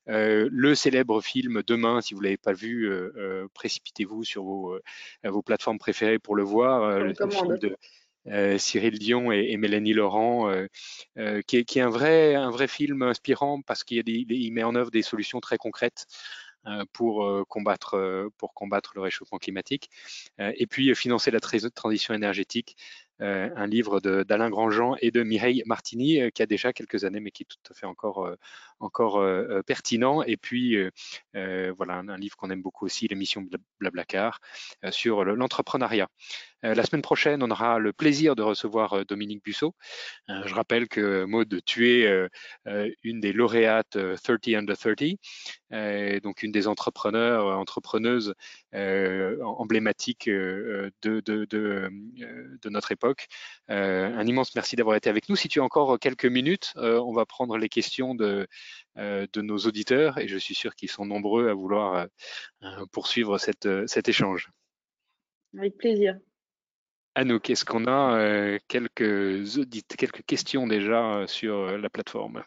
Euh, 0.09 0.49
le 0.51 0.75
célèbre 0.75 1.21
film 1.21 1.63
Demain, 1.67 2.01
si 2.01 2.15
vous 2.15 2.21
ne 2.21 2.25
l'avez 2.25 2.37
pas 2.37 2.53
vu, 2.53 2.91
précipitez-vous 3.55 4.25
sur 4.25 4.43
vos, 4.43 4.79
vos 5.25 5.43
plateformes 5.43 5.79
préférées 5.79 6.19
pour 6.19 6.35
le 6.35 6.43
voir. 6.43 6.99
le 7.01 7.15
film 7.15 7.59
de 7.59 8.59
Cyril 8.59 8.99
Dion 8.99 9.33
et, 9.33 9.49
et, 9.51 9.57
Mélanie 9.57 9.93
Laurent, 9.93 10.53
qui 11.47 11.57
est, 11.57 11.65
qui, 11.65 11.79
est, 11.79 11.83
un, 11.83 11.91
vrai, 11.91 12.35
un 12.35 12.51
vrai 12.51 12.69
film 12.69 13.03
inspirant 13.03 13.63
parce 13.63 13.85
qu'il 13.85 14.53
met 14.53 14.63
en 14.63 14.75
œuvre 14.75 14.91
des 14.91 15.03
solutions 15.03 15.41
très 15.41 15.59
concrètes 15.59 16.07
pour 16.93 17.47
combattre, 17.49 18.31
pour 18.37 18.55
combattre 18.55 18.93
le 18.95 19.01
réchauffement 19.01 19.39
climatique. 19.39 19.91
et 20.39 20.67
puis 20.67 20.95
financer 20.95 21.31
la 21.31 21.41
transition 21.41 22.15
énergétique 22.15 22.77
euh, 23.21 23.51
un 23.57 23.67
livre 23.67 24.01
d'Alain 24.01 24.49
Grandjean 24.49 24.97
et 25.01 25.11
de 25.11 25.23
Mireille 25.23 25.63
Martini, 25.67 26.21
euh, 26.21 26.31
qui 26.31 26.43
a 26.43 26.47
déjà 26.47 26.73
quelques 26.73 27.05
années, 27.05 27.21
mais 27.21 27.31
qui 27.31 27.43
est 27.43 27.47
tout 27.47 27.73
à 27.73 27.75
fait 27.75 27.87
encore, 27.87 28.27
euh, 28.27 28.37
encore 28.81 29.25
pertinent. 29.67 30.23
Et 30.23 30.37
puis, 30.37 30.77
voilà, 31.35 31.95
un, 31.95 32.17
livre 32.17 32.37
qu'on 32.37 32.51
aime 32.51 32.63
beaucoup 32.63 32.85
aussi, 32.85 33.09
l'émission 33.09 33.45
Blablacar, 33.81 34.41
sur 34.91 35.25
l'entrepreneuriat. 35.25 36.09
La 36.63 36.83
semaine 36.85 37.03
prochaine, 37.03 37.43
on 37.43 37.51
aura 37.51 37.79
le 37.79 37.93
plaisir 37.93 38.35
de 38.35 38.43
recevoir 38.43 39.05
Dominique 39.07 39.45
Bussot. 39.45 39.75
Je 40.29 40.55
rappelle 40.55 40.89
que 40.89 41.25
Maude, 41.25 41.61
tu 41.65 41.89
es 41.89 42.29
une 43.03 43.21
des 43.21 43.33
lauréates 43.33 43.97
30 44.23 44.49
Under 44.49 44.77
30, 44.77 46.23
donc 46.23 46.43
une 46.43 46.53
des 46.53 46.67
entrepreneurs, 46.67 47.59
entrepreneuses 47.59 48.35
emblématiques 48.73 50.29
de, 50.29 50.91
notre 52.69 52.93
époque 52.93 53.29
euh, 53.71 54.07
un 54.15 54.27
immense 54.27 54.55
merci 54.55 54.77
d'avoir 54.77 54.97
été 54.97 55.11
avec 55.11 55.29
nous. 55.29 55.37
Si 55.37 55.49
tu 55.49 55.61
as 55.61 55.65
encore 55.65 55.99
quelques 55.99 56.27
minutes, 56.27 56.73
euh, 56.77 57.01
on 57.01 57.13
va 57.13 57.27
prendre 57.27 57.57
les 57.59 57.69
questions 57.69 58.15
de, 58.15 58.47
euh, 58.97 59.27
nos 59.37 59.59
auditeurs 59.59 60.19
et 60.19 60.29
je 60.29 60.39
suis 60.39 60.55
sûr 60.55 60.75
qu'ils 60.75 60.91
sont 60.91 61.07
nombreux 61.07 61.49
à 61.49 61.55
vouloir 61.55 62.07
poursuivre 62.93 63.39
cet 63.39 64.09
échange. 64.09 64.51
Avec 65.57 65.77
plaisir. 65.77 66.19
Anouk, 67.19 67.51
est-ce 67.51 67.65
qu'on 67.65 67.89
a 67.89 68.61
quelques, 68.69 69.59
audits, 69.59 69.83
quelques 69.83 70.25
questions 70.25 70.69
déjà 70.69 71.25
sur 71.27 71.77
la 71.77 71.91
plateforme? 71.91 72.45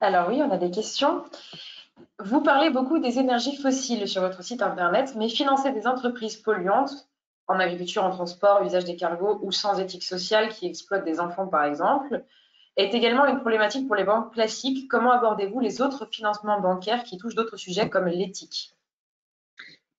Alors 0.00 0.28
oui, 0.28 0.40
on 0.40 0.52
a 0.52 0.56
des 0.56 0.70
questions. 0.70 1.24
Vous 2.20 2.40
parlez 2.40 2.70
beaucoup 2.70 3.00
des 3.00 3.18
énergies 3.18 3.56
fossiles 3.56 4.06
sur 4.06 4.22
votre 4.22 4.44
site 4.44 4.62
internet, 4.62 5.14
mais 5.16 5.28
financer 5.28 5.72
des 5.72 5.88
entreprises 5.88 6.36
polluantes 6.36 7.08
en 7.48 7.58
agriculture, 7.58 8.04
en 8.04 8.10
transport, 8.10 8.62
usage 8.62 8.84
des 8.84 8.94
cargos 8.94 9.40
ou 9.42 9.50
sans 9.50 9.80
éthique 9.80 10.04
sociale 10.04 10.50
qui 10.50 10.66
exploitent 10.66 11.04
des 11.04 11.18
enfants 11.18 11.48
par 11.48 11.64
exemple, 11.64 12.22
est 12.76 12.94
également 12.94 13.26
une 13.26 13.40
problématique 13.40 13.88
pour 13.88 13.96
les 13.96 14.04
banques 14.04 14.32
classiques. 14.32 14.86
Comment 14.88 15.10
abordez-vous 15.10 15.58
les 15.58 15.82
autres 15.82 16.06
financements 16.06 16.60
bancaires 16.60 17.02
qui 17.02 17.18
touchent 17.18 17.34
d'autres 17.34 17.56
sujets 17.56 17.90
comme 17.90 18.06
l'éthique? 18.06 18.76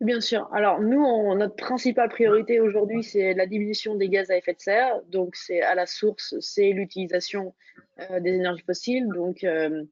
Bien 0.02 0.22
sûr. 0.22 0.48
Alors, 0.54 0.80
nous, 0.80 1.36
notre 1.36 1.56
principale 1.56 2.08
priorité 2.08 2.62
aujourd'hui, 2.62 3.04
c'est 3.04 3.34
la 3.34 3.46
diminution 3.46 3.96
des 3.96 4.08
gaz 4.08 4.32
à 4.32 4.38
effet 4.38 4.54
de 4.54 4.62
serre. 4.62 5.02
Donc, 5.08 5.36
c'est 5.36 5.62
à 5.62 5.76
la 5.76 5.86
source, 5.86 6.36
c'est 6.40 6.72
l'utilisation 6.72 7.54
euh, 8.00 8.22
des 8.22 8.30
énergies 8.30 8.64
fossiles, 8.66 9.10
donc 9.10 9.44
euh, 9.44 9.84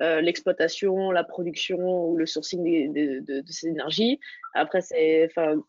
euh, 0.00 0.20
l'exploitation, 0.20 1.10
la 1.10 1.24
production 1.24 1.78
ou 2.06 2.16
le 2.16 2.26
sourcing 2.26 2.92
de, 2.92 3.42
ces 3.48 3.66
énergies. 3.66 4.20
Après, 4.54 4.82
c'est, 4.82 5.26
enfin, 5.26 5.60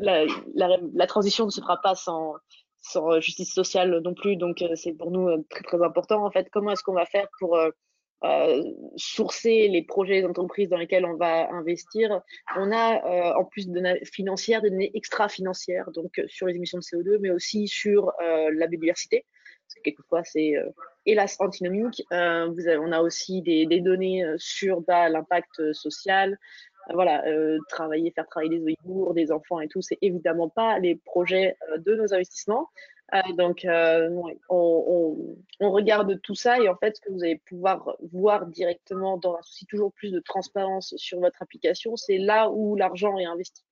la, 0.00 1.06
transition 1.06 1.44
ne 1.44 1.50
se 1.50 1.60
fera 1.60 1.80
pas 1.80 1.94
sans, 1.94 2.34
justice 3.20 3.54
sociale 3.54 4.00
non 4.00 4.14
plus. 4.14 4.34
Donc, 4.34 4.64
c'est 4.74 4.92
pour 4.92 5.12
nous 5.12 5.40
très, 5.50 5.62
très 5.62 5.82
important. 5.84 6.26
En 6.26 6.32
fait, 6.32 6.48
comment 6.50 6.72
est-ce 6.72 6.82
qu'on 6.82 6.94
va 6.94 7.06
faire 7.06 7.28
pour 7.38 7.56
sourcer 8.96 9.68
les 9.68 9.82
projets 9.82 10.22
d'entreprise 10.22 10.68
dans 10.68 10.76
lesquels 10.76 11.04
on 11.04 11.16
va 11.16 11.50
investir. 11.52 12.20
On 12.56 12.72
a, 12.72 13.04
euh, 13.04 13.34
en 13.34 13.44
plus 13.44 13.68
de 13.68 13.74
données 13.74 14.04
financières, 14.04 14.62
des 14.62 14.70
données 14.70 14.90
extra-financières, 14.94 15.90
donc 15.90 16.18
euh, 16.18 16.24
sur 16.28 16.46
les 16.46 16.54
émissions 16.54 16.78
de 16.78 16.82
CO2, 16.82 17.18
mais 17.20 17.30
aussi 17.30 17.68
sur 17.68 18.12
la 18.20 18.66
biodiversité. 18.66 19.24
Parce 19.66 19.74
que 19.76 19.80
quelquefois, 19.82 20.24
c'est 20.24 20.54
hélas 21.06 21.36
antinomique. 21.40 22.02
On 22.10 22.92
a 22.92 23.00
aussi 23.00 23.40
des, 23.42 23.66
données 23.80 24.24
sur 24.36 24.82
bah, 24.82 25.08
l'impact 25.08 25.72
social, 25.72 26.38
voilà, 26.92 27.24
travailler, 27.70 28.10
faire 28.10 28.26
travailler 28.26 28.58
des 28.58 28.62
Ouïghours, 28.62 29.14
des 29.14 29.32
enfants 29.32 29.60
et 29.60 29.68
tout, 29.68 29.80
c'est 29.80 29.98
évidemment 30.02 30.50
pas 30.50 30.78
les 30.78 30.96
projets 30.96 31.56
de 31.78 31.94
nos 31.94 32.12
investissements. 32.12 32.68
Euh, 33.14 33.32
donc, 33.32 33.64
euh, 33.64 34.10
on, 34.48 35.70
regarde 35.70 36.20
tout 36.22 36.34
ça 36.34 36.58
et 36.58 36.68
en 36.68 36.76
fait, 36.76 36.96
ce 36.96 37.00
que 37.00 37.12
vous 37.12 37.22
allez 37.22 37.40
pouvoir 37.46 37.96
voir 38.12 38.46
directement 38.46 39.18
dans 39.18 39.36
un 39.36 39.42
souci 39.42 39.66
toujours 39.66 39.92
plus 39.92 40.10
de 40.10 40.20
transparence 40.20 40.94
sur 40.96 41.20
votre 41.20 41.40
application, 41.40 41.96
c'est 41.96 42.18
là 42.18 42.50
où 42.50 42.74
l'argent 42.76 43.16
est 43.18 43.24
investi 43.24 43.64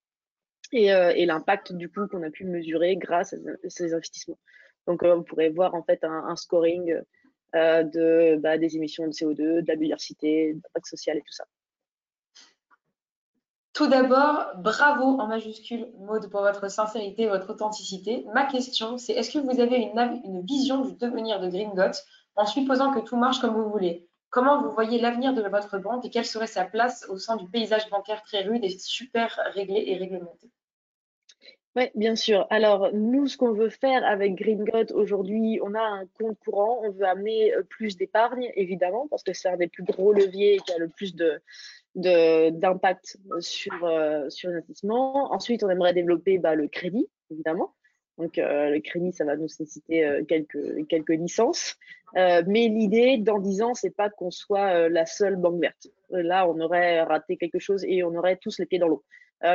et, 0.73 0.93
euh, 0.93 1.13
l'impact 1.27 1.73
du 1.73 1.89
coup 1.89 2.07
qu'on 2.07 2.23
a 2.23 2.31
pu 2.31 2.45
mesurer 2.45 2.97
grâce 2.97 3.33
à 3.33 3.37
ces 3.69 3.95
investissements. 3.95 4.39
Donc, 4.87 5.05
vous 5.05 5.23
pourrez 5.23 5.51
voir 5.51 5.75
en 5.75 5.83
fait 5.83 6.03
un, 6.05 6.37
scoring 6.37 7.01
de, 7.55 8.37
bah, 8.37 8.59
des 8.59 8.77
émissions 8.77 9.07
de 9.07 9.13
CO2, 9.13 9.63
de 9.63 9.65
la 9.67 9.77
biodiversité, 9.77 10.55
de 10.55 10.61
l'impact 10.63 10.87
social 10.87 11.19
et 11.19 11.21
tout 11.21 11.33
ça. 11.33 11.45
Tout 13.73 13.87
d'abord, 13.87 14.53
bravo 14.59 15.19
en 15.19 15.27
majuscule, 15.27 15.89
Maud, 15.99 16.29
pour 16.31 16.43
votre 16.43 16.71
sincérité 16.71 17.23
et 17.23 17.29
votre 17.29 17.51
authenticité. 17.51 18.27
Ma 18.35 18.45
question, 18.45 18.99
c'est 18.99 19.15
est-ce 19.15 19.31
que 19.31 19.39
vous 19.39 19.61
avez 19.61 19.77
une, 19.77 20.45
vision 20.45 20.85
du 20.85 20.95
devenir 20.95 21.41
de 21.41 21.49
Gringot 21.49 21.97
en 22.37 22.45
supposant 22.45 22.93
que 22.93 23.01
tout 23.01 23.17
marche 23.17 23.41
comme 23.41 23.55
vous 23.55 23.71
voulez? 23.71 24.07
Comment 24.29 24.63
vous 24.63 24.71
voyez 24.73 25.01
l'avenir 25.01 25.33
de 25.33 25.43
votre 25.43 25.79
banque 25.79 26.05
et 26.05 26.11
quelle 26.11 26.27
serait 26.27 26.47
sa 26.47 26.65
place 26.65 27.07
au 27.09 27.17
sein 27.17 27.37
du 27.37 27.49
paysage 27.49 27.89
bancaire 27.89 28.23
très 28.23 28.43
rude 28.43 28.63
et 28.63 28.71
super 28.79 29.41
réglé 29.55 29.85
et 29.87 29.97
réglementé? 29.97 30.51
Oui, 31.75 31.85
bien 31.95 32.17
sûr. 32.17 32.47
Alors, 32.51 32.93
nous, 32.93 33.27
ce 33.27 33.39
qu'on 33.39 33.53
veut 33.53 33.71
faire 33.71 34.05
avec 34.05 34.35
Gringot 34.35 34.93
aujourd'hui, 34.95 35.59
on 35.63 35.75
a 35.75 35.81
un 35.81 36.05
compte 36.19 36.39
courant. 36.45 36.83
On 36.85 36.91
veut 36.91 37.07
amener 37.07 37.55
euh, 37.55 37.63
plus 37.63 37.97
d'épargne, 37.97 38.53
évidemment, 38.57 39.09
parce 39.09 39.23
que 39.23 39.33
c'est 39.33 39.49
un 39.49 39.57
des 39.57 39.69
plus 39.69 39.83
gros 39.83 40.13
leviers 40.13 40.59
qui 40.67 40.73
a 40.75 40.77
le 40.77 40.89
plus 40.89 41.15
de, 41.15 41.41
d'impact 41.95 43.19
sur, 43.41 43.85
euh, 43.85 44.29
sur 44.31 44.51
l'investissement. 44.51 45.33
Ensuite, 45.33 45.63
on 45.63 45.71
aimerait 45.71 45.93
développer 45.93 46.39
bah, 46.39 46.55
le 46.55 46.69
crédit, 46.69 47.07
évidemment. 47.31 47.75
Donc, 48.19 48.39
euh, 48.39 48.71
le 48.71 48.81
crédit, 48.81 49.13
ça 49.13 49.25
va 49.25 49.37
nous 49.37 49.43
nécessiter 49.43 50.05
euh, 50.05 50.25
quelques, 50.25 50.87
quelques 50.89 51.11
licences. 51.11 51.77
mais 52.15 52.69
l'idée, 52.69 53.19
dans 53.19 53.39
10 53.39 53.63
ans, 53.63 53.75
c'est 53.75 53.95
pas 53.95 54.11
qu'on 54.11 54.31
soit 54.31 54.89
la 54.89 55.07
seule 55.07 55.37
banque 55.37 55.61
verte. 55.61 55.89
Là, 56.11 56.47
on 56.49 56.61
aurait 56.61 57.03
raté 57.03 57.37
quelque 57.37 57.59
chose 57.59 57.85
et 57.87 58.03
on 58.05 58.15
aurait 58.15 58.37
tous 58.37 58.59
les 58.59 58.67
pieds 58.67 58.79
dans 58.79 58.89
l'eau. 58.89 59.03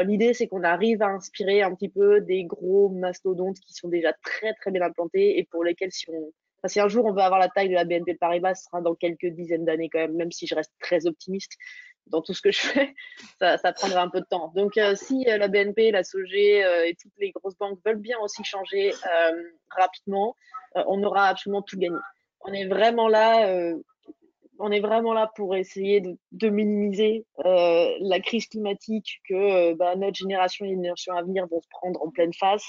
l'idée, 0.05 0.33
c'est 0.33 0.47
qu'on 0.47 0.63
arrive 0.63 1.03
à 1.03 1.07
inspirer 1.07 1.61
un 1.61 1.75
petit 1.75 1.89
peu 1.89 2.19
des 2.19 2.45
gros 2.45 2.89
mastodontes 2.89 3.59
qui 3.59 3.73
sont 3.73 3.89
déjà 3.89 4.11
très, 4.23 4.53
très 4.55 4.71
bien 4.71 4.81
implantés 4.81 5.38
et 5.38 5.43
pour 5.43 5.63
lesquels, 5.63 5.91
si 5.91 6.09
on, 6.09 6.31
si 6.67 6.79
un 6.79 6.88
jour 6.88 7.05
on 7.05 7.13
veut 7.13 7.21
avoir 7.21 7.39
la 7.39 7.49
taille 7.49 7.69
de 7.69 7.75
la 7.75 7.85
BNP 7.85 8.15
Paribas, 8.15 8.55
ce 8.55 8.63
sera 8.65 8.81
dans 8.81 8.95
quelques 8.95 9.27
dizaines 9.27 9.65
d'années 9.65 9.89
quand 9.89 9.99
même, 9.99 10.15
même 10.15 10.31
si 10.31 10.47
je 10.47 10.55
reste 10.55 10.73
très 10.79 11.05
optimiste 11.05 11.57
dans 12.09 12.21
tout 12.21 12.33
ce 12.33 12.41
que 12.41 12.51
je 12.51 12.59
fais, 12.59 12.95
ça, 13.39 13.57
ça 13.57 13.73
prendra 13.73 14.01
un 14.01 14.09
peu 14.09 14.19
de 14.19 14.25
temps. 14.25 14.51
Donc, 14.55 14.77
euh, 14.77 14.95
si 14.95 15.25
euh, 15.27 15.37
la 15.37 15.47
BNP, 15.47 15.91
la 15.91 16.03
SOG 16.03 16.33
euh, 16.33 16.83
et 16.85 16.95
toutes 17.01 17.17
les 17.17 17.31
grosses 17.31 17.57
banques 17.57 17.79
veulent 17.85 17.95
bien 17.97 18.17
aussi 18.19 18.43
changer 18.43 18.91
rapidement, 19.71 20.35
on 20.75 21.03
aura 21.03 21.27
absolument 21.27 21.61
tout 21.61 21.77
gagné. 21.77 21.97
On 22.41 22.53
est 22.53 22.67
vraiment 22.67 23.07
là, 23.07 23.73
on 24.59 24.71
est 24.71 24.79
vraiment 24.79 25.13
là 25.13 25.31
pour 25.35 25.55
essayer 25.55 26.01
de, 26.01 26.49
minimiser 26.49 27.25
la 27.43 28.19
crise 28.19 28.47
climatique 28.47 29.21
que 29.27 29.73
bah, 29.73 29.95
notre 29.95 30.15
génération 30.15 30.65
et 30.65 30.69
les 30.69 30.75
générations 30.75 31.15
à 31.15 31.23
venir 31.23 31.47
vont 31.47 31.61
se 31.61 31.67
prendre 31.69 32.01
en 32.01 32.09
pleine 32.09 32.33
face. 32.33 32.67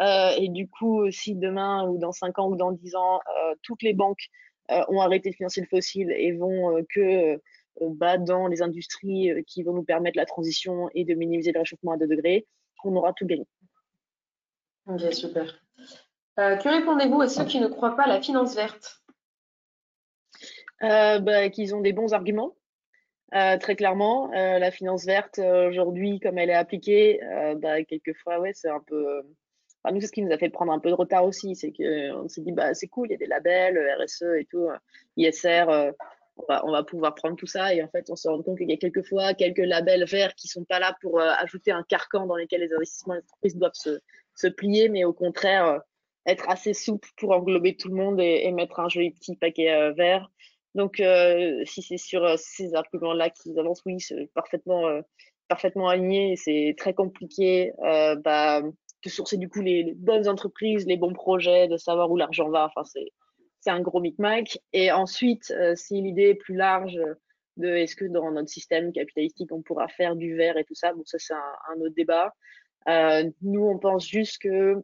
et 0.00 0.48
du 0.48 0.68
coup, 0.68 1.10
si 1.10 1.34
demain 1.34 1.88
ou 1.88 1.98
dans 1.98 2.12
5 2.12 2.38
ans 2.38 2.48
ou 2.48 2.56
dans 2.56 2.72
10 2.72 2.96
ans, 2.96 3.20
toutes 3.62 3.82
les 3.82 3.94
banques 3.94 4.26
ont 4.68 5.00
arrêté 5.00 5.30
de 5.30 5.36
financer 5.36 5.60
le 5.60 5.68
fossile 5.68 6.10
et 6.12 6.32
vont 6.32 6.84
que 6.94 7.40
on 7.80 7.96
dans 8.18 8.46
les 8.46 8.62
industries 8.62 9.30
euh, 9.30 9.42
qui 9.46 9.62
vont 9.62 9.72
nous 9.72 9.84
permettre 9.84 10.16
la 10.16 10.26
transition 10.26 10.88
et 10.94 11.04
de 11.04 11.14
minimiser 11.14 11.52
le 11.52 11.60
réchauffement 11.60 11.92
à 11.92 11.96
2 11.96 12.06
degrés, 12.06 12.46
on 12.84 12.94
aura 12.94 13.12
tout 13.12 13.26
gagné. 13.26 13.46
Ok, 14.86 15.12
super. 15.12 15.60
Euh, 16.38 16.56
que 16.56 16.68
répondez-vous 16.68 17.20
à 17.20 17.28
ceux 17.28 17.44
qui 17.44 17.58
ne 17.58 17.66
croient 17.66 17.96
pas 17.96 18.04
à 18.04 18.08
la 18.08 18.20
finance 18.20 18.54
verte? 18.54 19.00
Euh, 20.82 21.18
bah, 21.18 21.48
Qu'ils 21.50 21.74
ont 21.74 21.80
des 21.80 21.92
bons 21.92 22.12
arguments. 22.12 22.54
très 23.32 23.74
clairement, 23.74 24.30
la 24.30 24.70
finance 24.70 25.04
verte 25.04 25.40
aujourd'hui, 25.40 26.20
comme 26.20 26.38
elle 26.38 26.50
est 26.50 26.54
appliquée, 26.54 27.18
bah, 27.56 27.82
quelquefois, 27.82 28.38
ouais, 28.38 28.52
c'est 28.54 28.68
un 28.68 28.80
peu. 28.80 29.22
Enfin, 29.82 29.94
nous, 29.94 30.00
c'est 30.00 30.06
ce 30.06 30.12
qui 30.12 30.22
nous 30.22 30.32
a 30.32 30.38
fait 30.38 30.50
prendre 30.50 30.72
un 30.72 30.78
peu 30.78 30.90
de 30.90 30.94
retard 30.94 31.24
aussi, 31.24 31.56
c'est 31.56 31.72
qu'on 31.72 32.28
s'est 32.28 32.42
dit, 32.42 32.52
bah, 32.52 32.74
c'est 32.74 32.86
cool, 32.86 33.08
il 33.08 33.12
y 33.12 33.14
a 33.14 33.18
des 33.18 33.26
labels, 33.26 33.78
RSE 33.98 34.22
et 34.38 34.46
tout, 34.48 34.68
ISR, 35.16 35.92
on 36.36 36.70
va, 36.72 36.82
pouvoir 36.82 37.14
prendre 37.14 37.36
tout 37.36 37.46
ça 37.46 37.74
et 37.74 37.82
en 37.82 37.88
fait 37.88 38.10
on 38.10 38.16
se 38.16 38.28
rend 38.28 38.42
compte 38.42 38.58
qu'il 38.58 38.68
y 38.68 38.74
a 38.74 38.76
quelquefois 38.76 39.34
quelques 39.34 39.58
labels 39.58 40.04
verts 40.04 40.34
qui 40.34 40.48
sont 40.48 40.64
pas 40.64 40.78
là 40.78 40.96
pour 41.00 41.18
euh, 41.18 41.30
ajouter 41.38 41.70
un 41.70 41.82
carcan 41.82 42.26
dans 42.26 42.36
lequel 42.36 42.60
les 42.60 42.72
investissements 42.72 43.14
des 43.14 43.20
entreprises 43.20 43.56
doivent 43.56 44.00
se, 44.34 44.48
plier, 44.48 44.88
mais 44.88 45.04
au 45.04 45.12
contraire 45.12 45.66
euh, 45.66 45.78
être 46.26 46.48
assez 46.48 46.74
souple 46.74 47.08
pour 47.16 47.30
englober 47.30 47.76
tout 47.76 47.88
le 47.88 47.94
monde 47.94 48.20
et, 48.20 48.50
mettre 48.52 48.80
un 48.80 48.88
joli 48.88 49.12
petit 49.12 49.36
paquet 49.36 49.72
euh, 49.72 49.92
vert. 49.92 50.30
Donc 50.74 51.00
si 51.64 51.80
c'est 51.80 51.96
sur 51.96 52.38
ces 52.38 52.74
arguments-là 52.74 53.30
qu'ils 53.30 53.58
avancent, 53.58 53.80
oui, 53.86 53.98
c'est 53.98 54.30
parfaitement 54.34 54.84
parfaitement 55.48 55.88
aligné. 55.88 56.36
C'est 56.36 56.74
très 56.76 56.92
compliqué 56.92 57.72
bah, 57.78 58.60
de 58.60 59.08
sourcer 59.08 59.38
du 59.38 59.48
coup 59.48 59.62
les, 59.62 59.94
bonnes 59.96 60.28
entreprises, 60.28 60.86
les 60.86 60.98
bons 60.98 61.14
projets, 61.14 61.66
de 61.66 61.78
savoir 61.78 62.10
où 62.10 62.16
l'argent 62.18 62.50
va. 62.50 62.66
Enfin 62.66 62.84
c'est 62.84 63.10
c'est 63.66 63.72
un 63.72 63.80
gros 63.80 64.00
micmac. 64.00 64.60
Et 64.72 64.92
ensuite, 64.92 65.50
euh, 65.50 65.74
si 65.74 66.00
l'idée 66.00 66.30
est 66.30 66.34
plus 66.36 66.54
large 66.54 67.00
de 67.56 67.66
est-ce 67.66 67.96
que 67.96 68.04
dans 68.04 68.30
notre 68.30 68.48
système 68.48 68.92
capitalistique, 68.92 69.50
on 69.50 69.60
pourra 69.60 69.88
faire 69.88 70.14
du 70.14 70.36
vert 70.36 70.56
et 70.56 70.64
tout 70.64 70.76
ça, 70.76 70.92
bon, 70.92 71.02
ça, 71.04 71.18
c'est 71.18 71.34
un, 71.34 71.80
autre 71.80 71.94
débat. 71.96 72.32
Euh, 72.88 73.28
nous, 73.42 73.64
on 73.64 73.78
pense 73.78 74.06
juste 74.06 74.40
que 74.40 74.76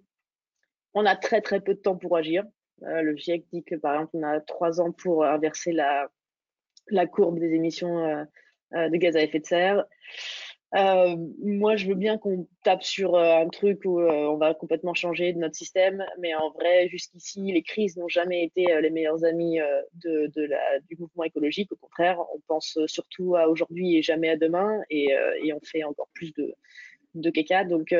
on 0.94 1.06
a 1.06 1.14
très, 1.14 1.40
très 1.40 1.60
peu 1.60 1.74
de 1.74 1.78
temps 1.78 1.96
pour 1.96 2.16
agir. 2.16 2.42
Euh, 2.82 3.02
le 3.02 3.16
GIEC 3.16 3.44
dit 3.52 3.62
que, 3.62 3.76
par 3.76 3.94
exemple, 3.94 4.10
on 4.14 4.24
a 4.24 4.40
trois 4.40 4.80
ans 4.80 4.90
pour 4.90 5.24
inverser 5.24 5.70
la 5.70 7.06
courbe 7.06 7.38
des 7.38 7.54
émissions 7.54 8.26
de 8.72 8.96
gaz 8.96 9.16
à 9.16 9.22
effet 9.22 9.38
de 9.38 9.46
serre. 9.46 9.84
Euh, 10.74 11.16
moi, 11.42 11.76
je 11.76 11.86
veux 11.86 11.94
bien 11.94 12.16
qu'on 12.16 12.46
tape 12.64 12.82
sur 12.82 13.14
euh, 13.14 13.36
un 13.36 13.48
truc 13.48 13.82
où 13.84 14.00
euh, 14.00 14.10
on 14.10 14.36
va 14.36 14.54
complètement 14.54 14.94
changer 14.94 15.34
de 15.34 15.38
notre 15.38 15.54
système, 15.54 16.04
mais 16.18 16.34
en 16.34 16.50
vrai, 16.50 16.88
jusqu'ici, 16.88 17.52
les 17.52 17.62
crises 17.62 17.96
n'ont 17.98 18.08
jamais 18.08 18.44
été 18.44 18.64
les 18.80 18.90
de 18.90 20.46
la, 20.46 20.80
du 20.88 20.96
mouvement 20.98 21.24
écologique. 21.24 21.70
Au 21.72 21.76
contraire, 21.76 22.20
on 22.34 22.40
pense 22.46 22.78
surtout 22.86 23.36
à 23.36 23.48
aujourd'hui 23.48 23.98
et 23.98 24.02
jamais 24.02 24.30
à 24.30 24.36
demain, 24.36 24.80
et, 24.88 25.10
et 25.42 25.52
on 25.52 25.60
fait 25.62 25.84
encore 25.84 26.08
plus 26.14 26.32
de, 26.34 26.54
de 27.14 27.30
caca. 27.30 27.64
Donc, 27.64 27.94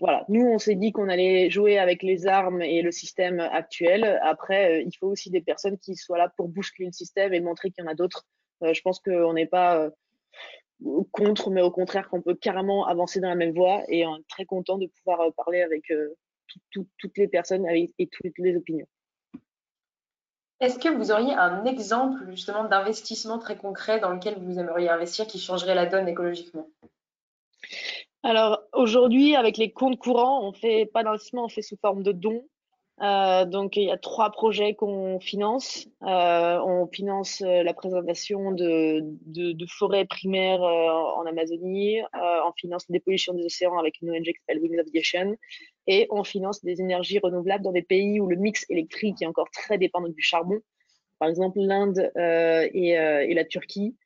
voilà, 0.00 0.24
nous, 0.28 0.44
on 0.44 0.58
s'est 0.58 0.74
dit 0.74 0.92
qu'on 0.92 1.08
allait 1.08 1.50
jouer 1.50 1.78
avec 1.78 2.02
les 2.02 2.26
armes 2.26 2.60
et 2.60 2.82
le 2.82 2.90
système 2.90 3.40
actuel. 3.40 4.18
Après, 4.22 4.82
il 4.84 4.92
faut 4.98 5.08
aussi 5.08 5.30
des 5.30 5.40
personnes 5.40 5.78
qui 5.78 5.96
soient 5.96 6.18
là 6.18 6.32
pour 6.36 6.48
bousculer 6.48 6.86
le 6.86 6.92
système 6.92 7.32
et 7.32 7.40
montrer 7.40 7.70
qu'il 7.70 7.84
y 7.84 7.86
en 7.86 7.90
a 7.90 7.94
d'autres. 7.94 8.26
je 8.60 8.80
pense 8.82 9.00
qu'on 9.00 9.32
n'est 9.32 9.46
pas 9.46 9.90
contre, 11.12 11.50
mais 11.50 11.62
au 11.62 11.70
contraire 11.70 12.08
qu'on 12.08 12.22
peut 12.22 12.34
carrément 12.34 12.86
avancer 12.86 13.20
dans 13.20 13.28
la 13.28 13.34
même 13.34 13.54
voie 13.54 13.82
et 13.88 14.06
on 14.06 14.16
est 14.16 14.28
très 14.28 14.44
content 14.44 14.78
de 14.78 14.86
pouvoir 14.86 15.20
euh, 15.20 15.30
parler 15.36 15.62
avec 15.62 15.90
euh, 15.90 16.14
toutes 16.70 17.16
les 17.16 17.28
personnes 17.28 17.66
et 17.68 17.90
toutes 17.98 18.38
les 18.38 18.56
opinions. 18.56 18.86
Est-ce 20.60 20.78
que 20.78 20.88
vous 20.88 21.10
auriez 21.10 21.34
un 21.34 21.64
exemple 21.64 22.30
justement 22.30 22.64
d'investissement 22.64 23.38
très 23.38 23.56
concret 23.56 24.00
dans 24.00 24.10
lequel 24.10 24.38
vous 24.38 24.58
aimeriez 24.58 24.88
investir 24.88 25.26
qui 25.26 25.38
changerait 25.38 25.74
la 25.74 25.86
donne 25.86 26.08
écologiquement? 26.08 26.68
Alors 28.22 28.62
aujourd'hui, 28.72 29.36
avec 29.36 29.58
les 29.58 29.72
comptes 29.72 29.98
courants, 29.98 30.46
on 30.46 30.52
fait 30.52 30.86
pas 30.86 31.02
d'investissement, 31.02 31.44
on 31.44 31.48
fait 31.48 31.62
sous 31.62 31.76
forme 31.76 32.02
de 32.02 32.12
dons. 32.12 32.46
Euh, 33.02 33.44
donc, 33.44 33.76
il 33.76 33.84
y 33.84 33.90
a 33.90 33.96
trois 33.96 34.30
projets 34.30 34.74
qu'on 34.74 35.18
finance. 35.18 35.88
Euh, 36.02 36.58
on 36.60 36.86
finance 36.86 37.42
euh, 37.42 37.64
la 37.64 37.74
préservation 37.74 38.52
de, 38.52 39.02
forêts 39.68 40.04
primaires 40.04 40.62
en 40.62 41.26
Amazonie. 41.26 41.98
on 42.12 42.52
finance 42.56 42.84
la 42.88 42.94
dépollution 42.94 43.34
des 43.34 43.44
océans 43.44 43.78
avec 43.78 44.00
une 44.00 44.10
ONG 44.10 44.24
qui 44.24 44.34
s'appelle 44.40 44.62
Wings 44.62 44.78
of 44.78 44.86
the 44.86 44.96
Ocean. 44.96 45.34
Et 45.86 46.06
on 46.10 46.22
finance 46.24 46.62
des 46.64 46.80
énergies 46.80 47.18
renouvelables 47.18 47.64
dans 47.64 47.72
des 47.72 47.82
pays 47.82 48.20
où 48.20 48.26
le 48.26 48.36
mix 48.36 48.64
électrique 48.70 49.20
est 49.20 49.26
encore 49.26 49.50
très 49.50 49.76
dépendant 49.76 50.08
du 50.08 50.22
charbon. 50.22 50.60
Par 51.18 51.28
exemple, 51.28 51.58
l'Inde 51.60 52.10
et, 52.16 53.34
la 53.34 53.44
Turquie. 53.44 53.96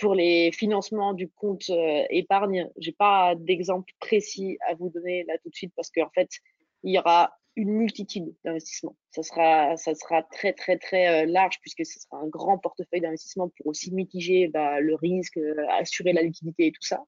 pour 0.00 0.14
les 0.14 0.52
financements 0.52 1.14
du 1.14 1.28
compte 1.28 1.70
épargne, 2.10 2.68
j'ai 2.78 2.92
pas 2.92 3.34
d'exemple 3.36 3.92
précis 4.00 4.58
à 4.68 4.74
vous 4.74 4.90
donner 4.90 5.24
là 5.24 5.38
tout 5.42 5.48
de 5.48 5.54
suite 5.54 5.72
parce 5.74 5.90
qu'en 5.90 6.10
fait, 6.10 6.28
il 6.82 6.94
y 6.94 6.98
aura 6.98 7.32
une 7.58 7.72
multitude 7.72 8.32
d'investissements. 8.44 8.96
Ça 9.10 9.24
sera, 9.24 9.76
ça 9.76 9.92
sera 9.96 10.22
très, 10.22 10.52
très, 10.52 10.78
très 10.78 11.24
euh, 11.24 11.26
large 11.26 11.58
puisque 11.60 11.84
ce 11.84 11.98
sera 11.98 12.18
un 12.18 12.28
grand 12.28 12.56
portefeuille 12.56 13.00
d'investissement 13.00 13.48
pour 13.48 13.66
aussi 13.66 13.92
mitiger 13.92 14.46
bah, 14.46 14.80
le 14.80 14.94
risque, 14.94 15.36
euh, 15.38 15.66
assurer 15.70 16.12
la 16.12 16.22
liquidité 16.22 16.66
et 16.66 16.72
tout 16.72 16.82
ça. 16.82 17.02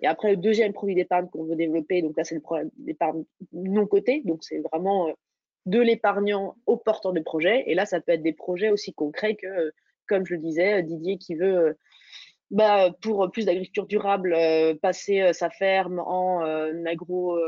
Et 0.00 0.06
après, 0.06 0.32
le 0.32 0.36
deuxième 0.36 0.74
produit 0.74 0.94
d'épargne 0.94 1.28
qu'on 1.28 1.44
veut 1.44 1.56
développer, 1.56 2.02
donc 2.02 2.14
là, 2.18 2.24
c'est 2.24 2.34
le 2.34 2.42
problème 2.42 2.70
d'épargne 2.76 3.24
non 3.54 3.86
coté. 3.86 4.20
Donc, 4.26 4.44
c'est 4.44 4.58
vraiment 4.70 5.08
euh, 5.08 5.12
de 5.64 5.80
l'épargnant 5.80 6.56
au 6.66 6.76
porteur 6.76 7.14
de 7.14 7.20
projet. 7.20 7.64
Et 7.66 7.74
là, 7.74 7.86
ça 7.86 7.98
peut 8.02 8.12
être 8.12 8.22
des 8.22 8.34
projets 8.34 8.68
aussi 8.68 8.92
concrets 8.92 9.36
que, 9.36 9.72
comme 10.06 10.26
je 10.26 10.34
le 10.34 10.40
disais, 10.40 10.82
Didier 10.82 11.16
qui 11.16 11.36
veut, 11.36 11.78
bah, 12.50 12.94
pour 13.00 13.30
plus 13.32 13.46
d'agriculture 13.46 13.86
durable, 13.86 14.36
passer 14.82 15.32
sa 15.32 15.48
ferme 15.48 15.98
en 16.00 16.42
agro 16.84 17.38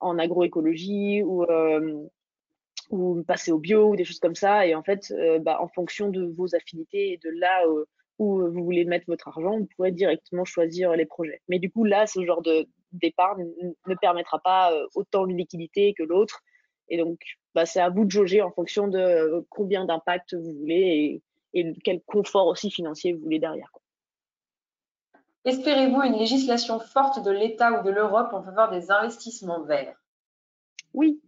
en 0.00 0.18
agroécologie 0.18 1.22
ou, 1.22 1.44
euh, 1.44 2.06
ou 2.90 3.22
passer 3.24 3.52
au 3.52 3.58
bio 3.58 3.90
ou 3.90 3.96
des 3.96 4.04
choses 4.04 4.20
comme 4.20 4.34
ça. 4.34 4.66
Et 4.66 4.74
en 4.74 4.82
fait, 4.82 5.12
euh, 5.12 5.38
bah, 5.38 5.58
en 5.60 5.68
fonction 5.68 6.10
de 6.10 6.24
vos 6.36 6.54
affinités 6.54 7.12
et 7.12 7.18
de 7.18 7.30
là 7.38 7.66
euh, 7.66 7.84
où 8.18 8.40
vous 8.50 8.64
voulez 8.64 8.84
mettre 8.84 9.06
votre 9.08 9.28
argent, 9.28 9.58
vous 9.58 9.68
pourrez 9.76 9.92
directement 9.92 10.44
choisir 10.44 10.92
les 10.96 11.06
projets. 11.06 11.40
Mais 11.48 11.58
du 11.58 11.70
coup, 11.70 11.84
là, 11.84 12.06
ce 12.06 12.24
genre 12.24 12.42
d'épargne 12.92 13.46
ne 13.86 13.94
permettra 13.94 14.40
pas 14.40 14.72
autant 14.94 15.26
de 15.26 15.32
liquidité 15.32 15.94
que 15.96 16.02
l'autre. 16.02 16.42
Et 16.88 16.98
donc, 16.98 17.20
bah, 17.54 17.64
c'est 17.64 17.80
à 17.80 17.90
vous 17.90 18.04
de 18.04 18.10
jauger 18.10 18.42
en 18.42 18.50
fonction 18.50 18.88
de 18.88 19.46
combien 19.50 19.84
d'impact 19.84 20.34
vous 20.34 20.52
voulez 20.58 21.22
et, 21.52 21.60
et, 21.60 21.72
quel 21.84 22.00
confort 22.02 22.48
aussi 22.48 22.70
financier 22.70 23.12
vous 23.12 23.22
voulez 23.22 23.38
derrière. 23.38 23.70
Espérez-vous 25.48 26.02
une 26.02 26.18
législation 26.18 26.78
forte 26.78 27.24
de 27.24 27.30
l'État 27.30 27.80
ou 27.80 27.82
de 27.82 27.90
l'Europe 27.90 28.34
en 28.34 28.42
faveur 28.42 28.70
des 28.70 28.90
investissements 28.90 29.62
verts? 29.62 29.96
Oui. 30.92 31.22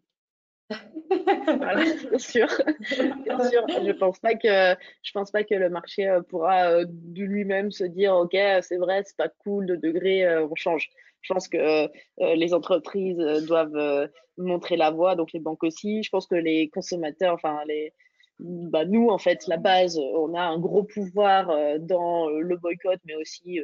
bien 0.71 2.19
sûr, 2.19 2.47
Je 2.83 3.93
pense 3.93 4.19
pas 4.19 4.35
que 4.35 4.77
je 5.03 5.13
pense 5.13 5.31
pas 5.31 5.43
que 5.43 5.55
le 5.55 5.71
marché 5.71 6.07
euh, 6.07 6.21
pourra 6.21 6.71
euh, 6.71 6.85
de 6.87 7.25
lui-même 7.25 7.73
se 7.73 7.83
dire 7.83 8.15
ok 8.15 8.37
c'est 8.61 8.77
vrai 8.77 9.03
c'est 9.05 9.17
pas 9.17 9.31
cool 9.31 9.67
de 9.67 9.77
degré 9.77 10.27
euh, 10.27 10.47
on 10.47 10.55
change. 10.55 10.91
Je 11.23 11.33
pense 11.33 11.49
que 11.49 11.89
les 12.19 12.55
entreprises 12.55 13.19
doivent 13.47 14.11
montrer 14.37 14.77
la 14.77 14.91
voie 14.91 15.17
donc 15.17 15.33
les 15.33 15.41
banques 15.41 15.65
aussi. 15.65 16.03
Je 16.03 16.11
pense 16.11 16.27
que 16.27 16.35
les 16.35 16.69
consommateurs 16.69 17.35
enfin 17.35 17.61
les 17.67 17.95
bah, 18.39 18.85
nous 18.85 19.09
en 19.09 19.19
fait 19.19 19.47
la 19.47 19.57
base 19.57 19.99
on 19.99 20.35
a 20.35 20.43
un 20.43 20.59
gros 20.59 20.83
pouvoir 20.85 21.79
dans 21.81 22.29
le 22.29 22.57
boycott 22.57 23.01
mais 23.07 23.17
aussi 23.17 23.61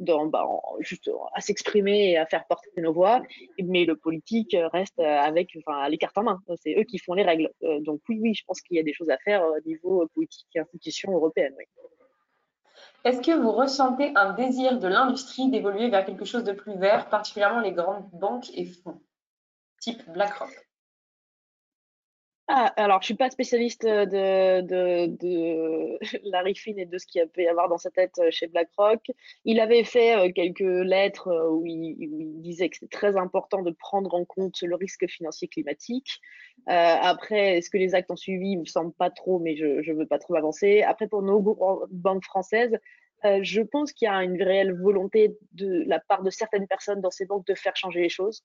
bah, 0.00 0.46
juste 0.80 1.10
à 1.34 1.40
s'exprimer 1.40 2.12
et 2.12 2.18
à 2.18 2.26
faire 2.26 2.46
porter 2.46 2.70
nos 2.78 2.92
voix, 2.92 3.22
mais 3.62 3.84
le 3.84 3.96
politique 3.96 4.56
reste 4.72 4.98
avec 4.98 5.56
enfin, 5.58 5.88
les 5.88 5.98
cartes 5.98 6.16
en 6.18 6.22
main. 6.22 6.40
C'est 6.62 6.74
eux 6.78 6.84
qui 6.84 6.98
font 6.98 7.14
les 7.14 7.22
règles. 7.22 7.50
Euh, 7.62 7.80
donc 7.80 8.00
oui, 8.08 8.18
oui, 8.20 8.34
je 8.34 8.44
pense 8.44 8.60
qu'il 8.60 8.76
y 8.76 8.80
a 8.80 8.82
des 8.82 8.94
choses 8.94 9.10
à 9.10 9.18
faire 9.18 9.42
au 9.44 9.60
niveau 9.66 10.06
politique 10.14 10.48
et 10.54 10.60
institution 10.60 11.12
européenne. 11.12 11.54
Est-ce 13.04 13.20
que 13.20 13.38
vous 13.38 13.52
ressentez 13.52 14.12
un 14.14 14.32
désir 14.34 14.78
de 14.78 14.88
l'industrie 14.88 15.50
d'évoluer 15.50 15.88
vers 15.88 16.04
quelque 16.04 16.24
chose 16.24 16.44
de 16.44 16.52
plus 16.52 16.76
vert, 16.76 17.08
particulièrement 17.08 17.60
les 17.60 17.72
grandes 17.72 18.08
banques 18.12 18.50
et 18.54 18.66
fonds, 18.66 19.00
type 19.80 20.02
BlackRock? 20.10 20.69
Ah, 22.52 22.72
alors, 22.76 23.00
je 23.00 23.06
suis 23.06 23.14
pas 23.14 23.30
spécialiste 23.30 23.86
de, 23.86 24.60
de, 24.60 25.06
de 25.06 25.98
Larry 26.28 26.56
Finn 26.56 26.80
et 26.80 26.84
de 26.84 26.98
ce 26.98 27.06
qu'il 27.06 27.24
peut 27.28 27.42
y 27.42 27.46
avoir 27.46 27.68
dans 27.68 27.78
sa 27.78 27.90
tête 27.90 28.18
euh, 28.18 28.26
chez 28.32 28.48
BlackRock. 28.48 29.12
Il 29.44 29.60
avait 29.60 29.84
fait 29.84 30.16
euh, 30.16 30.32
quelques 30.32 30.58
lettres 30.58 31.28
euh, 31.28 31.48
où 31.48 31.64
il, 31.64 32.42
disait 32.42 32.68
que 32.68 32.76
c'est 32.78 32.90
très 32.90 33.16
important 33.16 33.62
de 33.62 33.70
prendre 33.70 34.12
en 34.14 34.24
compte 34.24 34.60
le 34.62 34.74
risque 34.74 35.06
financier 35.08 35.46
climatique. 35.46 36.20
après, 36.66 37.58
est-ce 37.58 37.70
que 37.70 37.78
les 37.78 37.94
actes 37.94 38.10
ont 38.10 38.16
suivi? 38.16 38.50
Il 38.50 38.58
me 38.58 38.64
semble 38.64 38.92
pas 38.94 39.10
trop, 39.10 39.38
mais 39.38 39.54
je 39.56 39.88
ne 39.88 39.96
veux 39.96 40.06
pas 40.06 40.18
trop 40.18 40.34
avancer. 40.34 40.82
Après, 40.82 41.06
pour 41.06 41.22
nos 41.22 41.40
banques 41.92 42.24
françaises, 42.24 42.76
je 43.22 43.60
pense 43.60 43.92
qu'il 43.92 44.06
y 44.06 44.08
a 44.08 44.24
une 44.24 44.42
réelle 44.42 44.72
volonté 44.72 45.36
de 45.52 45.84
la 45.86 46.00
part 46.00 46.24
de 46.24 46.30
certaines 46.30 46.66
personnes 46.66 47.00
dans 47.00 47.12
ces 47.12 47.26
banques 47.26 47.46
de 47.46 47.54
faire 47.54 47.76
changer 47.76 48.00
les 48.00 48.08
choses. 48.08 48.42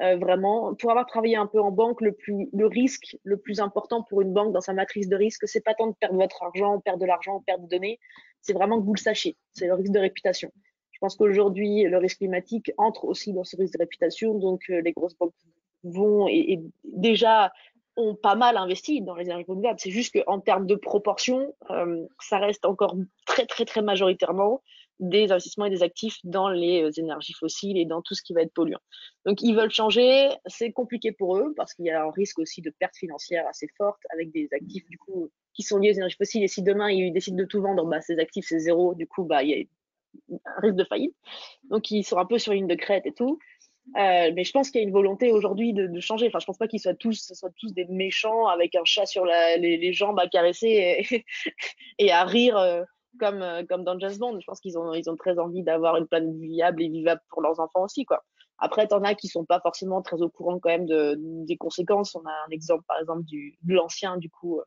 Euh, 0.00 0.16
vraiment, 0.16 0.74
pour 0.74 0.90
avoir 0.90 1.06
travaillé 1.06 1.36
un 1.36 1.46
peu 1.46 1.60
en 1.60 1.72
banque, 1.72 2.00
le, 2.00 2.12
plus, 2.12 2.48
le 2.52 2.66
risque 2.66 3.16
le 3.24 3.36
plus 3.36 3.58
important 3.58 4.04
pour 4.04 4.20
une 4.20 4.32
banque 4.32 4.52
dans 4.52 4.60
sa 4.60 4.72
matrice 4.72 5.08
de 5.08 5.16
risque, 5.16 5.48
c'est 5.48 5.64
pas 5.64 5.74
tant 5.74 5.88
de 5.88 5.94
perdre 5.94 6.16
votre 6.16 6.42
argent, 6.42 6.78
perdre 6.80 7.00
de 7.00 7.06
l'argent, 7.06 7.42
perdre 7.44 7.66
des 7.66 7.76
données, 7.76 7.98
c'est 8.40 8.52
vraiment 8.52 8.80
que 8.80 8.86
vous 8.86 8.94
le 8.94 9.00
sachiez. 9.00 9.36
C'est 9.52 9.66
le 9.66 9.74
risque 9.74 9.92
de 9.92 9.98
réputation. 9.98 10.52
Je 10.92 10.98
pense 11.00 11.16
qu'aujourd'hui, 11.16 11.82
le 11.82 11.98
risque 11.98 12.18
climatique 12.18 12.72
entre 12.76 13.04
aussi 13.04 13.32
dans 13.32 13.44
ce 13.44 13.56
risque 13.56 13.74
de 13.74 13.78
réputation. 13.78 14.34
Donc, 14.34 14.62
euh, 14.70 14.80
les 14.80 14.92
grosses 14.92 15.16
banques 15.16 15.34
vont 15.82 16.28
et, 16.28 16.60
déjà 16.84 17.52
ont 17.96 18.14
pas 18.14 18.36
mal 18.36 18.56
investi 18.56 19.02
dans 19.02 19.16
les 19.16 19.24
énergies 19.24 19.44
renouvelables. 19.48 19.80
C'est 19.80 19.90
juste 19.90 20.16
qu'en 20.16 20.38
termes 20.38 20.66
de 20.66 20.76
proportion, 20.76 21.54
euh, 21.70 22.06
ça 22.20 22.38
reste 22.38 22.64
encore 22.64 22.96
très, 23.26 23.46
très, 23.46 23.64
très 23.64 23.82
majoritairement 23.82 24.62
des 25.00 25.30
investissements 25.30 25.66
et 25.66 25.70
des 25.70 25.82
actifs 25.82 26.18
dans 26.24 26.48
les 26.48 26.82
euh, 26.82 26.90
énergies 26.96 27.32
fossiles 27.32 27.78
et 27.78 27.84
dans 27.84 28.02
tout 28.02 28.14
ce 28.14 28.22
qui 28.22 28.32
va 28.32 28.42
être 28.42 28.52
polluant. 28.52 28.80
Donc 29.24 29.42
ils 29.42 29.54
veulent 29.54 29.70
changer, 29.70 30.30
c'est 30.46 30.72
compliqué 30.72 31.12
pour 31.12 31.36
eux 31.36 31.54
parce 31.56 31.74
qu'il 31.74 31.86
y 31.86 31.90
a 31.90 32.04
un 32.04 32.10
risque 32.10 32.38
aussi 32.38 32.62
de 32.62 32.70
perte 32.70 32.96
financière 32.96 33.46
assez 33.48 33.68
forte 33.76 34.00
avec 34.12 34.32
des 34.32 34.48
actifs 34.52 34.88
du 34.88 34.98
coup 34.98 35.30
qui 35.54 35.62
sont 35.62 35.78
liés 35.78 35.90
aux 35.90 35.94
énergies 35.94 36.16
fossiles 36.16 36.42
et 36.42 36.48
si 36.48 36.62
demain 36.62 36.90
ils 36.90 37.12
décident 37.12 37.36
de 37.36 37.44
tout 37.44 37.60
vendre, 37.60 37.84
bah 37.84 38.00
ces 38.00 38.18
actifs 38.18 38.46
c'est 38.48 38.58
zéro, 38.58 38.94
du 38.94 39.06
coup 39.06 39.24
bah 39.24 39.42
il 39.42 39.50
y 39.50 39.54
a 39.54 40.38
un 40.44 40.60
risque 40.60 40.76
de 40.76 40.84
faillite. 40.84 41.14
Donc 41.64 41.90
ils 41.90 42.04
sont 42.04 42.18
un 42.18 42.26
peu 42.26 42.38
sur 42.38 42.52
une 42.52 42.66
de 42.66 42.74
crête 42.74 43.06
et 43.06 43.12
tout. 43.12 43.38
Euh, 43.96 44.32
mais 44.34 44.44
je 44.44 44.52
pense 44.52 44.70
qu'il 44.70 44.80
y 44.80 44.84
a 44.84 44.86
une 44.86 44.92
volonté 44.92 45.32
aujourd'hui 45.32 45.72
de, 45.72 45.98
changer. 46.00 46.26
Enfin, 46.28 46.40
je 46.40 46.46
pense 46.46 46.58
pas 46.58 46.68
qu'ils 46.68 46.80
soient 46.80 46.94
tous, 46.94 47.32
soient 47.32 47.50
tous 47.56 47.72
des 47.72 47.86
méchants 47.86 48.46
avec 48.46 48.74
un 48.74 48.84
chat 48.84 49.06
sur 49.06 49.24
la, 49.24 49.56
les, 49.56 49.92
jambes 49.94 50.18
à 50.20 50.28
caresser 50.28 51.06
et, 51.10 51.24
et 51.98 52.12
à 52.12 52.24
rire 52.24 52.58
euh, 52.58 52.82
comme, 53.18 53.42
euh, 53.42 53.64
comme 53.68 53.84
dans 53.84 53.98
James 53.98 54.16
Bond. 54.18 54.38
Je 54.40 54.46
pense 54.46 54.60
qu'ils 54.60 54.78
ont, 54.78 54.92
ils 54.94 55.08
ont 55.10 55.16
très 55.16 55.38
envie 55.38 55.62
d'avoir 55.62 55.96
une 55.96 56.06
planète 56.06 56.34
viable 56.36 56.82
et 56.82 56.88
vivable 56.88 57.20
pour 57.30 57.42
leurs 57.42 57.60
enfants 57.60 57.84
aussi, 57.84 58.04
quoi. 58.04 58.24
Après, 58.58 58.88
t'en 58.88 59.02
as 59.04 59.14
qui 59.14 59.28
sont 59.28 59.44
pas 59.44 59.60
forcément 59.60 60.02
très 60.02 60.20
au 60.20 60.28
courant 60.28 60.58
quand 60.58 60.70
même 60.70 60.86
de, 60.86 61.14
des 61.18 61.56
conséquences. 61.56 62.16
On 62.16 62.24
a 62.26 62.32
un 62.46 62.50
exemple, 62.50 62.84
par 62.88 62.98
exemple, 62.98 63.22
du, 63.22 63.56
de 63.62 63.74
l'ancien, 63.74 64.16
du 64.16 64.28
coup, 64.30 64.58
euh, 64.58 64.64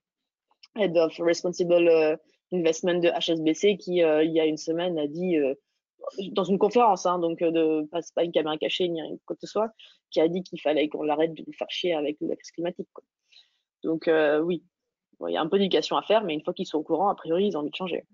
Head 0.82 0.96
of 0.98 1.14
Responsible 1.20 1.90
euh, 1.90 2.16
Investment 2.54 3.00
de 3.00 3.10
HSBC, 3.10 3.78
qui, 3.78 3.96
il 3.98 4.32
y 4.32 4.40
a 4.40 4.46
une 4.46 4.58
semaine, 4.58 4.98
a 4.98 5.08
dit, 5.08 5.38
dans 6.32 6.44
une 6.44 6.58
conférence, 6.58 7.06
hein, 7.06 7.18
donc 7.20 7.40
de, 7.40 7.86
pas, 7.92 8.00
pas 8.14 8.24
une 8.26 8.34
caméra 8.34 8.58
cachée 8.58 8.90
ni 8.90 9.00
quoi 9.26 9.38
que 9.38 9.42
ce 9.42 9.48
soit, 9.48 9.70
qui 10.10 10.20
a 10.20 10.28
dit 10.28 10.44
qu'il 10.44 10.60
fallait 10.60 10.90
qu'on 10.90 11.08
arrête 11.08 11.34
de 11.34 11.44
nous 11.48 11.54
faire 11.54 11.70
chier 11.70 11.94
avec 11.94 12.18
la 12.20 12.36
crise 12.36 12.52
climatique. 12.52 12.90
Donc 13.86 14.10
oui, 14.44 14.66
il 15.30 15.34
y 15.34 15.38
a 15.38 15.42
un 15.42 15.48
peu 15.48 15.60
d'éducation 15.60 15.96
à 15.96 16.02
faire, 16.02 16.24
mais 16.24 16.34
une 16.34 16.44
fois 16.44 16.54
qu'ils 16.54 16.68
sont 16.68 16.80
au 16.80 16.84
courant, 16.84 17.10
a 17.10 17.16
priori, 17.16 17.48
ils 17.48 17.56
ont 17.56 17.62
envie 17.62 17.70
de 17.70 17.76
changer. 17.76 18.06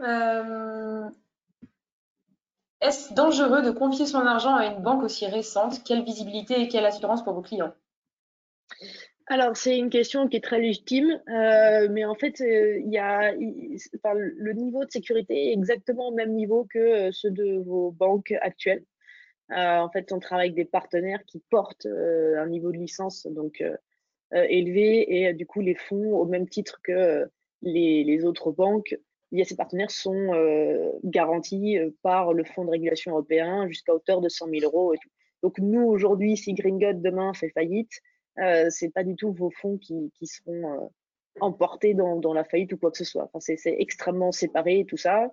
Euh, 0.00 1.08
est-ce 2.80 3.12
dangereux 3.12 3.62
de 3.62 3.70
confier 3.70 4.06
son 4.06 4.20
argent 4.20 4.54
à 4.54 4.66
une 4.66 4.82
banque 4.82 5.02
aussi 5.02 5.26
récente? 5.26 5.82
Quelle 5.84 6.04
visibilité 6.04 6.60
et 6.60 6.68
quelle 6.68 6.86
assurance 6.86 7.24
pour 7.24 7.34
vos 7.34 7.42
clients? 7.42 7.74
Alors, 9.26 9.56
c'est 9.56 9.76
une 9.76 9.90
question 9.90 10.28
qui 10.28 10.36
est 10.36 10.44
très 10.44 10.60
légitime, 10.60 11.20
euh, 11.28 11.88
mais 11.90 12.04
en 12.04 12.14
fait, 12.14 12.40
euh, 12.40 12.80
y 12.86 12.96
a, 12.96 13.32
le 13.32 14.52
niveau 14.52 14.84
de 14.84 14.90
sécurité 14.90 15.48
est 15.48 15.52
exactement 15.52 16.08
au 16.08 16.14
même 16.14 16.32
niveau 16.32 16.66
que 16.70 17.10
ceux 17.10 17.30
de 17.30 17.58
vos 17.58 17.90
banques 17.90 18.32
actuelles. 18.40 18.84
en 19.50 19.90
fait, 19.90 20.12
on 20.12 20.18
travaille 20.18 20.46
avec 20.46 20.54
des 20.54 20.64
partenaires 20.64 21.22
qui 21.26 21.42
portent 21.50 21.86
un 21.86 22.46
niveau 22.46 22.70
de 22.72 22.78
licence 22.78 23.26
donc 23.26 23.62
élevé 24.32 25.14
et 25.14 25.34
du 25.34 25.46
coup, 25.46 25.60
les 25.60 25.74
fonds, 25.74 26.14
au 26.14 26.24
même 26.24 26.48
titre 26.48 26.80
que 26.82 27.28
les 27.60 28.24
autres 28.24 28.52
banques, 28.52 28.96
ces 29.44 29.56
partenaires 29.56 29.90
sont 29.90 30.32
euh, 30.34 30.90
garantis 31.04 31.78
euh, 31.78 31.90
par 32.02 32.32
le 32.32 32.44
Fonds 32.44 32.64
de 32.64 32.70
régulation 32.70 33.12
européen 33.12 33.68
jusqu'à 33.68 33.94
hauteur 33.94 34.20
de 34.20 34.28
100 34.28 34.48
000 34.48 34.62
euros. 34.62 34.94
Et 34.94 34.98
tout. 34.98 35.10
Donc 35.42 35.58
nous, 35.58 35.82
aujourd'hui, 35.82 36.36
si 36.36 36.54
Gringot 36.54 36.94
demain 36.94 37.34
fait 37.34 37.50
faillite, 37.50 37.92
euh, 38.38 38.66
c'est 38.70 38.90
pas 38.90 39.04
du 39.04 39.16
tout 39.16 39.32
vos 39.32 39.50
fonds 39.50 39.78
qui, 39.78 40.12
qui 40.18 40.26
seront 40.26 40.72
euh, 40.72 40.86
emportés 41.40 41.94
dans, 41.94 42.16
dans, 42.16 42.32
la 42.32 42.44
faillite 42.44 42.72
ou 42.72 42.78
quoi 42.78 42.90
que 42.90 42.96
ce 42.96 43.04
soit. 43.04 43.24
Enfin, 43.32 43.38
c'est 43.40 43.76
extrêmement 43.78 44.32
séparé 44.32 44.84
tout 44.88 44.96
ça. 44.96 45.30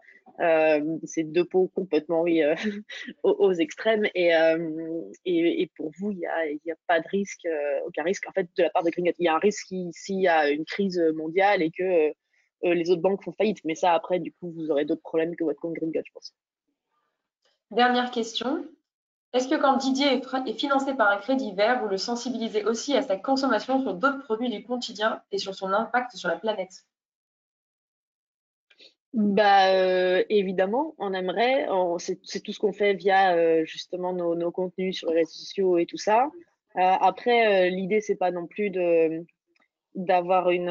c'est 1.04 1.24
deux 1.24 1.46
pots 1.46 1.72
complètement 1.74 2.22
oui, 2.22 2.44
aux, 3.24 3.54
extrêmes. 3.54 4.06
Et, 4.14 4.32
et, 5.26 5.62
et, 5.62 5.72
pour 5.76 5.92
vous, 5.98 6.12
il 6.12 6.18
n'y 6.18 6.28
a, 6.28 6.74
a, 6.74 6.78
pas 6.88 7.00
de 7.00 7.08
risque, 7.08 7.48
aucun 7.88 8.04
risque 8.04 8.28
en 8.28 8.32
fait 8.34 8.48
de 8.56 8.64
la 8.64 8.70
part 8.70 8.84
de 8.84 8.92
Green 8.92 9.12
Il 9.18 9.26
y 9.26 9.28
a 9.28 9.36
un 9.36 9.40
risque 9.40 9.74
s'il 9.92 10.20
y 10.20 10.28
a 10.28 10.50
une 10.50 10.66
crise 10.66 11.02
mondiale 11.16 11.64
et 11.64 11.72
que 11.72 12.14
les 12.64 12.90
autres 12.90 13.02
banques 13.02 13.24
font 13.24 13.34
faillite. 13.34 13.60
Mais 13.64 13.76
ça, 13.76 13.94
après, 13.94 14.20
du 14.20 14.32
coup, 14.32 14.52
vous 14.52 14.72
aurez 14.72 14.86
d'autres 14.86 15.02
problèmes 15.02 15.36
que 15.36 15.44
votre 15.44 15.60
compte 15.60 15.74
Green 15.74 15.92
je 15.94 16.12
pense. 16.14 16.34
Dernière 17.72 18.12
question. 18.12 18.66
Est-ce 19.36 19.50
que 19.50 19.56
quand 19.56 19.76
Didier 19.76 20.14
est, 20.14 20.54
financé 20.58 20.94
par 20.94 21.12
un 21.12 21.18
crédit 21.18 21.52
vert, 21.52 21.82
vous 21.82 21.90
le 21.90 21.98
sensibilisez 21.98 22.64
aussi 22.64 22.96
à 22.96 23.02
sa 23.02 23.18
consommation 23.18 23.82
sur 23.82 23.94
d'autres 23.94 24.24
produits 24.24 24.50
du 24.50 24.64
quotidien 24.64 25.22
et 25.34 25.38
sur 25.40 25.54
son 25.54 25.74
impact 25.74 26.16
sur 26.16 26.30
la 26.30 26.38
planète? 26.38 26.86
Bah 29.14 29.74
euh, 29.74 30.24
évidemment, 30.30 30.96
on 31.00 31.14
aimerait. 31.14 31.68
C'est 32.00 32.42
tout 32.44 32.54
ce 32.54 32.60
qu'on 32.60 32.72
fait 32.72 32.94
via 32.94 33.36
euh, 33.36 33.66
justement 33.66 34.14
nos, 34.14 34.52
contenus 34.52 34.98
sur 34.98 35.10
les 35.10 35.20
réseaux 35.20 35.32
sociaux 35.32 35.78
et 35.78 35.86
tout 35.86 35.98
ça. 35.98 36.30
Euh, 36.78 36.80
après, 36.82 37.70
l'idée 37.70 38.00
c'est 38.00 38.16
pas 38.16 38.32
non 38.32 38.48
plus 38.48 38.70
de 38.70 39.26
d'avoir 39.96 40.50
une, 40.50 40.70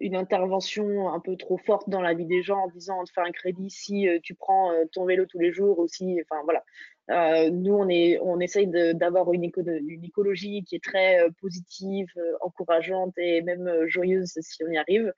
une 0.00 0.16
intervention 0.16 1.08
un 1.10 1.20
peu 1.20 1.36
trop 1.36 1.58
forte 1.58 1.88
dans 1.88 2.00
la 2.00 2.14
vie 2.14 2.26
des 2.26 2.42
gens 2.42 2.58
en 2.58 2.68
disant 2.68 3.00
on 3.00 3.04
te 3.04 3.12
fait 3.12 3.20
un 3.20 3.30
crédit 3.30 3.70
si 3.70 4.08
tu 4.22 4.34
prends 4.34 4.72
ton 4.92 5.04
vélo 5.04 5.26
tous 5.26 5.38
les 5.38 5.52
jours 5.52 5.78
aussi. 5.78 6.18
Enfin 6.22 6.40
voilà. 6.44 6.62
Euh, 7.10 7.50
nous, 7.50 7.74
on, 7.74 7.88
est, 7.88 8.18
on 8.22 8.40
essaye 8.40 8.66
d'avoir 8.66 9.32
une, 9.32 9.44
une, 9.44 10.04
écologie 10.04 10.64
qui 10.64 10.76
est 10.76 10.82
très 10.82 11.20
euh, 11.20 11.28
positive, 11.40 12.08
euh, 12.16 12.32
encourageante 12.40 13.12
et 13.18 13.42
même 13.42 13.86
joyeuse 13.86 14.32
si 14.40 14.64
on 14.64 14.70
y 14.70 14.78
arrive. 14.78 15.12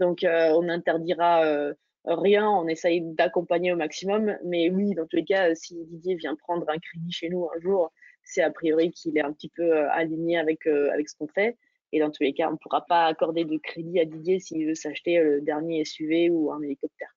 Donc, 0.00 0.24
on 0.24 0.62
n'interdira 0.62 1.72
rien, 2.04 2.48
on 2.48 2.68
essaye 2.68 3.00
d'accompagner 3.00 3.72
au 3.72 3.76
maximum. 3.76 4.36
Mais 4.44 4.70
oui, 4.70 4.94
dans 4.94 5.06
tous 5.06 5.16
les 5.16 5.24
cas, 5.24 5.54
si 5.56 5.74
Didier 5.86 6.14
vient 6.14 6.36
prendre 6.36 6.68
un 6.68 6.78
crédit 6.78 7.10
chez 7.10 7.28
nous 7.28 7.48
un 7.52 7.58
jour, 7.58 7.90
c'est 8.22 8.42
a 8.42 8.50
priori 8.50 8.92
qu'il 8.92 9.18
est 9.18 9.22
un 9.22 9.32
petit 9.32 9.48
peu 9.48 9.88
aligné 9.88 10.38
avec, 10.38 10.66
avec 10.66 11.08
ce 11.08 11.16
qu'on 11.16 11.26
fait. 11.26 11.56
Et 11.92 12.00
dans 12.00 12.10
tous 12.10 12.22
les 12.22 12.34
cas, 12.34 12.48
on 12.48 12.52
ne 12.52 12.56
pourra 12.56 12.84
pas 12.84 13.06
accorder 13.06 13.44
de 13.44 13.56
crédit 13.56 13.98
à 13.98 14.04
Didier 14.04 14.40
s'il 14.40 14.66
veut 14.66 14.74
s'acheter 14.74 15.20
le 15.22 15.40
dernier 15.40 15.84
SUV 15.84 16.30
ou 16.30 16.52
un 16.52 16.60
hélicoptère. 16.62 17.14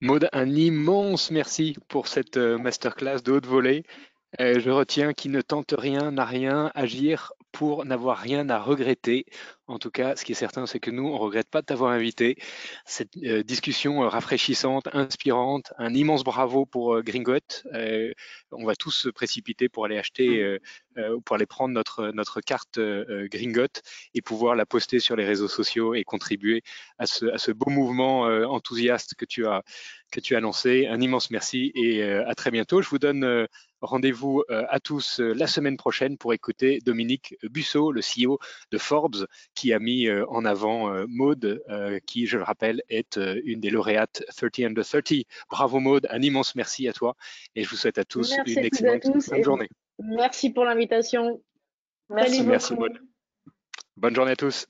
Maud, 0.00 0.28
un 0.32 0.50
immense 0.50 1.30
merci 1.30 1.76
pour 1.88 2.08
cette 2.08 2.36
euh, 2.36 2.58
masterclass 2.58 3.22
de 3.22 3.32
haute 3.32 3.46
volée. 3.46 3.84
Euh, 4.38 4.60
je 4.60 4.68
retiens 4.68 5.14
qui 5.14 5.30
ne 5.30 5.40
tente 5.40 5.74
rien 5.76 6.10
n'a 6.10 6.26
rien, 6.26 6.70
agir 6.74 7.32
pour 7.54 7.84
n'avoir 7.84 8.18
rien 8.18 8.48
à 8.50 8.58
regretter. 8.58 9.26
En 9.68 9.78
tout 9.78 9.92
cas, 9.92 10.16
ce 10.16 10.24
qui 10.24 10.32
est 10.32 10.34
certain, 10.34 10.66
c'est 10.66 10.80
que 10.80 10.90
nous, 10.90 11.06
on 11.06 11.14
ne 11.14 11.18
regrette 11.20 11.48
pas 11.48 11.60
de 11.60 11.66
t'avoir 11.66 11.92
invité. 11.92 12.36
Cette 12.84 13.16
euh, 13.18 13.44
discussion 13.44 14.00
rafraîchissante, 14.00 14.88
inspirante, 14.92 15.72
un 15.78 15.94
immense 15.94 16.24
bravo 16.24 16.66
pour 16.66 17.00
Gringot. 17.02 17.38
on 18.50 18.66
va 18.66 18.74
tous 18.74 18.90
se 18.90 19.08
précipiter 19.08 19.68
pour 19.68 19.84
aller 19.84 19.96
acheter, 19.96 20.58
pour 21.24 21.36
aller 21.36 21.46
prendre 21.46 21.72
notre, 21.72 22.08
notre 22.08 22.40
carte 22.40 22.80
Gringot 22.80 23.80
et 24.14 24.20
pouvoir 24.20 24.56
la 24.56 24.66
poster 24.66 24.98
sur 24.98 25.14
les 25.14 25.24
réseaux 25.24 25.48
sociaux 25.48 25.94
et 25.94 26.02
contribuer 26.02 26.62
à 26.98 27.06
ce, 27.06 27.26
à 27.26 27.38
ce 27.38 27.52
beau 27.52 27.70
mouvement 27.70 28.22
enthousiaste 28.22 29.14
que 29.14 29.24
tu 29.24 29.46
as, 29.46 29.62
que 30.10 30.18
tu 30.18 30.34
as 30.34 30.40
lancé. 30.40 30.86
Un 30.88 31.00
immense 31.00 31.30
merci 31.30 31.70
et 31.76 32.02
à 32.02 32.34
très 32.34 32.50
bientôt. 32.50 32.82
Je 32.82 32.88
vous 32.88 32.98
donne 32.98 33.46
Rendez-vous 33.84 34.42
euh, 34.50 34.64
à 34.70 34.80
tous 34.80 35.20
euh, 35.20 35.34
la 35.34 35.46
semaine 35.46 35.76
prochaine 35.76 36.16
pour 36.16 36.32
écouter 36.32 36.80
Dominique 36.84 37.36
Busseau, 37.42 37.92
le 37.92 38.00
CEO 38.00 38.38
de 38.70 38.78
Forbes, 38.78 39.26
qui 39.54 39.74
a 39.74 39.78
mis 39.78 40.08
euh, 40.08 40.24
en 40.28 40.46
avant 40.46 41.04
Maude, 41.06 41.62
qui, 42.06 42.26
je 42.26 42.38
le 42.38 42.44
rappelle, 42.44 42.82
est 42.88 43.18
une 43.44 43.60
des 43.60 43.70
lauréates 43.70 44.24
30 44.36 44.60
under 44.60 44.84
30. 44.84 45.12
Bravo 45.50 45.80
Maude, 45.80 46.06
un 46.10 46.22
immense 46.22 46.54
merci 46.54 46.88
à 46.88 46.92
toi 46.92 47.14
et 47.54 47.62
je 47.62 47.68
vous 47.68 47.76
souhaite 47.76 47.98
à 47.98 48.04
tous 48.04 48.34
une 48.46 48.58
excellente 48.58 49.02
journée. 49.42 49.68
Merci 49.98 50.50
pour 50.50 50.64
l'invitation. 50.64 51.40
Merci, 52.08 52.42
merci 52.42 52.74
Maude. 52.74 52.98
Bonne 53.96 54.14
journée 54.14 54.32
à 54.32 54.36
tous. 54.36 54.66